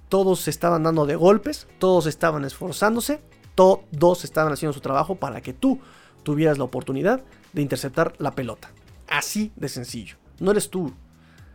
todos 0.09 0.41
se 0.41 0.51
estaban 0.51 0.85
dando 0.85 1.07
de 1.07 1.17
golpes, 1.17 1.67
todos 1.79 2.07
estaban 2.07 2.45
esforzándose, 2.45 3.21
todos 3.55 4.25
estaban 4.25 4.53
haciendo 4.53 4.73
su 4.73 4.81
trabajo 4.81 5.17
para 5.17 5.41
que 5.41 5.53
tú 5.53 5.81
tuvieras 6.23 6.59
la 6.59 6.65
oportunidad 6.65 7.23
de 7.53 7.63
interceptar 7.63 8.15
la 8.19 8.33
pelota. 8.33 8.71
Así 9.09 9.53
de 9.57 9.69
sencillo. 9.69 10.17
No 10.41 10.51
eres 10.51 10.71
tú. 10.71 10.93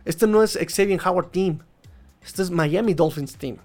Este 0.04 0.26
no 0.26 0.42
es 0.42 0.58
Xavier 0.58 1.00
Howard 1.04 1.30
Team. 1.30 1.58
Este 2.22 2.42
es 2.42 2.50
Miami 2.50 2.94
Dolphins 2.94 3.36
Team. 3.36 3.56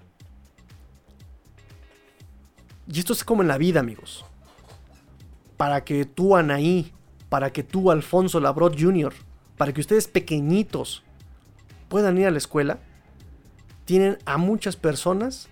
Y 2.92 2.98
esto 2.98 3.12
es 3.12 3.24
como 3.24 3.42
en 3.42 3.48
la 3.48 3.58
vida, 3.58 3.80
amigos. 3.80 4.24
Para 5.56 5.84
que 5.84 6.04
tú, 6.04 6.36
Anaí, 6.36 6.92
para 7.28 7.52
que 7.52 7.62
tú, 7.62 7.90
Alfonso 7.90 8.40
Labrot 8.40 8.80
Jr., 8.80 9.12
para 9.56 9.72
que 9.72 9.80
ustedes 9.80 10.06
pequeñitos 10.06 11.02
puedan 11.88 12.18
ir 12.18 12.26
a 12.26 12.30
la 12.30 12.38
escuela, 12.38 12.78
tienen 13.84 14.18
a 14.24 14.36
muchas 14.36 14.76
personas 14.76 15.48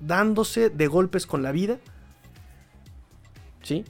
dándose 0.00 0.70
de 0.70 0.86
golpes 0.86 1.26
con 1.26 1.42
la 1.42 1.52
vida. 1.52 1.78
¿Sí? 3.62 3.84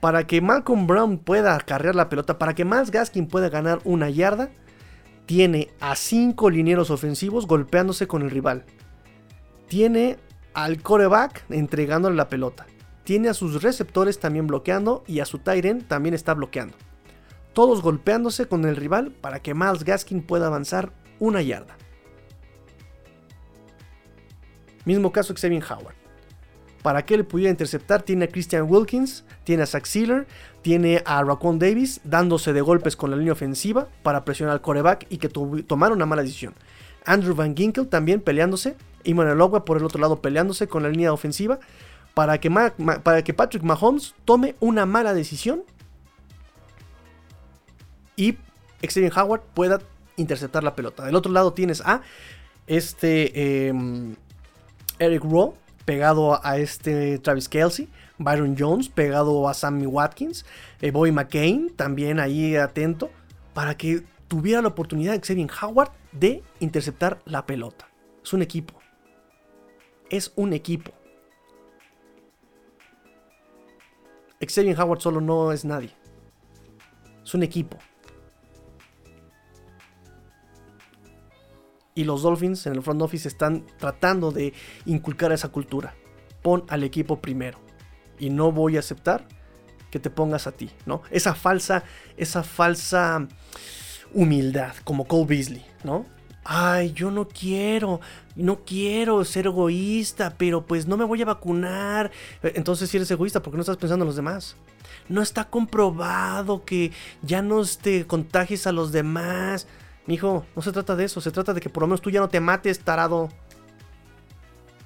Para 0.00 0.26
que 0.26 0.40
Malcolm 0.40 0.86
Brown 0.86 1.18
pueda 1.18 1.58
cargar 1.60 1.94
la 1.94 2.08
pelota, 2.08 2.38
para 2.38 2.54
que 2.54 2.64
Miles 2.64 2.90
Gaskin 2.90 3.28
pueda 3.28 3.48
ganar 3.48 3.80
una 3.84 4.10
yarda, 4.10 4.50
tiene 5.26 5.70
a 5.80 5.96
cinco 5.96 6.50
linieros 6.50 6.90
ofensivos 6.90 7.46
golpeándose 7.46 8.06
con 8.06 8.22
el 8.22 8.30
rival. 8.30 8.64
Tiene 9.68 10.18
al 10.56 10.82
coreback 10.82 11.44
entregándole 11.50 12.16
la 12.16 12.30
pelota. 12.30 12.66
Tiene 13.04 13.28
a 13.28 13.34
sus 13.34 13.62
receptores 13.62 14.18
también 14.18 14.46
bloqueando 14.46 15.04
y 15.06 15.20
a 15.20 15.26
su 15.26 15.38
Tyren 15.38 15.82
también 15.82 16.14
está 16.14 16.32
bloqueando. 16.32 16.74
Todos 17.52 17.82
golpeándose 17.82 18.48
con 18.48 18.64
el 18.64 18.74
rival 18.74 19.12
para 19.12 19.40
que 19.40 19.54
Miles 19.54 19.84
Gaskin 19.84 20.22
pueda 20.22 20.46
avanzar 20.46 20.92
una 21.18 21.42
yarda. 21.42 21.76
Mismo 24.86 25.12
caso 25.12 25.34
que 25.34 25.40
Xavier 25.42 25.62
Howard. 25.62 25.94
Para 26.82 27.04
que 27.04 27.14
él 27.14 27.26
pudiera 27.26 27.50
interceptar, 27.50 28.02
tiene 28.02 28.24
a 28.24 28.28
Christian 28.28 28.66
Wilkins, 28.66 29.24
tiene 29.44 29.64
a 29.64 29.66
Zach 29.66 29.84
Sealer, 29.84 30.26
tiene 30.62 31.02
a 31.04 31.22
Raquan 31.22 31.58
Davis 31.58 32.00
dándose 32.02 32.54
de 32.54 32.62
golpes 32.62 32.96
con 32.96 33.10
la 33.10 33.16
línea 33.18 33.34
ofensiva 33.34 33.88
para 34.02 34.24
presionar 34.24 34.54
al 34.54 34.62
coreback 34.62 35.06
y 35.10 35.18
que 35.18 35.28
tomaron 35.28 35.96
una 35.96 36.06
mala 36.06 36.22
decisión. 36.22 36.54
Andrew 37.04 37.34
Van 37.34 37.54
Ginkel 37.54 37.88
también 37.88 38.20
peleándose, 38.20 38.76
y 39.06 39.14
Manuel 39.14 39.62
por 39.62 39.78
el 39.78 39.84
otro 39.84 40.00
lado 40.00 40.20
peleándose 40.20 40.66
con 40.66 40.82
la 40.82 40.88
línea 40.90 41.12
ofensiva 41.12 41.58
para 42.12 42.38
que, 42.38 42.50
para 42.50 43.22
que 43.22 43.32
Patrick 43.32 43.62
Mahomes 43.62 44.14
tome 44.24 44.56
una 44.60 44.84
mala 44.84 45.14
decisión 45.14 45.62
y 48.16 48.36
Xavier 48.82 49.12
Howard 49.16 49.42
pueda 49.54 49.80
interceptar 50.16 50.64
la 50.64 50.74
pelota. 50.74 51.04
Del 51.04 51.14
otro 51.14 51.30
lado 51.30 51.52
tienes 51.52 51.82
a 51.82 52.02
este 52.66 53.68
em, 53.68 54.16
Eric 54.98 55.22
Rowe 55.22 55.54
pegado 55.84 56.44
a 56.44 56.58
este 56.58 57.18
Travis 57.18 57.48
Kelsey, 57.48 57.88
Byron 58.18 58.56
Jones 58.58 58.88
pegado 58.88 59.48
a 59.48 59.54
Sammy 59.54 59.86
Watkins, 59.86 60.44
eh, 60.80 60.90
Bobby 60.90 61.12
McCain 61.12 61.70
también 61.76 62.18
ahí 62.18 62.56
atento, 62.56 63.10
para 63.54 63.76
que 63.76 64.02
tuviera 64.26 64.62
la 64.62 64.68
oportunidad 64.68 65.20
Xavier 65.22 65.48
Howard 65.62 65.90
de 66.12 66.42
interceptar 66.58 67.20
la 67.24 67.46
pelota. 67.46 67.88
Es 68.24 68.32
un 68.32 68.42
equipo. 68.42 68.85
Es 70.10 70.32
un 70.36 70.52
equipo. 70.52 70.92
Xavier 74.40 74.78
Howard 74.80 75.00
solo 75.00 75.20
no 75.20 75.52
es 75.52 75.64
nadie. 75.64 75.90
Es 77.24 77.34
un 77.34 77.42
equipo. 77.42 77.78
y 81.96 82.04
los 82.04 82.22
Dolphins 82.22 82.66
en 82.66 82.74
el 82.74 82.82
front 82.82 83.02
office 83.02 83.26
están 83.26 83.64
tratando 83.78 84.30
de 84.30 84.52
inculcar 84.84 85.32
esa 85.32 85.48
cultura. 85.48 85.94
Pon 86.42 86.64
al 86.68 86.84
equipo 86.84 87.20
primero. 87.20 87.58
Y 88.18 88.30
no 88.30 88.52
voy 88.52 88.76
a 88.76 88.80
aceptar 88.80 89.26
que 89.90 89.98
te 89.98 90.10
pongas 90.10 90.46
a 90.46 90.52
ti, 90.52 90.70
¿no? 90.84 91.02
Esa 91.10 91.34
falsa, 91.34 91.84
esa 92.18 92.42
falsa 92.44 93.26
humildad, 94.12 94.74
como 94.84 95.06
Cole 95.06 95.26
Beasley, 95.26 95.64
¿no? 95.84 96.04
Ay, 96.48 96.92
yo 96.92 97.10
no 97.10 97.26
quiero, 97.26 98.00
no 98.36 98.60
quiero 98.64 99.24
ser 99.24 99.46
egoísta, 99.46 100.34
pero 100.38 100.64
pues 100.64 100.86
no 100.86 100.96
me 100.96 101.04
voy 101.04 101.20
a 101.20 101.24
vacunar. 101.24 102.12
Entonces 102.40 102.88
si 102.88 102.98
eres 102.98 103.10
egoísta, 103.10 103.42
porque 103.42 103.56
no 103.56 103.62
estás 103.62 103.76
pensando 103.76 104.04
en 104.04 104.06
los 104.06 104.14
demás? 104.14 104.54
No 105.08 105.22
está 105.22 105.50
comprobado 105.50 106.64
que 106.64 106.92
ya 107.22 107.42
no 107.42 107.64
te 107.64 108.06
contagies 108.06 108.68
a 108.68 108.72
los 108.72 108.92
demás. 108.92 109.66
Mijo, 110.06 110.46
no 110.54 110.62
se 110.62 110.70
trata 110.70 110.94
de 110.94 111.06
eso, 111.06 111.20
se 111.20 111.32
trata 111.32 111.52
de 111.52 111.60
que 111.60 111.68
por 111.68 111.82
lo 111.82 111.88
menos 111.88 112.00
tú 112.00 112.10
ya 112.10 112.20
no 112.20 112.28
te 112.28 112.38
mates, 112.38 112.78
tarado. 112.78 113.28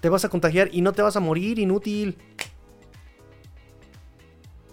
Te 0.01 0.09
vas 0.09 0.25
a 0.25 0.31
contagiar 0.31 0.71
y 0.73 0.81
no 0.81 0.95
te 0.95 1.03
vas 1.03 1.17
a 1.17 1.21
morir, 1.21 1.59
inútil. 1.59 2.17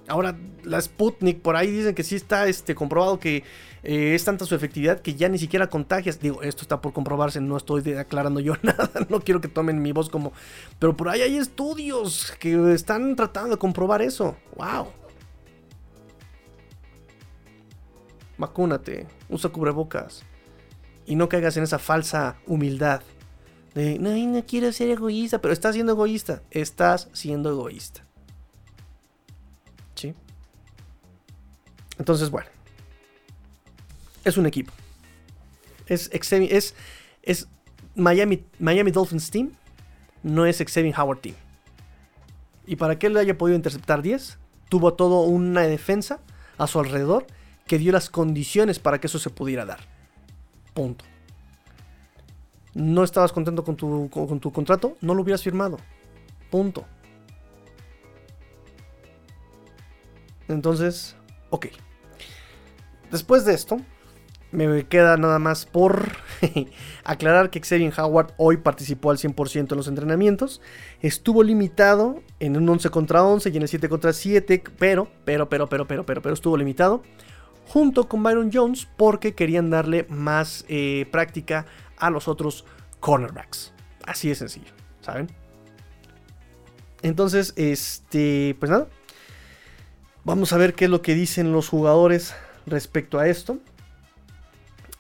Ahora, 0.08 0.38
la 0.64 0.80
Sputnik, 0.80 1.42
por 1.42 1.58
ahí 1.58 1.70
dicen 1.70 1.94
que 1.94 2.04
sí 2.04 2.16
está 2.16 2.48
este, 2.48 2.76
comprobado 2.76 3.20
que 3.20 3.44
eh, 3.90 4.16
es 4.16 4.26
tanta 4.26 4.44
su 4.44 4.54
efectividad 4.54 5.00
que 5.00 5.16
ya 5.16 5.30
ni 5.30 5.38
siquiera 5.38 5.70
contagias. 5.70 6.20
Digo, 6.20 6.42
esto 6.42 6.64
está 6.64 6.82
por 6.82 6.92
comprobarse, 6.92 7.40
no 7.40 7.56
estoy 7.56 7.94
aclarando 7.94 8.42
yo 8.42 8.56
nada, 8.62 8.92
no 9.08 9.22
quiero 9.22 9.40
que 9.40 9.48
tomen 9.48 9.82
mi 9.82 9.94
voz 9.94 10.10
como... 10.10 10.34
Pero 10.78 10.98
por 10.98 11.08
ahí 11.08 11.22
hay 11.22 11.38
estudios 11.38 12.34
que 12.38 12.74
están 12.74 13.16
tratando 13.16 13.52
de 13.52 13.58
comprobar 13.58 14.02
eso. 14.02 14.36
¡Wow! 14.58 14.88
Vacúnate, 18.38 19.08
usa 19.30 19.50
cubrebocas 19.50 20.24
y 21.06 21.16
no 21.16 21.30
caigas 21.30 21.56
en 21.56 21.64
esa 21.64 21.80
falsa 21.80 22.36
humildad 22.46 23.02
de 23.74 23.98
no, 24.00 24.10
no 24.10 24.46
quiero 24.46 24.70
ser 24.74 24.90
egoísta, 24.90 25.40
pero 25.40 25.54
estás 25.54 25.76
siendo 25.76 25.94
egoísta, 25.94 26.44
estás 26.52 27.08
siendo 27.14 27.50
egoísta. 27.50 28.06
¿Sí? 29.96 30.14
Entonces, 31.98 32.30
bueno, 32.30 32.50
es 34.30 34.38
un 34.38 34.46
equipo. 34.46 34.74
Es, 35.88 36.10
es, 36.12 36.76
es 37.24 37.48
Miami, 37.96 38.44
Miami 38.60 38.92
Dolphins 38.92 39.32
Team, 39.32 39.52
no 40.24 40.46
es 40.46 40.58
Xavier 40.58 40.94
Howard 41.00 41.20
Team. 41.20 41.36
Y 42.66 42.76
para 42.76 43.00
que 43.00 43.08
él 43.08 43.18
haya 43.18 43.38
podido 43.38 43.56
interceptar 43.56 44.02
10, 44.02 44.38
tuvo 44.70 44.94
todo 44.94 45.22
una 45.22 45.62
defensa 45.62 46.20
a 46.58 46.68
su 46.68 46.80
alrededor 46.80 47.26
que 47.66 47.78
dio 47.78 47.92
las 47.92 48.10
condiciones 48.10 48.80
para 48.80 49.00
que 49.00 49.08
eso 49.08 49.20
se 49.20 49.30
pudiera 49.30 49.66
dar. 49.66 49.80
Punto. 50.74 51.06
¿No 52.74 53.04
estabas 53.04 53.32
contento 53.32 53.64
con 53.64 53.76
tu, 53.76 54.10
con, 54.10 54.40
tu 54.40 54.52
contrato? 54.52 54.98
No 55.02 55.16
lo 55.16 55.22
hubieras 55.22 55.42
firmado. 55.42 55.78
Punto. 56.52 56.86
Entonces, 60.48 61.16
ok. 61.50 61.68
Después 63.12 63.46
de 63.46 63.54
esto, 63.54 63.80
me 64.52 64.86
queda 64.88 65.18
nada 65.18 65.40
más 65.40 65.66
por 65.66 66.12
aclarar 67.04 67.50
que 67.50 67.62
Xavier 67.62 67.94
Howard 68.00 68.34
hoy 68.38 68.58
participó 68.58 69.12
al 69.12 69.18
100% 69.18 69.72
en 69.72 69.78
los 69.78 69.88
entrenamientos. 69.88 70.62
Estuvo 71.02 71.44
limitado 71.44 72.22
en 72.40 72.58
un 72.58 72.68
11 72.70 72.90
contra 72.90 73.24
11 73.24 73.50
y 73.50 73.58
en 73.58 73.62
el 73.64 73.68
7 73.68 73.90
contra 73.90 74.14
7, 74.14 74.64
pero, 74.78 75.10
pero, 75.26 75.50
pero, 75.50 75.68
pero, 75.68 75.88
pero, 75.88 76.06
pero, 76.06 76.22
pero 76.22 76.34
estuvo 76.34 76.58
limitado. 76.58 77.04
Junto 77.68 78.08
con 78.08 78.24
Byron 78.24 78.50
Jones 78.54 78.88
porque 78.96 79.36
querían 79.36 79.70
darle 79.70 80.06
más 80.10 80.64
eh, 80.70 81.06
práctica 81.12 81.66
a 81.98 82.10
los 82.10 82.28
otros 82.28 82.64
cornerbacks. 83.02 83.74
Así 84.06 84.30
de 84.30 84.36
sencillo, 84.36 84.72
¿saben? 85.02 85.28
Entonces, 87.02 87.54
este, 87.58 88.56
pues 88.60 88.72
nada. 88.72 88.88
Vamos 90.24 90.52
a 90.54 90.58
ver 90.58 90.74
qué 90.74 90.86
es 90.86 90.92
lo 90.92 91.02
que 91.02 91.16
dicen 91.16 91.52
los 91.52 91.70
jugadores 91.70 92.34
respecto 92.66 93.20
a 93.20 93.28
esto. 93.28 93.60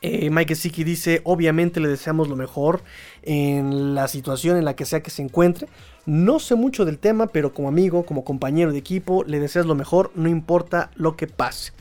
Eh, 0.01 0.29
Mike 0.29 0.55
Siki 0.55 0.83
dice, 0.83 1.21
obviamente 1.23 1.79
le 1.79 1.87
deseamos 1.87 2.27
lo 2.27 2.35
mejor 2.35 2.83
en 3.23 3.95
la 3.95 4.07
situación 4.07 4.57
en 4.57 4.65
la 4.65 4.75
que 4.75 4.85
sea 4.85 5.01
que 5.01 5.09
se 5.09 5.23
encuentre. 5.23 5.67
No 6.05 6.39
sé 6.39 6.55
mucho 6.55 6.85
del 6.85 6.99
tema, 6.99 7.27
pero 7.27 7.53
como 7.53 7.67
amigo, 7.67 8.05
como 8.05 8.23
compañero 8.23 8.71
de 8.71 8.77
equipo, 8.77 9.23
le 9.25 9.39
deseas 9.39 9.65
lo 9.65 9.75
mejor, 9.75 10.11
no 10.15 10.29
importa 10.29 10.91
lo 10.95 11.15
que 11.17 11.27
pase. 11.27 11.73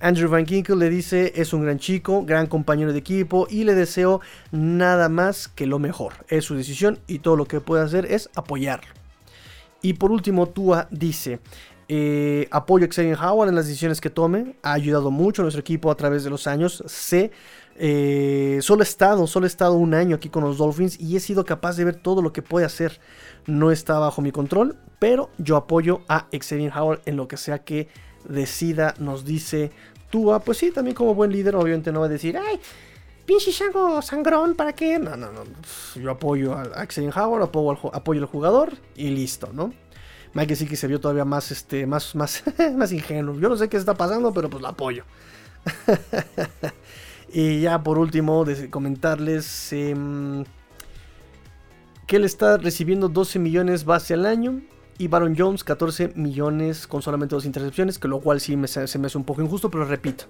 Andrew 0.00 0.28
Van 0.28 0.44
Ginkel 0.44 0.78
le 0.78 0.90
dice, 0.90 1.32
es 1.36 1.54
un 1.54 1.62
gran 1.62 1.78
chico, 1.78 2.24
gran 2.26 2.46
compañero 2.46 2.92
de 2.92 2.98
equipo 2.98 3.46
y 3.48 3.64
le 3.64 3.74
deseo 3.74 4.20
nada 4.52 5.08
más 5.08 5.48
que 5.48 5.66
lo 5.66 5.78
mejor. 5.78 6.12
Es 6.28 6.44
su 6.44 6.54
decisión 6.54 6.98
y 7.06 7.20
todo 7.20 7.36
lo 7.36 7.46
que 7.46 7.60
puede 7.60 7.84
hacer 7.84 8.04
es 8.12 8.28
apoyarlo. 8.34 8.92
Y 9.80 9.94
por 9.94 10.12
último, 10.12 10.46
Tua 10.46 10.88
dice, 10.90 11.40
eh, 11.88 12.48
apoyo 12.50 12.86
a 12.86 12.88
Xavier 12.88 13.18
Howard 13.18 13.48
en 13.48 13.54
las 13.54 13.66
decisiones 13.66 14.00
que 14.00 14.10
tome. 14.10 14.56
Ha 14.62 14.72
ayudado 14.72 15.10
mucho 15.10 15.42
a 15.42 15.44
nuestro 15.44 15.60
equipo 15.60 15.90
a 15.90 15.96
través 15.96 16.24
de 16.24 16.30
los 16.30 16.46
años. 16.46 16.82
Sé, 16.86 17.30
eh, 17.76 18.58
solo 18.62 18.82
he 18.82 18.86
estado, 18.86 19.26
solo 19.26 19.46
he 19.46 19.48
estado 19.48 19.74
un 19.74 19.94
año 19.94 20.16
aquí 20.16 20.28
con 20.28 20.44
los 20.44 20.58
Dolphins 20.58 20.98
y 21.00 21.16
he 21.16 21.20
sido 21.20 21.44
capaz 21.44 21.76
de 21.76 21.84
ver 21.84 21.96
todo 21.96 22.22
lo 22.22 22.32
que 22.32 22.42
puede 22.42 22.66
hacer. 22.66 23.00
No 23.46 23.70
está 23.70 23.98
bajo 23.98 24.22
mi 24.22 24.32
control, 24.32 24.76
pero 24.98 25.30
yo 25.38 25.56
apoyo 25.56 26.02
a 26.08 26.28
Xavier 26.32 26.72
Howard 26.76 27.00
en 27.06 27.16
lo 27.16 27.28
que 27.28 27.36
sea 27.36 27.64
que 27.64 27.88
decida, 28.28 28.94
nos 28.98 29.24
dice 29.24 29.70
Tua. 30.10 30.40
Pues 30.40 30.58
sí, 30.58 30.70
también 30.70 30.94
como 30.94 31.14
buen 31.14 31.32
líder, 31.32 31.56
obviamente 31.56 31.92
no 31.92 32.00
va 32.00 32.06
a 32.06 32.10
decir, 32.10 32.38
ay, 32.38 32.58
pinche 33.26 33.50
chango 33.52 34.00
sangrón, 34.00 34.54
¿para 34.54 34.72
qué? 34.72 34.98
No, 34.98 35.16
no, 35.16 35.32
no. 35.32 35.44
Yo 36.00 36.10
apoyo 36.10 36.54
a 36.54 36.86
Xavier 36.86 37.12
Howard, 37.18 37.42
apoyo 37.42 37.94
apoyo 37.94 38.20
al 38.20 38.26
jugador 38.26 38.72
y 38.96 39.10
listo, 39.10 39.50
¿no? 39.52 39.72
Mike 40.34 40.56
sí 40.56 40.66
se 40.76 40.88
vio 40.88 41.00
todavía 41.00 41.24
más, 41.24 41.50
este, 41.52 41.86
más, 41.86 42.14
más, 42.14 42.42
más 42.76 42.92
ingenuo. 42.92 43.38
Yo 43.38 43.48
no 43.48 43.56
sé 43.56 43.68
qué 43.68 43.76
está 43.76 43.94
pasando, 43.94 44.32
pero 44.32 44.50
pues 44.50 44.60
lo 44.60 44.68
apoyo. 44.68 45.04
y 47.32 47.60
ya 47.60 47.82
por 47.82 47.98
último, 47.98 48.44
comentarles 48.70 49.72
em, 49.72 50.44
que 52.06 52.16
él 52.16 52.24
está 52.24 52.58
recibiendo 52.58 53.08
12 53.08 53.38
millones 53.38 53.84
base 53.84 54.14
al 54.14 54.26
año. 54.26 54.60
Y 54.96 55.08
Baron 55.08 55.34
Jones 55.36 55.64
14 55.64 56.12
millones 56.14 56.86
con 56.86 57.02
solamente 57.02 57.34
dos 57.34 57.46
intercepciones, 57.46 57.98
que 57.98 58.06
lo 58.06 58.20
cual 58.20 58.40
sí 58.40 58.56
se 58.66 58.98
me 58.98 59.06
hace 59.06 59.18
un 59.18 59.24
poco 59.24 59.42
injusto, 59.42 59.68
pero 59.68 59.84
repito, 59.84 60.26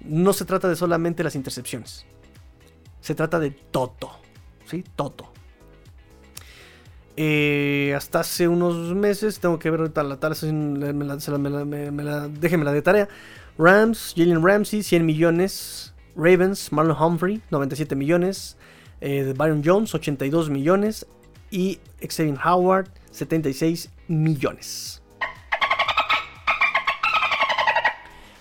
no 0.00 0.32
se 0.32 0.46
trata 0.46 0.68
de 0.68 0.76
solamente 0.76 1.22
las 1.22 1.34
intercepciones. 1.34 2.06
Se 3.00 3.14
trata 3.14 3.38
de 3.38 3.50
Toto. 3.50 4.10
¿Sí? 4.64 4.82
Toto. 4.96 5.33
Eh, 7.16 7.94
hasta 7.96 8.20
hace 8.20 8.48
unos 8.48 8.94
meses, 8.94 9.38
tengo 9.38 9.58
que 9.58 9.70
ver 9.70 9.80
ahorita 9.80 10.02
la 10.02 10.16
tal, 10.18 10.32
déjenme 10.32 11.04
la 11.04 12.72
de 12.72 12.82
tarea. 12.82 13.08
Rams, 13.56 14.14
Jalen 14.16 14.44
Ramsey, 14.44 14.82
100 14.82 15.06
millones. 15.06 15.94
Ravens, 16.16 16.72
Marlon 16.72 16.96
Humphrey, 17.00 17.40
97 17.50 17.94
millones. 17.96 18.56
Eh, 19.00 19.34
Byron 19.36 19.62
Jones, 19.64 19.94
82 19.94 20.50
millones. 20.50 21.06
Y 21.50 21.78
Xavier 22.00 22.38
Howard, 22.44 22.88
76 23.10 23.90
millones. 24.08 25.02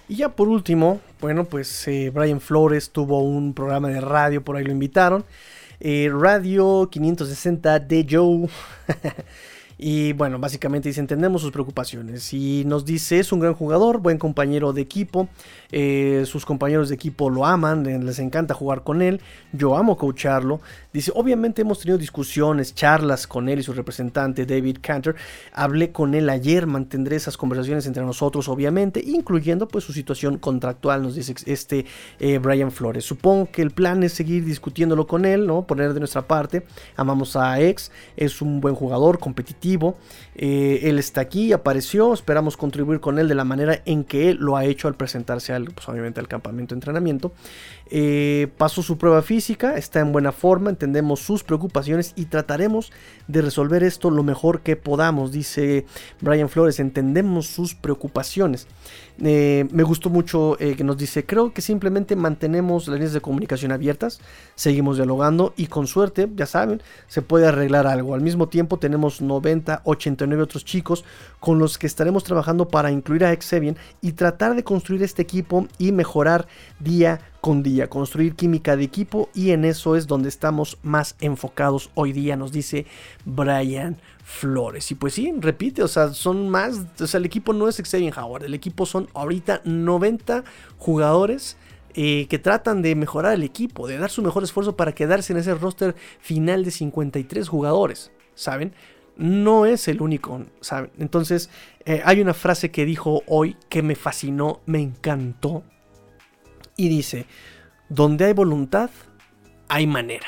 Y 0.08 0.18
ya 0.18 0.30
por 0.30 0.50
último, 0.50 1.00
bueno, 1.22 1.46
pues 1.46 1.88
eh, 1.88 2.12
Brian 2.14 2.42
Flores 2.42 2.92
tuvo 2.92 3.22
un 3.22 3.54
programa 3.54 3.88
de 3.88 4.02
radio, 4.02 4.44
por 4.44 4.58
ahí 4.58 4.64
lo 4.64 4.72
invitaron. 4.72 5.24
Eh, 5.86 6.10
Radio 6.10 6.88
560 6.90 7.78
de 7.82 8.08
Joe. 8.10 8.48
Y 9.86 10.14
bueno, 10.14 10.40
básicamente 10.40 10.88
dice, 10.88 11.02
entendemos 11.02 11.42
sus 11.42 11.52
preocupaciones. 11.52 12.32
Y 12.34 12.64
nos 12.66 12.86
dice, 12.86 13.20
es 13.20 13.34
un 13.34 13.42
gran 13.42 13.54
jugador, 13.54 14.00
buen 14.00 14.18
compañero 14.18 14.72
de 14.72 14.82
equipo. 14.82 15.28
Eh, 15.74 16.24
sus 16.26 16.46
compañeros 16.46 16.88
de 16.88 16.96
equipo 16.96 17.30
lo 17.30 17.46
aman, 17.46 17.84
les 17.84 18.20
encanta 18.20 18.54
jugar 18.54 18.84
con 18.84 19.02
él. 19.02 19.20
Yo 19.52 19.76
amo 19.76 19.98
coacharlo. 19.98 20.62
Dice, 20.94 21.12
obviamente 21.16 21.64
hemos 21.64 21.80
tenido 21.80 21.98
discusiones, 21.98 22.76
charlas 22.76 23.26
con 23.26 23.50
él 23.50 23.58
y 23.58 23.64
su 23.64 23.74
representante 23.74 24.46
David 24.46 24.78
Cantor. 24.80 25.16
Hablé 25.52 25.92
con 25.92 26.14
él 26.14 26.30
ayer, 26.30 26.68
mantendré 26.68 27.16
esas 27.16 27.36
conversaciones 27.36 27.88
entre 27.88 28.04
nosotros, 28.04 28.48
obviamente, 28.48 29.02
incluyendo 29.04 29.68
pues 29.68 29.84
su 29.84 29.92
situación 29.92 30.38
contractual, 30.38 31.02
nos 31.02 31.16
dice 31.16 31.34
este 31.48 31.88
eh, 32.20 32.38
Brian 32.38 32.72
Flores. 32.72 33.06
Supongo 33.06 33.50
que 33.50 33.64
el 33.64 33.72
plan 33.72 34.04
es 34.04 34.14
seguir 34.14 34.46
discutiéndolo 34.46 35.08
con 35.08 35.26
él, 35.26 35.48
¿no? 35.48 35.66
Poner 35.66 35.96
de 35.96 36.00
nuestra 36.00 36.28
parte. 36.28 36.64
Amamos 36.96 37.36
a 37.36 37.60
Ex, 37.60 37.92
es 38.16 38.40
un 38.44 38.62
buen 38.62 38.76
jugador, 38.76 39.18
competitivo 39.18 39.98
eh, 40.36 40.82
él 40.84 41.00
está 41.00 41.22
aquí, 41.22 41.54
apareció, 41.54 42.14
esperamos 42.14 42.58
contribuir 42.58 43.00
con 43.00 43.20
él 43.20 43.28
de 43.28 43.36
la 43.36 43.44
manera 43.44 43.82
en 43.86 44.04
que 44.04 44.30
él 44.30 44.38
lo 44.40 44.58
ha 44.58 44.66
hecho 44.66 44.88
al 44.88 44.96
presentarse 44.96 45.54
al, 45.54 45.66
pues, 45.66 45.88
obviamente 45.88 46.20
al 46.20 46.28
campamento 46.28 46.74
de 46.74 46.78
entrenamiento. 46.78 47.34
Eh, 47.90 48.48
pasó 48.58 48.82
su 48.82 48.98
prueba 48.98 49.22
física, 49.22 49.78
está 49.78 50.00
en 50.00 50.12
buena 50.12 50.32
forma, 50.32 50.70
entendemos 50.70 51.20
sus 51.20 51.44
preocupaciones 51.44 52.14
y 52.16 52.26
trataremos 52.26 52.92
de 53.28 53.42
resolver 53.42 53.84
esto 53.84 54.10
lo 54.10 54.24
mejor 54.24 54.62
que 54.62 54.76
podamos, 54.76 55.32
dice 55.32 55.86
Brian 56.22 56.50
Flores, 56.50 56.80
entendemos 56.80 57.48
sus 57.48 57.76
preocupaciones. 57.76 58.68
Eh, 59.22 59.68
me 59.72 59.84
gustó 59.84 60.10
mucho 60.10 60.60
eh, 60.60 60.76
que 60.76 60.84
nos 60.84 60.98
dice, 60.98 61.26
creo 61.26 61.54
que 61.54 61.62
simplemente 61.62 62.16
mantenemos 62.16 62.88
las 62.88 62.96
líneas 62.96 63.14
de 63.14 63.22
comunicación 63.22 63.72
abiertas, 63.72 64.20
seguimos 64.56 64.98
dialogando 64.98 65.54
y 65.56 65.68
con 65.68 65.88
suerte, 65.88 66.28
ya 66.36 66.46
saben, 66.46 66.82
se 67.08 67.22
puede 67.22 67.48
arreglar 67.48 67.86
algo. 67.86 68.16
Al 68.16 68.22
mismo 68.22 68.50
tiempo 68.50 68.80
tenemos 68.80 69.22
90, 69.22 69.82
89 69.84 70.44
otros 70.44 70.66
chicos 70.66 71.06
con 71.40 71.60
los 71.60 71.78
que 71.78 71.88
estaremos 71.88 72.24
trabajando 72.24 72.68
para 72.68 72.92
incluir 72.92 73.26
a 73.26 73.32
Exebian 73.32 73.78
y 74.02 74.14
tratar 74.14 74.56
de 74.56 74.64
construir 74.64 75.04
este 75.04 75.22
equipo 75.22 75.68
y 75.78 75.92
mejorar 75.92 76.48
día 76.80 77.20
con 77.44 77.62
día, 77.62 77.90
construir 77.90 78.36
química 78.36 78.78
de 78.78 78.86
equipo 78.86 79.30
y 79.34 79.52
en 79.52 79.66
eso 79.66 79.98
es 79.98 80.08
donde 80.08 80.30
estamos 80.30 80.78
más 80.82 81.18
enfocados 81.20 81.92
hoy 81.94 82.14
día, 82.14 82.38
nos 82.38 82.54
dice 82.54 82.86
Brian 83.26 83.98
Flores. 84.24 84.90
Y 84.92 84.96
pues 84.96 85.16
sí, 85.16 85.30
repite, 85.40 85.84
o 85.84 85.90
sea, 85.90 86.14
son 86.14 86.48
más, 86.48 86.86
o 87.02 87.06
sea, 87.06 87.18
el 87.18 87.26
equipo 87.26 87.52
no 87.52 87.68
es 87.68 87.82
Xavier 87.84 88.18
Howard, 88.18 88.46
el 88.46 88.54
equipo 88.54 88.86
son 88.86 89.10
ahorita 89.14 89.60
90 89.66 90.46
jugadores. 90.78 91.58
Eh, 91.96 92.26
que 92.28 92.40
tratan 92.40 92.82
de 92.82 92.96
mejorar 92.96 93.36
el 93.36 93.44
equipo, 93.44 93.88
de 93.88 94.00
dar 94.00 94.10
su 94.10 94.24
mejor 94.24 94.44
esfuerzo 94.44 94.76
para 94.76 94.96
quedarse 94.96 95.32
en 95.32 95.38
ese 95.38 95.54
roster 95.54 95.96
final 96.20 96.66
de 96.66 96.72
53 96.72 97.48
jugadores, 97.48 98.12
¿saben? 98.34 98.74
No 99.16 99.68
es 99.68 99.88
el 99.88 100.02
único, 100.02 100.44
¿saben? 100.60 100.90
Entonces, 100.98 101.52
eh, 101.86 102.02
hay 102.04 102.20
una 102.20 102.34
frase 102.34 102.72
que 102.72 102.86
dijo 102.86 103.22
hoy 103.28 103.58
que 103.70 103.84
me 103.84 103.94
fascinó, 103.94 104.62
me 104.66 104.82
encantó, 104.82 105.62
y 106.76 106.90
dice, 106.90 107.26
donde 107.90 108.26
hay 108.26 108.34
voluntad, 108.34 108.90
hay 109.68 109.88
manera. 109.88 110.28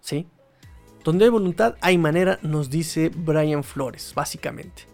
¿Sí? 0.00 0.26
Donde 1.04 1.24
hay 1.24 1.30
voluntad, 1.30 1.76
hay 1.80 1.98
manera, 1.98 2.38
nos 2.42 2.70
dice 2.70 3.10
Brian 3.14 3.64
Flores, 3.64 4.12
básicamente. 4.14 4.84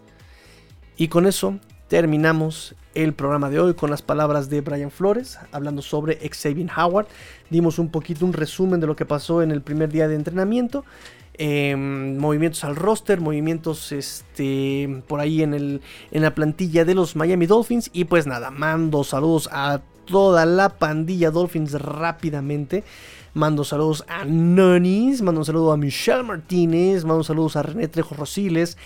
Y 0.97 1.07
con 1.07 1.25
eso 1.25 1.59
terminamos 1.87 2.75
el 2.95 3.13
programa 3.13 3.49
de 3.49 3.59
hoy 3.59 3.73
con 3.73 3.89
las 3.89 4.01
palabras 4.01 4.49
de 4.49 4.61
Brian 4.61 4.91
Flores, 4.91 5.39
hablando 5.51 5.81
sobre 5.81 6.17
Xavier 6.29 6.69
Howard. 6.77 7.07
Dimos 7.49 7.79
un 7.79 7.89
poquito 7.89 8.25
un 8.25 8.33
resumen 8.33 8.79
de 8.79 8.87
lo 8.87 8.95
que 8.95 9.05
pasó 9.05 9.41
en 9.41 9.51
el 9.51 9.61
primer 9.61 9.91
día 9.91 10.07
de 10.07 10.15
entrenamiento. 10.15 10.85
Em, 11.35 12.17
movimientos 12.17 12.63
al 12.63 12.75
roster, 12.75 13.19
movimientos 13.19 13.91
este, 13.91 15.01
por 15.07 15.19
ahí 15.19 15.41
en, 15.41 15.55
el, 15.55 15.81
en 16.11 16.21
la 16.21 16.35
plantilla 16.35 16.85
de 16.85 16.93
los 16.93 17.15
Miami 17.15 17.47
Dolphins. 17.47 17.89
Y 17.91 18.05
pues 18.05 18.27
nada, 18.27 18.51
mando 18.51 19.03
saludos 19.03 19.49
a 19.51 19.81
toda 20.05 20.45
la 20.45 20.69
pandilla 20.69 21.31
Dolphins 21.31 21.73
rápidamente. 21.73 22.83
Mando 23.33 23.63
saludos 23.63 24.05
a 24.07 24.25
Nonis, 24.25 25.21
mando 25.23 25.41
un 25.41 25.45
saludo 25.45 25.71
a 25.71 25.77
Michelle 25.77 26.23
Martínez, 26.23 27.03
mando 27.03 27.23
saludos 27.23 27.55
a 27.55 27.63
René 27.63 27.87
Trejo 27.87 28.13
Rosiles, 28.13 28.77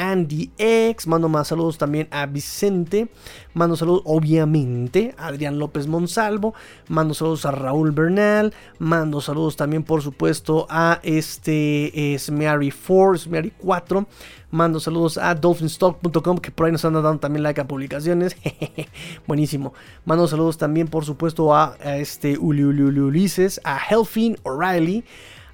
Andy 0.00 0.50
X. 0.56 1.06
Mando 1.06 1.28
más 1.28 1.48
saludos 1.48 1.76
también 1.76 2.08
a 2.10 2.24
Vicente. 2.24 3.08
Mando 3.52 3.76
saludos, 3.76 4.02
obviamente, 4.06 5.14
a 5.18 5.26
Adrián 5.26 5.58
López 5.58 5.86
Monsalvo. 5.86 6.54
Mando 6.88 7.12
saludos 7.12 7.44
a 7.44 7.50
Raúl 7.50 7.92
Bernal. 7.92 8.54
Mando 8.78 9.20
saludos 9.20 9.56
también, 9.56 9.82
por 9.82 10.00
supuesto, 10.00 10.66
a 10.70 11.00
este 11.02 12.16
Smeary 12.18 12.72
4, 12.72 13.18
Smeary 13.18 13.52
4. 13.58 14.06
Mando 14.50 14.80
saludos 14.80 15.16
a 15.18 15.34
dolphinstock.com 15.34 16.38
que 16.38 16.50
por 16.50 16.66
ahí 16.66 16.72
nos 16.72 16.84
han 16.84 16.94
dado 16.94 17.18
también 17.18 17.42
like 17.42 17.60
a 17.60 17.68
publicaciones. 17.68 18.36
Buenísimo. 19.26 19.74
Mando 20.06 20.26
saludos 20.26 20.56
también, 20.58 20.88
por 20.88 21.04
supuesto, 21.04 21.54
a, 21.54 21.76
este 21.98 22.38
Uli, 22.38 22.64
Ulises, 22.64 23.60
a 23.64 23.78
Helfin 23.78 24.38
O'Reilly 24.44 25.04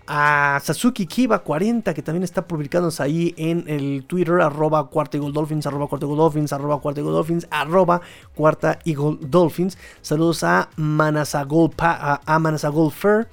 a 0.06 0.60
Sasuki 0.62 1.06
Kiba 1.06 1.40
40 1.40 1.94
que 1.94 2.02
también 2.02 2.22
está 2.22 2.46
publicándose 2.46 3.02
ahí 3.02 3.34
en 3.36 3.64
el 3.68 4.04
Twitter 4.04 4.40
arroba 4.40 4.88
cuarta 4.88 5.16
Eagle 5.16 5.32
Dolphins 5.32 5.66
arroba 5.66 5.88
cuarta 5.88 6.06
Eagle 6.06 6.18
Dolphins 6.18 6.52
arroba 6.52 6.80
cuarta 6.80 7.00
Eagle 7.00 7.12
Dolphins 7.12 7.46
arroba 7.50 8.00
cuarta 8.34 8.78
Eagle 8.84 9.18
Dolphins. 9.20 9.78
Saludos 10.02 10.42
a 10.44 10.68
Manasa 10.76 11.42
Gold, 11.44 11.74
a 11.78 12.38
Manasa 12.38 12.68
Gold 12.68 12.92
Fair 12.92 13.28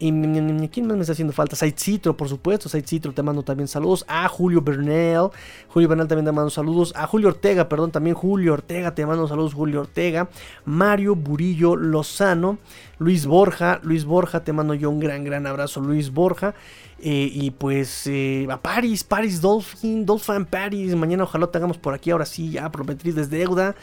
y 0.00 0.68
quién 0.68 0.86
más 0.86 0.96
me 0.96 1.00
está 1.00 1.12
haciendo 1.12 1.32
falta? 1.32 1.56
Said 1.56 1.74
Citro, 1.76 2.16
por 2.16 2.28
supuesto. 2.28 2.68
Said 2.68 2.84
Citro, 2.86 3.12
te 3.12 3.22
mando 3.22 3.42
también 3.42 3.66
saludos. 3.66 4.04
A 4.06 4.28
Julio 4.28 4.62
Bernal. 4.62 5.30
Julio 5.68 5.88
Bernal 5.88 6.06
también 6.06 6.26
te 6.26 6.32
mando 6.32 6.50
saludos. 6.50 6.92
A 6.94 7.06
Julio 7.06 7.28
Ortega, 7.28 7.68
perdón, 7.68 7.90
también 7.90 8.14
Julio 8.14 8.52
Ortega, 8.52 8.94
te 8.94 9.04
mando 9.04 9.26
saludos, 9.26 9.54
Julio 9.54 9.80
Ortega. 9.80 10.28
Mario 10.64 11.16
Burillo 11.16 11.74
Lozano. 11.74 12.58
Luis 12.98 13.26
Borja. 13.26 13.80
Luis 13.82 14.04
Borja, 14.04 14.44
te 14.44 14.52
mando 14.52 14.74
yo 14.74 14.90
un 14.90 15.00
gran, 15.00 15.24
gran 15.24 15.46
abrazo, 15.46 15.80
Luis 15.80 16.12
Borja. 16.12 16.54
Eh, 17.00 17.30
y 17.32 17.52
pues 17.52 18.08
eh, 18.08 18.48
a 18.50 18.60
Paris, 18.60 19.04
Paris 19.04 19.40
Dolphin, 19.40 20.04
Dolphin 20.04 20.44
Paris. 20.44 20.94
Mañana 20.94 21.24
ojalá 21.24 21.48
te 21.48 21.58
hagamos 21.58 21.78
por 21.78 21.94
aquí. 21.94 22.10
Ahora 22.10 22.26
sí, 22.26 22.50
ya 22.50 22.70
prometrí 22.70 23.12
desde 23.12 23.38
deuda. 23.38 23.74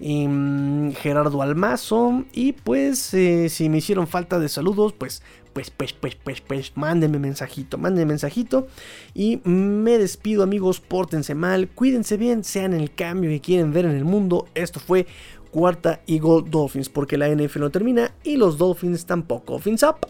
Em, 0.00 0.92
Gerardo 0.94 1.42
Almazo. 1.42 2.24
Y 2.32 2.52
pues, 2.52 3.14
eh, 3.14 3.48
si 3.48 3.68
me 3.68 3.78
hicieron 3.78 4.06
falta 4.08 4.38
de 4.38 4.48
saludos, 4.48 4.92
pues 4.92 5.22
pues, 5.52 5.70
pues, 5.70 5.92
pues, 5.92 6.14
pues, 6.14 6.40
pues, 6.40 6.72
mándenme 6.76 7.18
mensajito, 7.18 7.78
mándenme 7.78 8.06
mensajito. 8.06 8.68
Y 9.14 9.40
me 9.44 9.98
despido, 9.98 10.42
amigos, 10.42 10.80
pórtense 10.80 11.34
mal, 11.34 11.68
cuídense 11.68 12.16
bien, 12.16 12.44
sean 12.44 12.72
el 12.72 12.94
cambio 12.94 13.30
que 13.30 13.40
quieren 13.40 13.72
ver 13.72 13.84
en 13.84 13.92
el 13.92 14.04
mundo. 14.04 14.48
Esto 14.54 14.80
fue 14.80 15.06
cuarta 15.50 16.00
y 16.06 16.18
Dolphins, 16.18 16.88
porque 16.88 17.18
la 17.18 17.28
NFL 17.28 17.60
no 17.60 17.70
termina 17.70 18.12
y 18.24 18.36
los 18.36 18.58
Dolphins 18.58 19.06
tampoco. 19.06 19.58
Fins 19.58 19.82
up. 19.82 20.06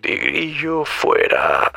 Tigrillo 0.00 0.84
fuera. 0.84 1.70